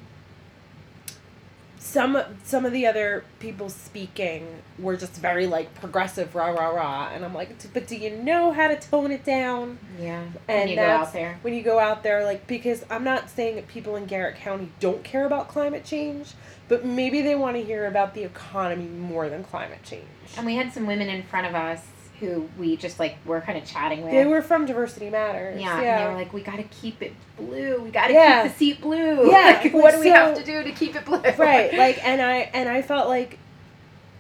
some 1.85 2.18
some 2.43 2.64
of 2.64 2.72
the 2.72 2.87
other 2.87 3.24
people 3.41 3.68
speaking 3.68 4.62
were 4.78 4.97
just 4.97 5.12
very 5.16 5.47
like 5.47 5.74
progressive, 5.74 6.35
rah 6.35 6.49
rah 6.49 6.68
rah, 6.70 7.11
and 7.12 7.24
I'm 7.24 7.35
like, 7.35 7.51
but 7.74 7.87
do 7.87 7.95
you 7.95 8.11
know 8.11 8.53
how 8.53 8.68
to 8.68 8.76
tone 8.76 9.11
it 9.12 9.22
down? 9.22 9.78
yeah. 10.01 10.24
And 10.49 10.61
when 10.61 10.68
you 10.68 10.76
go 10.76 10.82
out 10.82 11.12
there. 11.12 11.39
when 11.43 11.55
you 11.55 11.62
go 11.62 11.78
out 11.78 12.03
there 12.03 12.24
like 12.24 12.47
because 12.47 12.85
i'm 12.91 13.05
not 13.05 13.30
saying 13.30 13.55
that 13.57 13.68
people 13.68 13.97
in 13.97 14.07
garrett 14.07 14.37
county 14.37 14.70
don't 14.80 15.05
care 15.05 15.24
about 15.26 15.49
climate 15.49 15.85
change 15.85 16.32
but 16.68 16.85
maybe 16.85 17.22
they 17.22 17.35
want 17.35 17.57
to 17.57 17.62
hear 17.62 17.87
about 17.87 18.14
the 18.14 18.24
economy 18.24 18.87
more 18.87 19.28
than 19.28 19.45
climate 19.45 19.82
change 19.85 20.05
And 20.37 20.47
we 20.47 20.57
had 20.57 20.72
some 20.72 20.87
women 20.87 21.09
in 21.09 21.22
front 21.22 21.47
of 21.47 21.55
us 21.55 21.80
who 22.20 22.48
we 22.58 22.76
just 22.76 22.98
like 23.00 23.16
were 23.26 23.40
kind 23.40 23.58
of 23.58 23.64
chatting 23.64 24.02
with. 24.02 24.12
they 24.12 24.24
were 24.24 24.40
from 24.42 24.66
diversity 24.66 25.10
matters 25.10 25.60
yeah, 25.60 25.78
and 25.80 26.00
they 26.02 26.06
were 26.08 26.14
like, 26.14 26.32
"We 26.32 26.42
got 26.42 26.56
to 26.56 26.62
keep 26.64 27.02
it 27.02 27.12
blue. 27.36 27.80
We 27.82 27.90
got 27.90 28.06
to 28.08 28.12
Yeah. 28.14 28.42
keep 28.44 28.52
the 28.52 28.58
seat 28.58 28.80
blue. 28.80 29.30
Yeah, 29.30 29.60
like, 29.62 29.72
what 29.74 29.92
do 29.92 29.98
we 30.00 30.06
so- 30.08 30.14
have 30.14 30.34
to 30.36 30.44
do 30.44 30.62
to 30.62 30.72
keep 30.72 30.94
it 30.96 31.04
blue?" 31.04 31.20
right 31.38 31.74
like 31.76 31.98
and 32.06 32.22
i 32.22 32.36
and 32.54 32.68
i 32.68 32.82
felt 32.82 33.08
like 33.08 33.38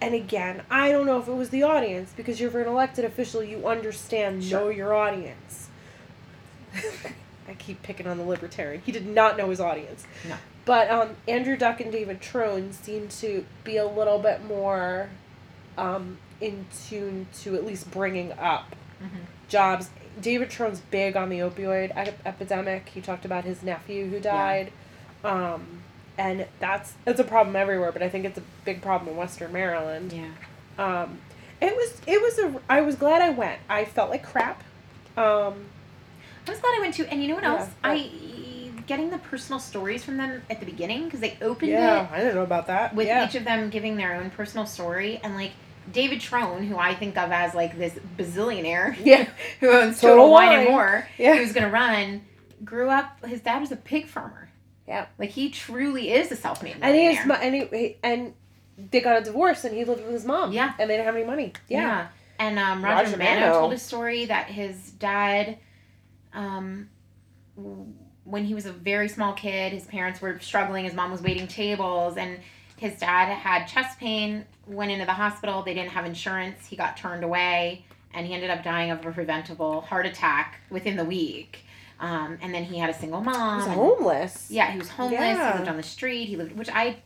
and 0.00 0.14
again 0.14 0.62
i 0.70 0.90
don't 0.90 1.06
know 1.06 1.18
if 1.20 1.28
it 1.28 1.34
was 1.34 1.50
the 1.50 1.62
audience 1.62 2.12
because 2.16 2.40
you're 2.40 2.60
an 2.60 2.66
elected 2.68 3.04
official 3.04 3.42
you 3.42 3.66
understand 3.66 4.50
know 4.50 4.68
your 4.68 4.92
audience 4.92 5.68
i 7.48 7.54
keep 7.54 7.82
picking 7.82 8.06
on 8.06 8.18
the 8.18 8.24
libertarian 8.24 8.82
he 8.84 8.92
did 8.92 9.06
not 9.06 9.36
know 9.36 9.48
his 9.50 9.60
audience 9.60 10.04
No. 10.28 10.34
but 10.64 10.90
um, 10.90 11.10
andrew 11.28 11.56
duck 11.56 11.80
and 11.80 11.92
david 11.92 12.20
trone 12.20 12.72
seem 12.72 13.08
to 13.20 13.44
be 13.62 13.76
a 13.76 13.86
little 13.86 14.18
bit 14.18 14.44
more 14.44 15.08
um, 15.78 16.18
in 16.44 16.66
tune 16.88 17.26
to 17.42 17.54
at 17.54 17.64
least 17.64 17.90
bringing 17.90 18.32
up 18.32 18.76
Mhm. 19.02 19.08
jobs. 19.48 19.90
David 20.20 20.50
trone's 20.50 20.80
big 20.80 21.16
on 21.16 21.28
the 21.28 21.38
opioid 21.40 21.90
ep- 21.96 22.24
epidemic. 22.26 22.88
He 22.90 23.00
talked 23.00 23.24
about 23.24 23.44
his 23.44 23.62
nephew 23.62 24.08
who 24.10 24.20
died. 24.20 24.70
Um, 25.24 25.82
and 26.18 26.46
that's 26.60 26.92
it's 27.06 27.18
a 27.18 27.24
problem 27.24 27.56
everywhere 27.56 27.90
but 27.90 28.00
i 28.00 28.08
think 28.08 28.24
it's 28.24 28.38
a 28.38 28.42
big 28.64 28.80
problem 28.80 29.10
in 29.10 29.16
western 29.16 29.52
maryland. 29.52 30.12
Yeah. 30.12 30.28
um, 30.78 31.18
it 31.60 31.74
was 31.74 32.00
it 32.06 32.20
was 32.22 32.38
a 32.38 32.60
i 32.68 32.80
was 32.82 32.94
glad 32.94 33.20
i 33.22 33.30
went. 33.30 33.58
I 33.68 33.84
felt 33.84 34.10
like 34.10 34.22
crap. 34.22 34.62
Um, 35.16 35.54
I 36.46 36.50
was 36.50 36.60
glad 36.60 36.74
I 36.76 36.80
went 36.82 36.94
to, 36.96 37.10
and 37.10 37.20
you 37.22 37.28
know 37.28 37.34
what 37.36 37.42
Yeah, 37.44 37.54
else? 37.58 37.70
I 37.82 38.10
getting 38.86 39.08
the 39.10 39.18
personal 39.18 39.58
stories 39.58 40.04
from 40.04 40.18
them 40.18 40.42
at 40.50 40.60
the 40.60 40.66
beginning 40.66 41.04
because 41.06 41.20
they 41.20 41.36
opened 41.40 41.70
yeah 41.72 42.06
i 42.12 42.18
didn't 42.18 42.34
know 42.34 42.42
about 42.42 42.66
that. 42.66 42.94
with 42.94 43.06
yeah. 43.06 43.24
each 43.26 43.34
of 43.34 43.44
them 43.44 43.70
giving 43.70 43.96
their 43.96 44.14
own 44.14 44.28
personal 44.30 44.66
story, 44.66 45.18
and 45.24 45.34
like 45.34 45.52
David 45.92 46.20
Trone, 46.20 46.64
who 46.64 46.76
I 46.78 46.94
think 46.94 47.16
of 47.18 47.30
as 47.32 47.54
like 47.54 47.76
this 47.78 47.94
bazillionaire, 48.16 48.96
yeah 49.04 49.28
who 49.60 49.70
owns 49.70 50.00
Total 50.00 50.16
Total, 50.16 50.30
Wine 50.32 50.48
Wine. 50.48 50.58
and 50.60 50.68
More, 50.70 51.08
Yeah. 51.18 51.36
who's 51.36 51.52
gonna 51.52 51.70
run, 51.70 52.22
grew 52.64 52.88
up. 52.90 53.24
His 53.26 53.40
dad 53.40 53.60
was 53.60 53.72
a 53.72 53.76
pig 53.76 54.06
farmer. 54.06 54.48
Yeah. 54.86 55.06
like 55.18 55.30
he 55.30 55.48
truly 55.50 56.10
is 56.12 56.30
a 56.30 56.36
self-made 56.36 56.76
and 56.82 56.94
he 56.94 57.06
is 57.06 57.18
and 57.40 57.54
he, 57.54 57.96
and 58.02 58.34
they 58.90 59.00
got 59.00 59.18
a 59.22 59.24
divorce 59.24 59.64
and 59.64 59.74
he 59.74 59.82
lived 59.84 60.02
with 60.02 60.12
his 60.12 60.26
mom 60.26 60.52
Yeah. 60.52 60.74
and 60.78 60.90
they 60.90 60.94
didn't 60.96 61.06
have 61.06 61.16
any 61.16 61.24
money 61.24 61.52
yeah, 61.68 62.08
And 62.38 62.58
um, 62.58 62.84
Roger, 62.84 63.04
Roger 63.04 63.16
Manno, 63.16 63.40
Manno. 63.40 63.52
told 63.60 63.72
a 63.72 63.78
story 63.78 64.26
that 64.26 64.46
his 64.48 64.90
dad, 64.90 65.56
um, 66.34 66.90
when 68.24 68.44
he 68.44 68.54
was 68.54 68.66
a 68.66 68.72
very 68.72 69.08
small 69.08 69.32
kid, 69.32 69.72
his 69.72 69.84
parents 69.86 70.20
were 70.20 70.38
struggling. 70.40 70.84
His 70.84 70.94
mom 70.94 71.10
was 71.12 71.22
waiting 71.22 71.46
tables, 71.46 72.16
and 72.16 72.40
his 72.76 72.94
dad 72.98 73.26
had 73.32 73.66
chest 73.66 73.98
pain. 73.98 74.44
Went 74.66 74.90
into 74.90 75.04
the 75.04 75.12
hospital. 75.12 75.62
They 75.62 75.74
didn't 75.74 75.90
have 75.90 76.06
insurance. 76.06 76.66
He 76.66 76.76
got 76.76 76.96
turned 76.96 77.22
away, 77.24 77.84
and 78.14 78.26
he 78.26 78.32
ended 78.34 78.50
up 78.50 78.62
dying 78.64 78.90
of 78.90 79.04
a 79.04 79.12
preventable 79.12 79.82
heart 79.82 80.06
attack 80.06 80.60
within 80.70 80.96
the 80.96 81.04
week. 81.04 81.64
Um, 82.00 82.38
and 82.42 82.52
then 82.54 82.64
he 82.64 82.78
had 82.78 82.90
a 82.90 82.94
single 82.94 83.20
mom. 83.20 83.58
He's 83.60 83.66
and- 83.66 83.74
homeless. 83.74 84.50
Yeah, 84.50 84.70
he 84.72 84.78
was 84.78 84.88
homeless. 84.88 85.20
Yeah. 85.20 85.52
He 85.52 85.58
lived 85.58 85.68
on 85.70 85.76
the 85.76 85.82
street. 85.82 86.24
He 86.26 86.36
lived, 86.36 86.56
which 86.56 86.68
I 86.70 86.96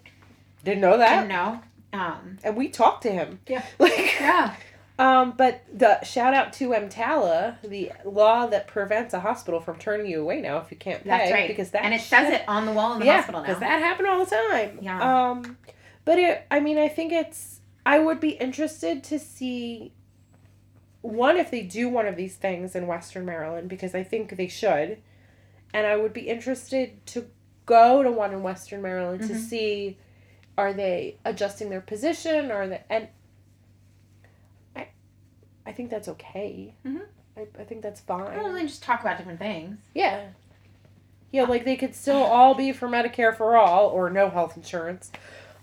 Didn't 0.65 0.81
know 0.81 0.97
that. 0.99 1.17
didn't 1.17 1.29
know. 1.29 1.61
Um, 1.93 2.39
And 2.45 2.57
we 2.57 2.69
talked 2.69 3.03
to 3.03 3.11
him. 3.11 3.41
Yeah. 3.47 3.65
Like 3.79 4.15
yeah. 4.21 4.55
Um, 4.99 5.35
but 5.37 5.63
the 5.73 6.03
shout 6.03 6.35
out 6.35 6.53
to 6.55 6.71
EMTALA, 6.71 7.59
the 7.63 7.93
law 8.05 8.47
that 8.47 8.67
prevents 8.67 9.15
a 9.15 9.21
hospital 9.21 9.61
from 9.61 9.79
turning 9.79 10.07
you 10.07 10.21
away 10.21 10.41
now 10.41 10.59
if 10.59 10.73
you 10.73 10.77
can't 10.77 11.05
pay. 11.05 11.09
That's 11.11 11.31
right. 11.33 11.47
Because 11.49 11.71
that 11.71 11.85
and 11.85 11.95
it 11.95 11.99
shit- 11.99 12.09
says 12.09 12.33
it 12.33 12.43
on 12.49 12.67
the 12.67 12.73
wall 12.73 12.95
in 12.95 13.01
the 13.01 13.07
yeah, 13.07 13.17
hospital 13.19 13.41
now. 13.43 13.47
because 13.47 13.61
that 13.61 13.81
happened 13.81 14.09
all 14.09 14.25
the 14.25 14.31
time. 14.31 14.79
Yeah. 14.83 15.29
Um, 15.31 15.57
but 16.05 16.19
it, 16.19 16.47
I 16.51 16.59
mean, 16.61 16.79
I 16.79 16.89
think 16.89 17.13
it's. 17.13 17.61
I 17.87 18.01
would 18.01 18.19
be 18.19 18.31
interested 18.31 19.05
to 19.05 19.19
see. 19.21 19.93
One, 21.01 21.37
if 21.37 21.51
they 21.53 21.63
do 21.63 21.89
one 21.89 22.07
of 22.07 22.17
these 22.17 22.35
things 22.35 22.75
in 22.75 22.89
Western 22.89 23.25
Maryland, 23.25 23.69
because 23.69 23.95
I 23.95 24.03
think 24.03 24.37
they 24.37 24.49
should, 24.49 24.99
and 25.73 25.87
I 25.87 25.95
would 25.97 26.13
be 26.13 26.23
interested 26.23 27.07
to 27.07 27.27
go 27.67 28.03
to 28.03 28.11
one 28.11 28.33
in 28.33 28.43
Western 28.43 28.83
Maryland 28.83 29.23
to 29.29 29.35
Mhm. 29.35 29.39
see, 29.39 29.99
are 30.59 30.73
they 30.73 31.19
adjusting 31.25 31.71
their 31.71 31.81
position? 31.81 32.51
Or 32.51 32.63
are 32.63 32.67
they 32.69 32.83
and. 32.91 33.09
I, 35.69 35.73
think 35.73 35.91
that's 35.91 36.09
okay. 36.09 36.75
Mhm. 36.85 37.03
I, 37.37 37.47
I 37.59 37.65
think 37.65 37.83
that's 37.83 38.01
fine. 38.01 38.37
well, 38.43 38.53
then 38.53 38.67
just 38.67 38.83
talk 38.83 39.01
about 39.01 39.19
different 39.19 39.39
things. 39.39 39.79
Yeah. 39.95 40.27
Yeah, 41.31 41.43
like 41.43 41.65
they 41.65 41.77
could 41.77 41.95
still 41.95 42.23
all 42.23 42.55
be 42.55 42.73
for 42.73 42.89
Medicare 42.89 43.37
for 43.37 43.57
all 43.57 43.89
or 43.89 44.11
no 44.11 44.31
health 44.31 44.57
insurance. 44.57 45.13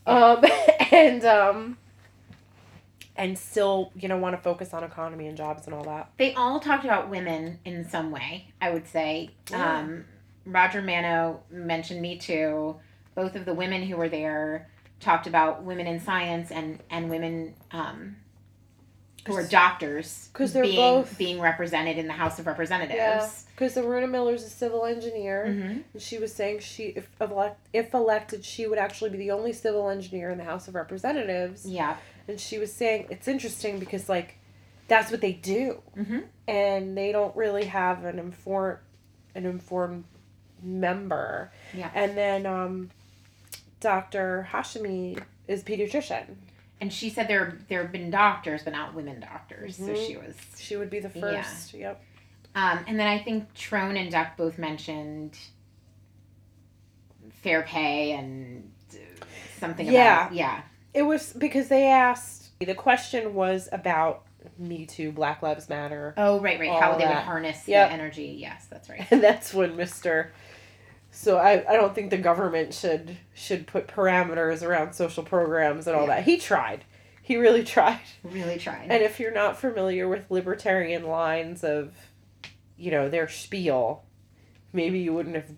Um 0.05 0.43
and 0.91 1.25
um 1.25 1.77
and 3.17 3.37
still, 3.37 3.91
you 3.95 4.07
know, 4.07 4.17
want 4.17 4.35
to 4.35 4.41
focus 4.41 4.73
on 4.73 4.83
economy 4.83 5.27
and 5.27 5.37
jobs 5.37 5.65
and 5.65 5.73
all 5.73 5.83
that. 5.85 6.11
They 6.17 6.33
all 6.33 6.59
talked 6.59 6.83
about 6.83 7.09
women 7.09 7.59
in 7.65 7.87
some 7.89 8.11
way. 8.11 8.47
I 8.61 8.71
would 8.71 8.87
say. 8.87 9.31
Yeah. 9.49 9.79
Um, 9.79 10.05
Roger 10.45 10.81
Manno 10.81 11.41
mentioned 11.49 12.01
Me 12.01 12.17
Too. 12.17 12.75
Both 13.15 13.35
of 13.35 13.45
the 13.45 13.53
women 13.53 13.83
who 13.83 13.97
were 13.97 14.09
there 14.09 14.69
talked 14.99 15.27
about 15.27 15.63
women 15.63 15.87
in 15.87 15.99
science 15.99 16.51
and 16.51 16.79
and 16.89 17.09
women 17.09 17.55
um, 17.71 18.17
who 19.25 19.33
are 19.35 19.43
doctors 19.47 20.29
because 20.31 20.53
they're 20.53 20.63
being 20.63 20.75
both- 20.75 21.17
being 21.17 21.39
represented 21.41 21.97
in 21.97 22.07
the 22.07 22.13
House 22.13 22.37
of 22.39 22.45
Representatives. 22.47 23.45
Because 23.55 23.75
Yeah. 23.75 23.83
Aruna 23.83 24.09
Miller's 24.09 24.43
a 24.43 24.49
civil 24.49 24.85
engineer, 24.85 25.45
hmm 25.51 25.79
and 25.93 26.01
she 26.01 26.17
was 26.19 26.33
saying 26.33 26.59
she, 26.59 26.83
if 26.95 27.09
elect, 27.19 27.59
if 27.73 27.93
elected, 27.93 28.45
she 28.45 28.67
would 28.67 28.77
actually 28.77 29.09
be 29.09 29.17
the 29.17 29.31
only 29.31 29.51
civil 29.53 29.89
engineer 29.89 30.29
in 30.29 30.37
the 30.37 30.43
House 30.43 30.67
of 30.67 30.75
Representatives. 30.75 31.65
Yeah. 31.65 31.95
And 32.27 32.39
she 32.39 32.57
was 32.59 32.71
saying 32.73 33.07
it's 33.09 33.27
interesting 33.27 33.79
because 33.79 34.07
like, 34.09 34.37
that's 34.87 35.09
what 35.11 35.21
they 35.21 35.33
do. 35.33 35.81
hmm 35.95 36.19
and 36.47 36.95
they 36.95 37.11
don't 37.11 37.35
really 37.35 37.65
have 37.65 38.05
an 38.05 38.19
informed 38.19 38.77
an 39.33 39.45
informed 39.47 40.03
member. 40.61 41.51
Yeah. 41.73 41.89
And 41.95 42.15
then 42.15 42.45
um 42.45 42.91
Dr. 43.79 44.47
Hashimi 44.51 45.21
is 45.47 45.63
pediatrician. 45.63 46.35
And 46.81 46.91
she 46.91 47.09
said 47.09 47.27
there 47.27 47.57
there 47.69 47.81
have 47.83 47.91
been 47.91 48.09
doctors, 48.11 48.63
but 48.63 48.73
not 48.73 48.93
women 48.93 49.19
doctors. 49.21 49.77
So 49.77 49.83
Mhm. 49.83 50.07
she 50.07 50.17
was. 50.17 50.35
She 50.57 50.75
would 50.75 50.89
be 50.89 50.99
the 50.99 51.11
Yeah. 51.19 51.41
first. 51.41 51.73
Yep. 51.73 52.01
Um, 52.53 52.85
and 52.87 52.99
then 52.99 53.07
I 53.07 53.19
think 53.19 53.53
Trone 53.53 53.97
and 53.97 54.11
Duck 54.11 54.37
both 54.37 54.57
mentioned 54.57 55.37
fair 57.41 57.63
pay 57.63 58.11
and 58.13 58.71
uh, 58.93 58.97
something 59.59 59.85
Yeah. 59.87 60.25
about 60.27 60.33
yeah. 60.35 60.61
It 60.93 61.03
was 61.03 61.33
because 61.33 61.67
they 61.67 61.87
asked 61.87 62.57
the 62.59 62.73
question 62.73 63.33
was 63.33 63.67
about 63.71 64.23
Me 64.57 64.85
Too, 64.85 65.11
Black 65.11 65.41
Lives 65.41 65.67
Matter. 65.69 66.13
Oh 66.17 66.39
right, 66.39 66.59
right. 66.59 66.69
How 66.69 66.93
they 66.97 67.05
would 67.05 67.13
that. 67.15 67.25
harness 67.25 67.67
Yep. 67.67 67.89
the 67.89 67.93
energy. 67.93 68.35
Yes, 68.39 68.67
that's 68.69 68.89
right. 68.89 69.05
And 69.11 69.21
that's 69.23 69.53
when 69.53 69.75
Mr. 69.75 70.29
So 71.15 71.37
I, 71.37 71.63
I 71.67 71.77
don't 71.77 71.95
think 71.95 72.09
the 72.09 72.17
government 72.17 72.73
should 72.73 73.17
should 73.33 73.67
put 73.67 73.87
parameters 73.87 74.61
around 74.61 74.93
social 74.93 75.23
programs 75.23 75.87
and 75.87 75.95
all 75.95 76.03
Yeah. 76.07 76.15
that. 76.17 76.23
He 76.25 76.37
tried. 76.37 76.83
He 77.21 77.37
really 77.37 77.63
tried. 77.75 78.01
Really 78.23 78.57
tried. 78.59 78.87
And 78.89 79.01
if 79.01 79.19
you're 79.19 79.33
not 79.33 79.57
familiar 79.57 80.07
with 80.09 80.29
libertarian 80.29 81.03
lines 81.05 81.63
of, 81.63 81.93
you 82.77 82.91
know, 82.91 83.07
their 83.09 83.29
spiel, 83.29 84.03
maybe 84.73 84.99
you 84.99 85.13
wouldn't 85.13 85.35
have. 85.35 85.49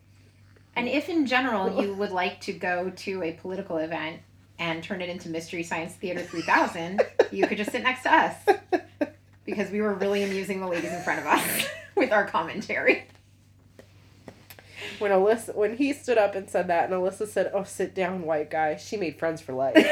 And 0.75 0.87
if 0.87 1.09
in 1.09 1.25
general 1.25 1.81
you 1.83 1.95
would 1.95 2.11
like 2.11 2.39
to 2.41 2.53
go 2.53 2.91
to 2.95 3.23
a 3.23 3.31
political 3.33 3.77
event 3.77 4.19
and 4.59 4.83
turn 4.83 5.01
it 5.01 5.09
into 5.09 5.27
Mystery 5.29 5.63
Science 5.63 5.93
Theater 5.93 6.21
3000, 6.21 7.01
you 7.31 7.47
could 7.47 7.57
just 7.57 7.71
sit 7.71 7.81
next 7.83 8.03
to 8.03 8.13
us 8.13 8.35
because 9.45 9.71
we 9.71 9.81
were 9.81 9.95
really 9.95 10.23
amusing 10.23 10.61
the 10.61 10.67
ladies 10.67 10.91
in 10.91 11.01
front 11.01 11.19
of 11.19 11.25
us 11.25 11.67
with 11.95 12.11
our 12.11 12.25
commentary. 12.27 13.05
When 14.99 15.11
Alyssa, 15.11 15.55
when 15.55 15.77
he 15.77 15.93
stood 15.93 16.17
up 16.17 16.35
and 16.35 16.49
said 16.49 16.67
that, 16.67 16.85
and 16.85 16.93
Alyssa 16.93 17.27
said, 17.27 17.51
"Oh, 17.53 17.63
sit 17.63 17.95
down, 17.95 18.23
white 18.23 18.49
guy," 18.49 18.75
she 18.75 18.97
made 18.97 19.17
friends 19.17 19.41
for 19.41 19.53
life. 19.53 19.75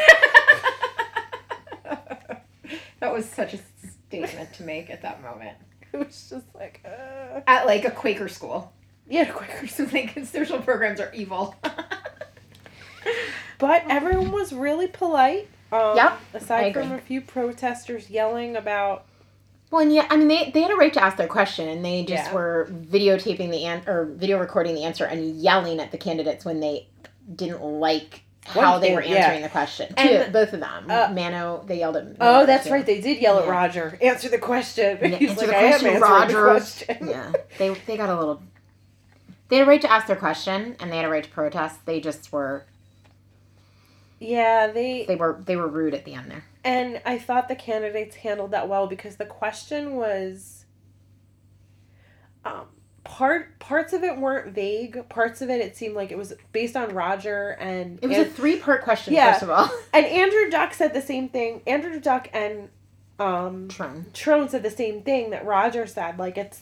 that 1.83 3.13
was 3.13 3.25
such 3.25 3.53
a 3.53 3.59
statement 4.07 4.53
to 4.53 4.63
make 4.63 4.89
at 4.89 5.01
that 5.01 5.21
moment. 5.21 5.57
it 5.93 5.97
was 5.97 6.27
just 6.29 6.45
like, 6.53 6.81
uh... 6.85 7.41
At 7.47 7.65
like 7.65 7.85
a 7.85 7.91
Quaker 7.91 8.27
school. 8.27 8.73
yeah, 9.07 9.25
Quaker 9.25 9.67
So 9.67 9.87
like 9.91 10.17
social 10.25 10.59
programs 10.59 10.99
are 10.99 11.11
evil. 11.13 11.55
But 13.57 13.83
everyone 13.89 14.31
was 14.31 14.51
really 14.53 14.87
polite. 14.87 15.47
Um, 15.71 15.95
Yep, 15.95 16.19
Aside 16.33 16.65
I 16.65 16.73
from 16.73 16.91
a 16.91 16.99
few 16.99 17.21
protesters 17.21 18.09
yelling 18.09 18.55
about. 18.55 19.05
Well, 19.71 19.81
and 19.81 19.93
yeah, 19.93 20.05
I 20.09 20.15
mean, 20.17 20.27
they, 20.27 20.51
they 20.51 20.61
had 20.61 20.71
a 20.71 20.75
right 20.75 20.93
to 20.93 21.03
ask 21.03 21.17
their 21.17 21.27
question, 21.27 21.67
and 21.67 21.83
they 21.83 22.03
just 22.05 22.25
Yeah. 22.27 22.33
were 22.33 22.67
videotaping 22.71 23.49
the 23.51 23.65
an- 23.65 23.83
or 23.87 24.05
video 24.05 24.39
recording 24.39 24.75
the 24.75 24.83
answer 24.83 25.05
and 25.05 25.35
yelling 25.41 25.79
at 25.79 25.91
the 25.91 25.97
candidates 25.97 26.45
when 26.45 26.59
they 26.59 26.87
didn't 27.35 27.61
like 27.61 28.21
how 28.45 28.73
One 28.73 28.81
they 28.81 28.87
thing, 28.87 28.95
were 28.95 29.03
yeah. 29.03 29.15
answering 29.15 29.41
the 29.41 29.49
question. 29.49 29.91
And- 29.97 30.31
both 30.31 30.53
of 30.53 30.59
them. 30.59 30.85
Uh, 30.89 31.09
Manno, 31.11 31.63
they 31.67 31.79
yelled 31.79 31.97
at. 31.97 32.05
Oh, 32.21 32.45
that's 32.45 32.67
too. 32.67 32.73
right. 32.73 32.85
They 32.85 33.01
did 33.01 33.19
yell 33.19 33.39
at 33.39 33.45
Yeah. 33.45 33.51
Roger. 33.51 33.97
Answer 34.01 34.29
the 34.29 34.37
question. 34.37 34.99
Yeah, 35.01 35.07
He's 35.17 35.29
answer 35.31 35.47
like, 35.47 35.55
the 35.55 35.67
question, 35.79 36.01
Roger." 36.01 36.33
the 36.43 36.51
question. 36.51 37.07
yeah, 37.07 37.31
they 37.57 37.69
they 37.87 37.97
got 37.97 38.09
a 38.09 38.17
little. 38.17 38.43
They 39.49 39.57
had 39.57 39.67
a 39.67 39.69
right 39.69 39.81
to 39.81 39.91
ask 39.91 40.05
their 40.07 40.15
question, 40.15 40.75
and 40.79 40.91
they 40.91 40.97
had 40.97 41.05
a 41.05 41.09
right 41.09 41.23
to 41.23 41.29
protest. 41.29 41.85
They 41.87 41.99
just 41.99 42.31
were 42.31 42.65
Yeah, 44.19 44.67
they 44.67 45.05
they 45.07 45.15
were 45.15 45.41
they 45.43 45.55
were 45.55 45.67
rude 45.67 45.93
at 45.95 46.05
the 46.05 46.13
end 46.13 46.29
there. 46.31 46.45
And 46.65 46.99
I 47.05 47.17
thought 47.19 47.47
the 47.47 47.55
candidates 47.55 48.15
handled 48.17 48.51
that 48.51 48.67
well 48.67 48.87
because 48.87 49.15
the 49.17 49.25
question 49.25 49.95
was 49.95 50.65
um, 52.43 52.65
part 53.03 53.59
parts 53.59 53.93
of 53.93 54.03
it 54.03 54.17
weren't 54.17 54.53
vague. 54.53 55.07
Parts 55.09 55.41
of 55.41 55.49
it 55.49 55.61
it 55.61 55.77
seemed 55.77 55.95
like 55.95 56.11
it 56.11 56.17
was 56.17 56.33
based 56.51 56.75
on 56.75 56.89
Roger 56.93 57.51
and 57.59 57.99
It 58.01 58.07
was 58.07 58.17
a 58.17 58.25
three 58.25 58.57
part 58.57 58.83
question, 58.83 59.13
Yeah. 59.13 59.31
first 59.31 59.43
of 59.43 59.49
all. 59.51 59.69
and 59.93 60.05
Andrew 60.05 60.49
Duck 60.49 60.73
said 60.73 60.93
the 60.93 61.01
same 61.01 61.29
thing. 61.29 61.61
Andrew 61.67 61.99
Duck 61.99 62.29
and 62.33 62.69
um 63.19 63.67
Trump. 63.69 64.11
Trone 64.13 64.49
said 64.49 64.63
the 64.63 64.69
same 64.71 65.01
thing 65.03 65.29
that 65.29 65.45
Roger 65.45 65.85
said. 65.87 66.17
Like 66.19 66.37
it's 66.37 66.61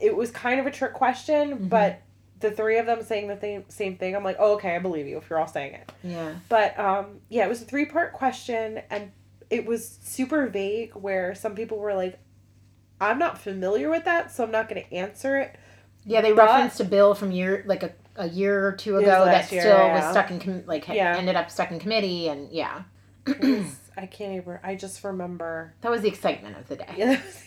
it 0.00 0.16
was 0.16 0.30
kind 0.32 0.58
of 0.58 0.66
a 0.66 0.70
trick 0.72 0.92
question, 0.92 1.56
Mhm. 1.56 1.68
but 1.68 2.00
the 2.40 2.50
three 2.50 2.78
of 2.78 2.86
them 2.86 3.02
saying 3.02 3.28
the 3.28 3.38
same 3.40 3.64
same 3.68 3.96
thing, 3.96 4.14
I'm 4.14 4.24
like, 4.24 4.36
oh, 4.38 4.54
okay, 4.54 4.74
I 4.76 4.78
believe 4.78 5.06
you 5.06 5.16
if 5.18 5.30
you're 5.30 5.38
all 5.38 5.46
saying 5.46 5.74
it. 5.74 5.92
Yeah. 6.02 6.34
But 6.48 6.78
um, 6.78 7.20
yeah, 7.28 7.44
it 7.46 7.48
was 7.48 7.62
a 7.62 7.64
three 7.64 7.84
part 7.86 8.12
question, 8.12 8.82
and 8.90 9.10
it 9.50 9.66
was 9.66 9.98
super 10.02 10.46
vague. 10.48 10.94
Where 10.94 11.34
some 11.34 11.54
people 11.54 11.78
were 11.78 11.94
like, 11.94 12.18
"I'm 13.00 13.18
not 13.18 13.38
familiar 13.38 13.88
with 13.90 14.04
that, 14.04 14.32
so 14.32 14.44
I'm 14.44 14.50
not 14.50 14.68
going 14.68 14.82
to 14.84 14.92
answer 14.94 15.38
it." 15.38 15.56
Yeah, 16.04 16.20
they 16.20 16.32
But- 16.32 16.46
referenced 16.48 16.80
a 16.80 16.84
bill 16.84 17.14
from 17.14 17.30
year 17.30 17.62
like 17.66 17.82
a, 17.82 17.92
a 18.16 18.28
year 18.28 18.66
or 18.66 18.72
two 18.72 18.96
ago 18.98 19.06
that 19.06 19.20
last 19.26 19.46
still 19.46 19.64
yeah. 19.64 19.94
was 20.02 20.10
stuck 20.10 20.30
in 20.30 20.38
com- 20.38 20.64
like 20.66 20.86
Yeah. 20.88 21.16
ended 21.16 21.34
up 21.36 21.50
stuck 21.50 21.70
in 21.70 21.78
committee 21.78 22.28
and 22.28 22.52
yeah. 22.52 22.82
I 23.96 24.06
can't 24.06 24.34
even. 24.34 24.58
I 24.62 24.74
just 24.74 25.02
remember. 25.02 25.72
That 25.80 25.90
was 25.90 26.02
the 26.02 26.08
excitement 26.08 26.58
of 26.58 26.68
the 26.68 26.76
day. 26.76 26.94
Yeah. 26.96 27.06
that 27.14 27.24
was 27.24 27.34
the- 27.36 27.40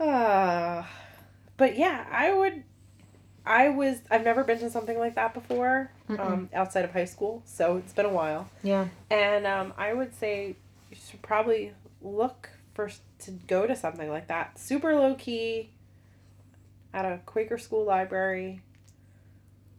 Ah, 0.00 0.88
but 1.58 1.76
yeah, 1.76 2.06
I 2.10 2.32
would. 2.32 2.64
I 3.44 3.68
was. 3.68 3.98
I've 4.10 4.24
never 4.24 4.42
been 4.44 4.58
to 4.60 4.70
something 4.70 4.98
like 4.98 5.14
that 5.16 5.34
before. 5.34 5.90
Mm-mm. 6.08 6.18
Um, 6.20 6.48
outside 6.54 6.84
of 6.86 6.92
high 6.92 7.04
school, 7.04 7.42
so 7.44 7.76
it's 7.76 7.92
been 7.92 8.06
a 8.06 8.12
while. 8.12 8.48
Yeah. 8.62 8.88
And 9.10 9.46
um, 9.46 9.74
I 9.76 9.92
would 9.92 10.14
say 10.14 10.56
you 10.90 10.96
should 11.10 11.20
probably 11.20 11.72
look 12.00 12.48
for 12.74 12.90
to 13.20 13.30
go 13.46 13.66
to 13.66 13.76
something 13.76 14.08
like 14.08 14.28
that. 14.28 14.58
Super 14.58 14.94
low 14.94 15.14
key. 15.14 15.70
At 16.94 17.04
a 17.04 17.20
Quaker 17.26 17.58
school 17.58 17.84
library. 17.84 18.62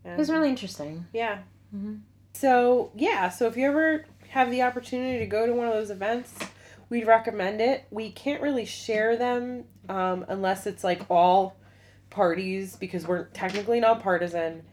It 0.05 0.17
was 0.17 0.30
really 0.30 0.49
interesting. 0.49 1.05
yeah. 1.13 1.39
Mhm. 1.75 2.01
So 2.34 2.91
yeah, 2.95 3.30
so 3.30 3.47
if 3.47 3.57
you 3.57 3.65
ever 3.67 4.05
have 4.30 4.49
the 4.51 4.61
opportunity 4.61 5.19
to 5.19 5.25
go 5.25 5.45
to 5.47 5.53
one 5.53 5.67
of 5.67 5.73
those 5.73 5.89
events, 5.89 6.34
we'd 6.89 7.07
recommend 7.07 7.61
it. 7.61 7.86
We 7.91 8.11
can't 8.11 8.41
really 8.41 8.65
share 8.65 9.17
them 9.17 9.65
um, 9.89 10.25
unless 10.30 10.67
it's 10.67 10.84
like 10.84 11.01
all 11.09 11.57
parties 12.10 12.76
because 12.76 13.07
we're 13.07 13.26
technically 13.26 13.80
nonpartisan. 13.80 14.64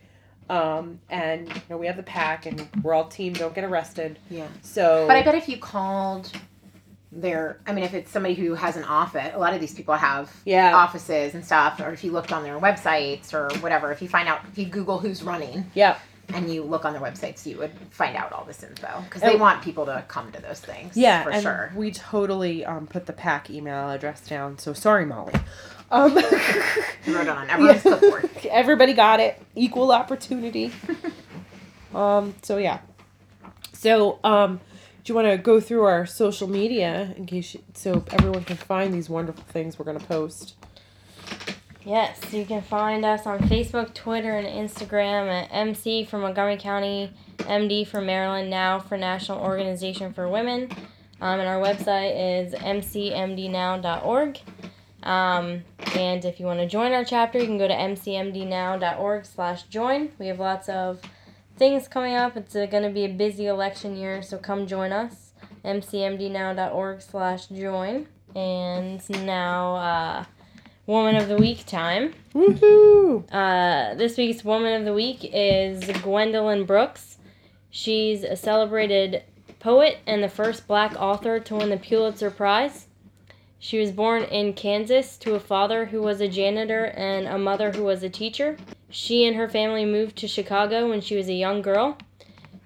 Um, 0.49 1.01
and 1.11 1.49
you 1.49 1.61
know 1.68 1.76
we 1.76 1.87
have 1.87 1.97
the 1.97 2.05
pack 2.05 2.47
and 2.47 2.68
we're 2.82 2.95
all 2.95 3.09
team. 3.09 3.32
Don't 3.32 3.55
get 3.55 3.64
arrested. 3.64 4.18
Yeah. 4.30 4.47
So, 4.62 5.05
But 5.09 5.16
I 5.16 5.22
bet 5.24 5.34
if 5.34 5.49
you 5.49 5.59
called 5.59 6.30
their, 7.12 7.59
I 7.66 7.72
mean, 7.72 7.84
if 7.84 7.95
it's 7.95 8.11
somebody 8.11 8.34
who 8.34 8.55
has 8.55 8.76
an 8.76 8.84
office, 8.84 9.32
a 9.34 9.39
lot 9.39 9.55
of 9.55 9.61
these 9.61 9.74
people 9.74 9.95
have 9.95 10.32
yeah, 10.45 10.74
offices 10.76 11.34
and 11.34 11.45
stuff, 11.45 11.80
or 11.80 11.93
if 11.93 12.05
you 12.05 12.12
looked 12.12 12.32
on 12.32 12.43
their 12.43 12.59
websites 12.59 13.32
or 13.32 13.49
whatever, 13.61 13.91
if 13.93 14.03
you 14.03 14.09
find 14.09 14.28
out, 14.28 14.41
if 14.51 14.59
you 14.59 14.66
Google 14.66 14.99
who's 14.99 15.22
running 15.22 15.70
yeah, 15.74 15.99
and 16.28 16.53
you 16.53 16.62
look 16.62 16.84
on 16.84 16.93
their 16.93 17.03
websites, 17.03 17.47
you 17.47 17.59
would 17.59 17.72
find 17.91 18.16
out 18.16 18.32
all 18.32 18.45
this 18.45 18.62
info 18.62 19.03
because 19.05 19.22
they 19.22 19.37
want 19.37 19.62
people 19.62 19.87
to 19.87 20.05
come 20.09 20.30
to 20.32 20.43
those 20.43 20.61
things. 20.61 20.97
yeah, 20.97 21.22
for 21.22 21.30
and 21.30 21.43
sure. 21.43 21.72
we 21.74 21.91
totally 21.91 22.64
um, 22.64 22.87
put 22.87 23.07
the 23.07 23.12
pack 23.12 23.51
email 23.51 23.91
address 23.91 24.26
down. 24.28 24.59
So 24.59 24.72
sorry, 24.72 25.07
Molly. 25.07 25.34
Um, 25.91 26.18
You 27.07 27.16
wrote 27.16 27.22
it 27.22 27.28
on 27.28 27.49
everyone's 27.51 27.82
clipboard. 27.82 28.30
Everybody 28.51 28.93
got 28.93 29.20
it. 29.20 29.41
Equal 29.55 29.93
opportunity. 29.93 30.72
um, 31.95 32.34
so 32.43 32.59
yeah. 32.59 32.80
So 33.72 34.18
um, 34.24 34.61
do 35.05 35.12
you 35.12 35.14
want 35.14 35.28
to 35.28 35.39
go 35.39 35.61
through 35.61 35.84
our 35.84 36.07
social 36.07 36.49
media 36.49 37.14
in 37.16 37.26
case 37.26 37.55
you, 37.55 37.62
so 37.74 38.05
everyone 38.11 38.45
can 38.45 38.57
find 38.57 38.93
these 38.93 39.09
wonderful 39.09 39.45
things 39.45 39.78
we're 39.78 39.84
gonna 39.84 40.01
post? 40.01 40.57
Yes, 41.84 42.18
you 42.32 42.45
can 42.45 42.62
find 42.62 43.05
us 43.05 43.26
on 43.26 43.39
Facebook, 43.41 43.95
Twitter, 43.95 44.32
and 44.32 44.47
Instagram 44.49 45.28
at 45.28 45.49
MC 45.53 46.05
for 46.05 46.18
Montgomery 46.18 46.57
County, 46.57 47.12
MD 47.39 47.87
for 47.87 48.01
Maryland, 48.01 48.51
Now 48.51 48.80
for 48.80 48.97
National 48.99 49.39
Organization 49.39 50.12
for 50.12 50.28
Women. 50.28 50.68
Um, 51.20 51.39
and 51.39 51.49
our 51.49 51.62
website 51.62 52.45
is 52.45 52.55
mcmdnow.org. 52.55 54.41
Um, 55.07 55.62
and 55.94 56.24
if 56.24 56.40
you 56.40 56.46
want 56.46 56.59
to 56.59 56.66
join 56.66 56.92
our 56.92 57.04
chapter, 57.04 57.38
you 57.38 57.46
can 57.46 57.59
go 57.59 57.68
to 57.68 57.74
mcmdnow.org 57.74 59.24
slash 59.24 59.62
join. 59.64 60.11
We 60.18 60.26
have 60.26 60.40
lots 60.40 60.68
of 60.68 61.00
things 61.57 61.86
coming 61.86 62.14
up. 62.14 62.36
It's 62.36 62.54
going 62.54 62.82
to 62.82 62.90
be 62.90 63.04
a 63.04 63.09
busy 63.09 63.46
election 63.46 63.96
year, 63.96 64.20
so 64.20 64.36
come 64.36 64.66
join 64.66 64.90
us. 64.90 65.32
mcmdnow.org 65.64 67.00
slash 67.00 67.46
join. 67.46 68.09
And 68.34 69.09
now, 69.24 69.76
uh, 69.76 70.24
Woman 70.86 71.14
of 71.14 71.28
the 71.28 71.36
Week 71.36 71.64
time. 71.66 72.12
Woohoo! 72.34 73.24
Uh, 73.32 73.94
this 73.94 74.16
week's 74.16 74.44
Woman 74.44 74.74
of 74.74 74.84
the 74.84 74.92
Week 74.92 75.20
is 75.22 75.84
Gwendolyn 76.02 76.64
Brooks. 76.64 77.18
She's 77.70 78.24
a 78.24 78.34
celebrated 78.34 79.22
poet 79.61 79.98
and 80.04 80.22
the 80.22 80.28
first 80.28 80.66
black 80.66 81.00
author 81.00 81.38
to 81.38 81.54
win 81.54 81.70
the 81.70 81.76
Pulitzer 81.76 82.30
Prize. 82.30 82.86
She 83.66 83.80
was 83.80 83.90
born 83.90 84.22
in 84.22 84.52
Kansas 84.52 85.16
to 85.16 85.34
a 85.34 85.40
father 85.40 85.86
who 85.86 86.00
was 86.00 86.20
a 86.20 86.28
janitor 86.28 86.84
and 86.84 87.26
a 87.26 87.36
mother 87.36 87.72
who 87.72 87.82
was 87.82 88.04
a 88.04 88.08
teacher. 88.08 88.56
She 88.90 89.26
and 89.26 89.34
her 89.34 89.48
family 89.48 89.84
moved 89.84 90.14
to 90.18 90.28
Chicago 90.28 90.88
when 90.88 91.00
she 91.00 91.16
was 91.16 91.28
a 91.28 91.34
young 91.34 91.62
girl. 91.62 91.98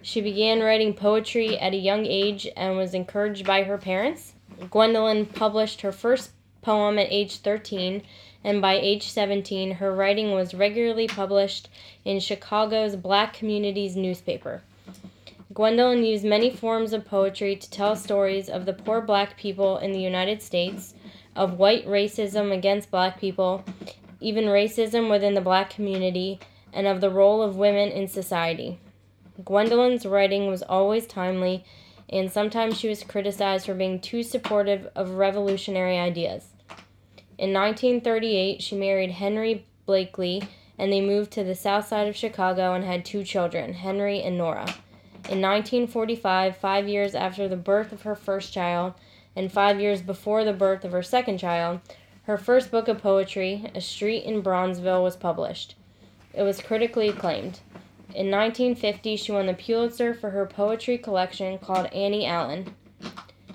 She 0.03 0.20
began 0.20 0.61
writing 0.61 0.92
poetry 0.92 1.59
at 1.59 1.72
a 1.72 1.78
young 1.78 2.05
age 2.05 2.46
and 2.55 2.76
was 2.76 2.92
encouraged 2.92 3.46
by 3.46 3.62
her 3.62 3.78
parents. 3.78 4.34
Gwendolyn 4.70 5.24
published 5.24 5.80
her 5.80 5.90
first 5.90 6.32
poem 6.61 6.98
at 6.98 7.11
age 7.11 7.38
13 7.38 8.03
and 8.44 8.61
by 8.61 8.74
age 8.74 9.09
17, 9.09 9.76
her 9.76 9.94
writing 9.94 10.32
was 10.32 10.53
regularly 10.53 11.09
published 11.09 11.70
in 12.05 12.20
Chicago's 12.20 12.94
black 12.94 13.32
community's 13.32 13.96
newspaper. 13.96 14.61
Gwendolyn 15.53 16.05
used 16.05 16.24
many 16.24 16.48
forms 16.48 16.92
of 16.92 17.05
poetry 17.05 17.57
to 17.57 17.70
tell 17.70 17.96
stories 17.96 18.48
of 18.48 18.66
the 18.66 18.72
poor 18.72 19.01
black 19.01 19.36
people 19.36 19.78
in 19.78 19.90
the 19.90 19.98
United 19.98 20.42
States, 20.42 20.94
of 21.34 21.59
white 21.59 21.84
racism 21.88 22.57
against 22.57 22.92
black 22.92 23.18
people, 23.18 23.64
even 24.20 24.44
racism 24.44 25.11
within 25.11 25.34
the 25.34 25.40
black 25.40 25.70
community, 25.70 26.38
and 26.72 26.86
of 26.86 27.01
the 27.01 27.11
role 27.11 27.42
of 27.42 27.57
women 27.57 27.88
in 27.88 28.07
society. 28.07 28.78
Gwendolyn's 29.44 30.07
writing 30.07 30.46
was 30.46 30.62
always 30.62 31.05
timely, 31.09 31.64
and 32.09 32.30
sometimes 32.30 32.78
she 32.78 32.88
was 32.88 33.03
criticized 33.03 33.66
for 33.66 33.74
being 33.74 33.98
too 33.98 34.22
supportive 34.22 34.88
of 34.94 35.14
revolutionary 35.14 35.98
ideas. 35.98 36.51
In 37.38 37.53
1938, 37.53 38.62
she 38.62 38.76
married 38.76 39.11
Henry 39.11 39.66
Blakely, 39.84 40.44
and 40.78 40.92
they 40.92 41.01
moved 41.01 41.32
to 41.32 41.42
the 41.42 41.57
south 41.57 41.88
side 41.88 42.07
of 42.07 42.14
Chicago 42.14 42.72
and 42.72 42.84
had 42.84 43.05
two 43.05 43.24
children, 43.24 43.72
Henry 43.72 44.22
and 44.22 44.38
Nora. 44.38 44.72
In 45.31 45.41
1945, 45.41 46.57
five 46.57 46.89
years 46.89 47.14
after 47.14 47.47
the 47.47 47.55
birth 47.55 47.93
of 47.93 48.03
her 48.03 48.16
first 48.16 48.53
child, 48.53 48.95
and 49.37 49.51
five 49.51 49.81
years 49.81 50.03
before 50.03 50.45
the 50.45 50.53
birth 50.53 50.85
of 50.85 50.91
her 50.91 51.05
second 51.05 51.39
child, 51.39 51.78
her 52.24 52.37
first 52.37 52.72
book 52.72 52.89
of 52.89 53.01
poetry, 53.01 53.70
A 53.72 53.81
Street 53.81 54.24
in 54.24 54.43
Bronzeville, 54.43 55.05
was 55.05 55.14
published. 55.14 55.76
It 56.35 56.43
was 56.43 56.61
critically 56.61 57.11
acclaimed. 57.11 57.61
In 58.12 58.28
1950, 58.28 59.14
she 59.14 59.31
won 59.31 59.47
the 59.47 59.55
Pulitzer 59.55 60.14
for 60.14 60.31
her 60.31 60.47
poetry 60.47 60.99
collection 60.99 61.59
called 61.59 61.87
Annie 61.93 62.26
Allen. 62.26 62.74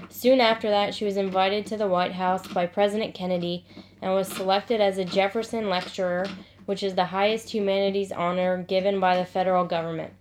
Soon 0.07 0.39
after 0.39 0.69
that, 0.69 0.95
she 0.95 1.03
was 1.03 1.17
invited 1.17 1.65
to 1.65 1.75
the 1.75 1.89
White 1.89 2.13
House 2.13 2.47
by 2.47 2.67
President 2.67 3.13
Kennedy 3.13 3.65
and 4.01 4.13
was 4.13 4.29
selected 4.29 4.79
as 4.79 4.97
a 4.97 5.03
Jefferson 5.03 5.69
Lecturer, 5.69 6.25
which 6.67 6.83
is 6.83 6.95
the 6.95 7.07
highest 7.07 7.49
humanities 7.49 8.13
honor 8.13 8.63
given 8.63 9.01
by 9.01 9.17
the 9.17 9.25
federal 9.25 9.65
government. 9.65 10.13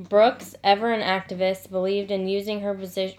Brooks, 0.00 0.56
ever 0.64 0.92
an 0.92 1.00
activist, 1.00 1.70
believed 1.70 2.10
in 2.10 2.26
using 2.28 2.60
her 2.60 2.74
position 2.74 3.18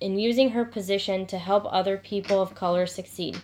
in 0.00 0.18
using 0.18 0.50
her 0.50 0.64
position 0.64 1.26
to 1.26 1.38
help 1.38 1.64
other 1.70 1.96
people 1.96 2.42
of 2.42 2.54
color 2.54 2.86
succeed. 2.86 3.40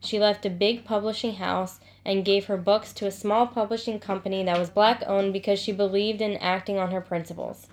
She 0.00 0.18
left 0.18 0.44
a 0.44 0.50
big 0.50 0.84
publishing 0.84 1.34
house 1.34 1.80
and 2.04 2.24
gave 2.24 2.46
her 2.46 2.56
books 2.56 2.92
to 2.94 3.06
a 3.06 3.10
small 3.10 3.46
publishing 3.46 3.98
company 3.98 4.42
that 4.44 4.58
was 4.58 4.70
black 4.70 5.02
owned 5.06 5.32
because 5.32 5.58
she 5.58 5.72
believed 5.72 6.20
in 6.20 6.36
acting 6.36 6.78
on 6.78 6.90
her 6.90 7.00
principles. 7.00 7.66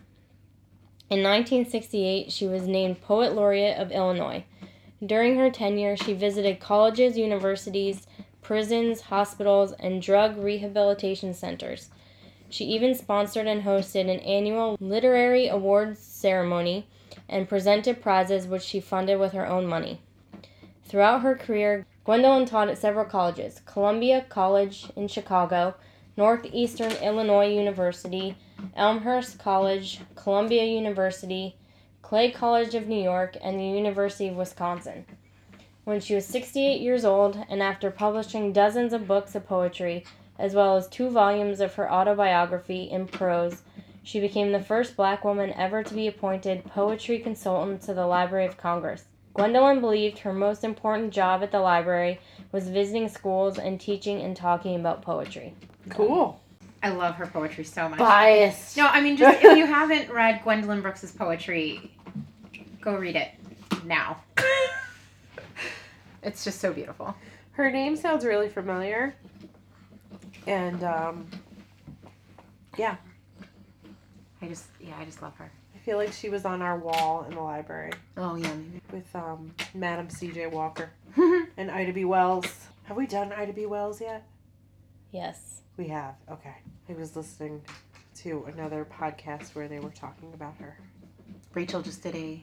In 1.09 1.23
1968, 1.23 2.31
she 2.31 2.47
was 2.47 2.67
named 2.67 3.01
Poet 3.01 3.33
Laureate 3.33 3.77
of 3.77 3.91
Illinois. 3.91 4.43
During 5.05 5.37
her 5.37 5.49
tenure, 5.49 5.95
she 5.95 6.13
visited 6.13 6.59
colleges, 6.59 7.17
universities, 7.17 8.07
prisons, 8.41 9.01
hospitals, 9.01 9.71
and 9.73 10.01
drug 10.01 10.37
rehabilitation 10.37 11.33
centers. 11.33 11.89
She 12.49 12.65
even 12.65 12.95
sponsored 12.95 13.47
and 13.47 13.63
hosted 13.63 14.09
an 14.09 14.19
annual 14.21 14.77
literary 14.79 15.47
awards 15.47 15.99
ceremony 15.99 16.87
and 17.27 17.49
presented 17.49 18.01
prizes 18.01 18.47
which 18.47 18.63
she 18.63 18.79
funded 18.79 19.19
with 19.19 19.33
her 19.33 19.47
own 19.47 19.65
money. 19.67 20.01
Throughout 20.85 21.21
her 21.21 21.35
career, 21.35 21.85
Gwendolyn 22.05 22.45
taught 22.45 22.69
at 22.69 22.77
several 22.77 23.05
colleges 23.05 23.61
Columbia 23.65 24.25
College 24.29 24.85
in 24.95 25.09
Chicago, 25.09 25.75
Northeastern 26.15 26.93
Illinois 27.03 27.53
University, 27.53 28.37
Elmhurst 28.75 29.37
College, 29.37 29.99
Columbia 30.15 30.63
University, 30.63 31.57
Clay 32.01 32.31
College 32.31 32.73
of 32.73 32.87
New 32.87 33.03
York, 33.03 33.35
and 33.41 33.59
the 33.59 33.65
University 33.65 34.29
of 34.29 34.37
Wisconsin. 34.37 35.05
When 35.83 35.99
she 35.99 36.15
was 36.15 36.25
68 36.25 36.79
years 36.79 37.03
old, 37.03 37.37
and 37.49 37.61
after 37.61 37.91
publishing 37.91 38.53
dozens 38.53 38.93
of 38.93 39.07
books 39.07 39.35
of 39.35 39.45
poetry, 39.45 40.05
as 40.39 40.53
well 40.53 40.77
as 40.77 40.87
two 40.87 41.09
volumes 41.09 41.59
of 41.59 41.75
her 41.75 41.91
autobiography 41.91 42.83
in 42.83 43.07
prose, 43.07 43.61
she 44.03 44.19
became 44.19 44.51
the 44.51 44.61
first 44.61 44.95
black 44.95 45.23
woman 45.23 45.51
ever 45.53 45.83
to 45.83 45.93
be 45.93 46.07
appointed 46.07 46.65
poetry 46.65 47.19
consultant 47.19 47.81
to 47.81 47.93
the 47.93 48.05
Library 48.05 48.45
of 48.45 48.57
Congress. 48.57 49.05
Gwendolyn 49.33 49.81
believed 49.81 50.19
her 50.19 50.33
most 50.33 50.63
important 50.63 51.13
job 51.13 51.43
at 51.43 51.51
the 51.51 51.59
library 51.59 52.19
was 52.51 52.69
visiting 52.69 53.07
schools 53.07 53.59
and 53.59 53.79
teaching 53.79 54.21
and 54.21 54.35
talking 54.35 54.75
about 54.75 55.01
poetry. 55.01 55.53
Cool. 55.89 56.41
I 56.81 56.89
love 56.89 57.15
her 57.15 57.27
poetry 57.27 57.63
so 57.63 57.89
much. 57.89 57.99
Biased. 57.99 58.77
No, 58.77 58.87
I 58.87 59.01
mean, 59.01 59.17
just 59.17 59.43
if 59.43 59.57
you 59.57 59.65
haven't 59.67 60.09
read 60.09 60.41
Gwendolyn 60.43 60.81
Brooks's 60.81 61.11
poetry, 61.11 61.91
go 62.81 62.95
read 62.95 63.15
it 63.15 63.31
now. 63.85 64.21
It's 66.23 66.43
just 66.43 66.59
so 66.59 66.73
beautiful. 66.73 67.15
Her 67.53 67.71
name 67.71 67.95
sounds 67.95 68.25
really 68.25 68.49
familiar. 68.49 69.15
And 70.47 70.83
um, 70.83 71.27
I 74.41 74.47
just, 74.47 74.65
yeah, 74.79 74.93
I 74.99 75.05
just 75.05 75.21
love 75.21 75.35
her. 75.37 75.51
I 75.75 75.77
feel 75.79 75.97
like 75.97 76.11
she 76.13 76.29
was 76.29 76.45
on 76.45 76.61
our 76.61 76.77
wall 76.77 77.25
in 77.29 77.35
the 77.35 77.41
library 77.41 77.91
Oh 78.17 78.35
yeah, 78.35 78.53
maybe. 78.53 78.81
with 78.91 79.15
um, 79.15 79.51
Madam 79.73 80.09
C.J. 80.09 80.47
Walker 80.47 80.89
and 81.57 81.71
Ida 81.71 81.93
B. 81.93 82.05
Wells. 82.05 82.45
Have 82.83 82.97
we 82.97 83.07
done 83.07 83.31
Ida 83.33 83.53
B. 83.53 83.65
Wells 83.65 83.99
yet? 84.01 84.27
Yes. 85.11 85.61
We 85.77 85.87
have. 85.87 86.15
Okay. 86.31 86.55
I 86.89 86.93
was 86.93 87.15
listening 87.15 87.61
to 88.17 88.45
another 88.53 88.85
podcast 88.85 89.55
where 89.55 89.67
they 89.67 89.79
were 89.79 89.89
talking 89.91 90.31
about 90.33 90.55
her. 90.57 90.77
Rachel 91.53 91.81
just 91.81 92.03
did 92.03 92.15
a 92.15 92.41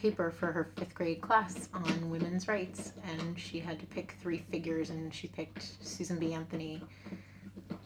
paper 0.00 0.30
for 0.30 0.50
her 0.52 0.70
fifth 0.76 0.94
grade 0.94 1.20
class 1.20 1.68
on 1.74 2.10
women's 2.10 2.48
rights, 2.48 2.92
and 3.04 3.38
she 3.38 3.58
had 3.60 3.78
to 3.80 3.86
pick 3.86 4.14
three 4.22 4.42
figures, 4.50 4.90
and 4.90 5.12
she 5.12 5.28
picked 5.28 5.68
Susan 5.84 6.18
B. 6.18 6.32
Anthony, 6.32 6.82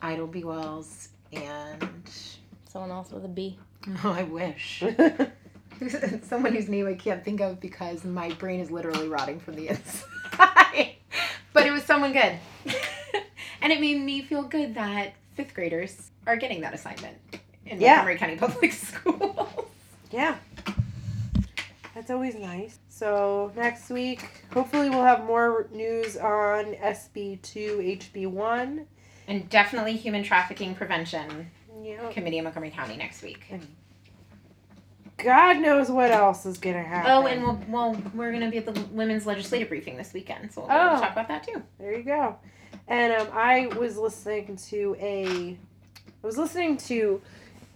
Ida 0.01 0.27
B. 0.29 0.45
Wells, 0.45 1.09
and 1.33 2.11
Someone 2.69 2.91
else 2.91 3.11
with 3.13 3.25
a 3.25 3.29
B. 3.29 3.59
Oh, 4.05 4.11
I 4.17 4.23
wish. 4.25 4.83
Someone 6.23 6.55
whose 6.55 6.69
name 6.69 6.87
I 6.87 6.95
can't 6.95 7.25
think 7.25 7.41
of 7.41 7.61
because 7.61 8.05
my 8.05 8.31
brain 8.35 8.61
is 8.61 8.71
literally 8.71 9.09
rotting 9.09 9.41
from 9.41 9.55
the 9.57 9.69
inside. 9.69 10.95
but 11.53 11.67
it 11.67 11.71
was 11.73 11.83
someone 11.85 12.13
good. 12.13 12.39
and 13.61 13.73
it 13.73 13.81
made 13.81 14.01
me 14.01 14.23
feel 14.23 14.43
good 14.43 14.75
that 14.77 15.15
fifth 15.35 15.53
graders 15.55 16.11
are 16.27 16.37
getting 16.37 16.61
that 16.61 16.75
assignment 16.75 17.17
in 17.67 17.81
Yeah. 17.81 17.97
Montgomery 17.97 18.17
County 18.19 18.37
Public 18.37 18.73
Schools. 18.73 19.49
Yeah. 20.13 20.37
That's 21.95 22.11
always 22.11 22.35
nice. 22.35 22.79
So 22.89 23.53
next 23.57 23.89
week, 23.91 24.25
hopefully 24.53 24.91
we'll 24.91 25.05
have 25.05 25.25
more 25.25 25.69
news 25.73 26.17
on 26.17 26.75
SB2, 26.75 27.99
HB1. 28.13 28.85
And 29.29 29.49
definitely 29.49 29.97
Human 29.97 30.23
Trafficking 30.25 30.75
Prevention 30.75 31.51
Yeah. 31.83 32.11
Committee 32.11 32.39
in 32.39 32.45
Montgomery 32.45 32.71
County 32.71 32.97
next 32.97 33.23
week. 33.23 33.47
God 35.17 35.59
knows 35.59 35.91
what 35.91 36.11
else 36.11 36.45
is 36.45 36.59
gonna 36.59 36.83
happen. 36.83 37.11
Oh, 37.11 37.27
and 37.27 37.43
we'll, 37.43 37.61
well, 37.69 38.03
we're 38.15 38.31
going 38.33 38.43
to 38.43 38.51
be 38.51 38.59
at 38.59 38.67
the 38.67 38.79
women's 38.91 39.27
legislative 39.27 39.69
briefing 39.69 39.97
this 39.97 40.13
weekend, 40.13 40.53
so 40.53 40.63
we'll 40.63 40.71
Oh. 40.73 41.01
talk 41.01 41.13
about 41.13 41.29
that 41.29 41.47
too. 41.47 41.63
There 41.79 41.97
you 41.97 42.03
go. 42.03 42.37
And 42.89 43.13
um, 43.13 43.29
I 43.33 43.67
was 43.79 43.97
listening 43.97 44.57
to 44.71 44.97
a, 44.99 45.57
I 45.95 46.27
was 46.27 46.37
listening 46.37 46.77
to 46.79 47.23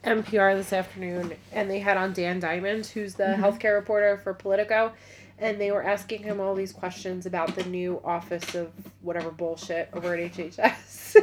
NPR 0.05 0.57
this 0.57 0.73
afternoon, 0.73 1.35
and 1.53 1.71
they 1.71 1.81
had 1.81 1.97
on 1.97 2.13
Dan 2.13 2.41
Diamond, 2.41 2.87
who's 2.87 3.15
the 3.15 3.25
Mhm. 3.25 3.37
healthcare 3.37 3.75
reporter 3.75 4.17
for 4.19 4.33
Politico, 4.33 4.93
and 5.39 5.61
they 5.61 5.71
were 5.71 5.83
asking 5.83 6.23
him 6.23 6.41
all 6.41 6.55
these 6.55 6.73
questions 6.73 7.27
about 7.27 7.55
the 7.55 7.65
new 7.65 8.01
office 8.05 8.55
of 8.55 8.73
whatever 9.03 9.31
bullshit 9.31 9.89
over 9.93 10.15
at 10.15 10.21
HHS. 10.21 11.17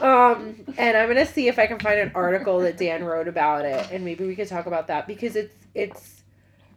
um, 0.00 0.56
and 0.78 0.96
I'm 0.96 1.08
gonna 1.08 1.26
see 1.26 1.48
if 1.48 1.58
I 1.58 1.66
can 1.66 1.78
find 1.78 1.98
an 2.00 2.12
article 2.14 2.60
that 2.60 2.76
Dan 2.76 3.04
wrote 3.04 3.28
about 3.28 3.64
it, 3.64 3.90
and 3.90 4.04
maybe 4.04 4.26
we 4.26 4.34
could 4.36 4.48
talk 4.48 4.66
about 4.66 4.86
that 4.88 5.06
because 5.06 5.36
it's 5.36 5.54
it's 5.74 6.22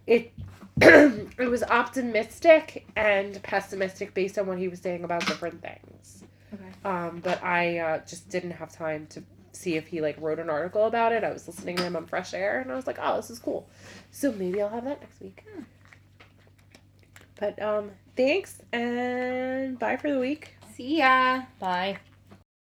it. 0.08 0.32
it 0.82 1.50
was 1.50 1.64
optimistic 1.64 2.86
and 2.98 3.42
pessimistic 3.44 4.14
based 4.14 4.38
on 4.38 4.46
what 4.46 4.58
he 4.58 4.68
was 4.68 4.80
saying 4.82 5.06
about 5.06 5.26
different 5.26 5.62
things. 5.62 6.24
Okay. 6.54 6.64
Um, 6.84 7.22
but 7.24 7.42
I 7.42 7.78
uh, 7.80 7.98
just 8.06 8.28
didn't 8.30 8.52
have 8.52 8.74
time 8.74 9.08
to 9.12 9.24
see 9.56 9.76
if 9.76 9.88
he 9.88 10.02
like 10.02 10.20
wrote 10.20 10.40
an 10.40 10.50
article 10.50 10.86
about 10.86 11.12
it. 11.12 11.24
I 11.24 11.32
was 11.32 11.48
listening 11.48 11.78
to 11.78 11.84
him 11.84 11.96
on 11.96 12.06
Fresh 12.06 12.34
Air, 12.34 12.60
and 12.62 12.72
I 12.72 12.76
was 12.76 12.88
like, 12.88 12.98
"Oh, 13.02 13.16
this 13.18 13.30
is 13.30 13.40
cool." 13.40 13.68
So 14.12 14.32
maybe 14.32 14.62
I'll 14.62 14.70
have 14.70 14.86
that 14.86 15.02
next 15.02 15.22
week. 15.22 15.44
But 17.40 17.62
um, 17.62 17.92
thanks 18.16 18.62
and 18.72 19.78
bye 19.78 19.98
for 19.98 20.12
the 20.12 20.20
week. 20.20 20.56
See 20.76 20.98
ya. 20.98 21.44
Bye. 21.60 21.98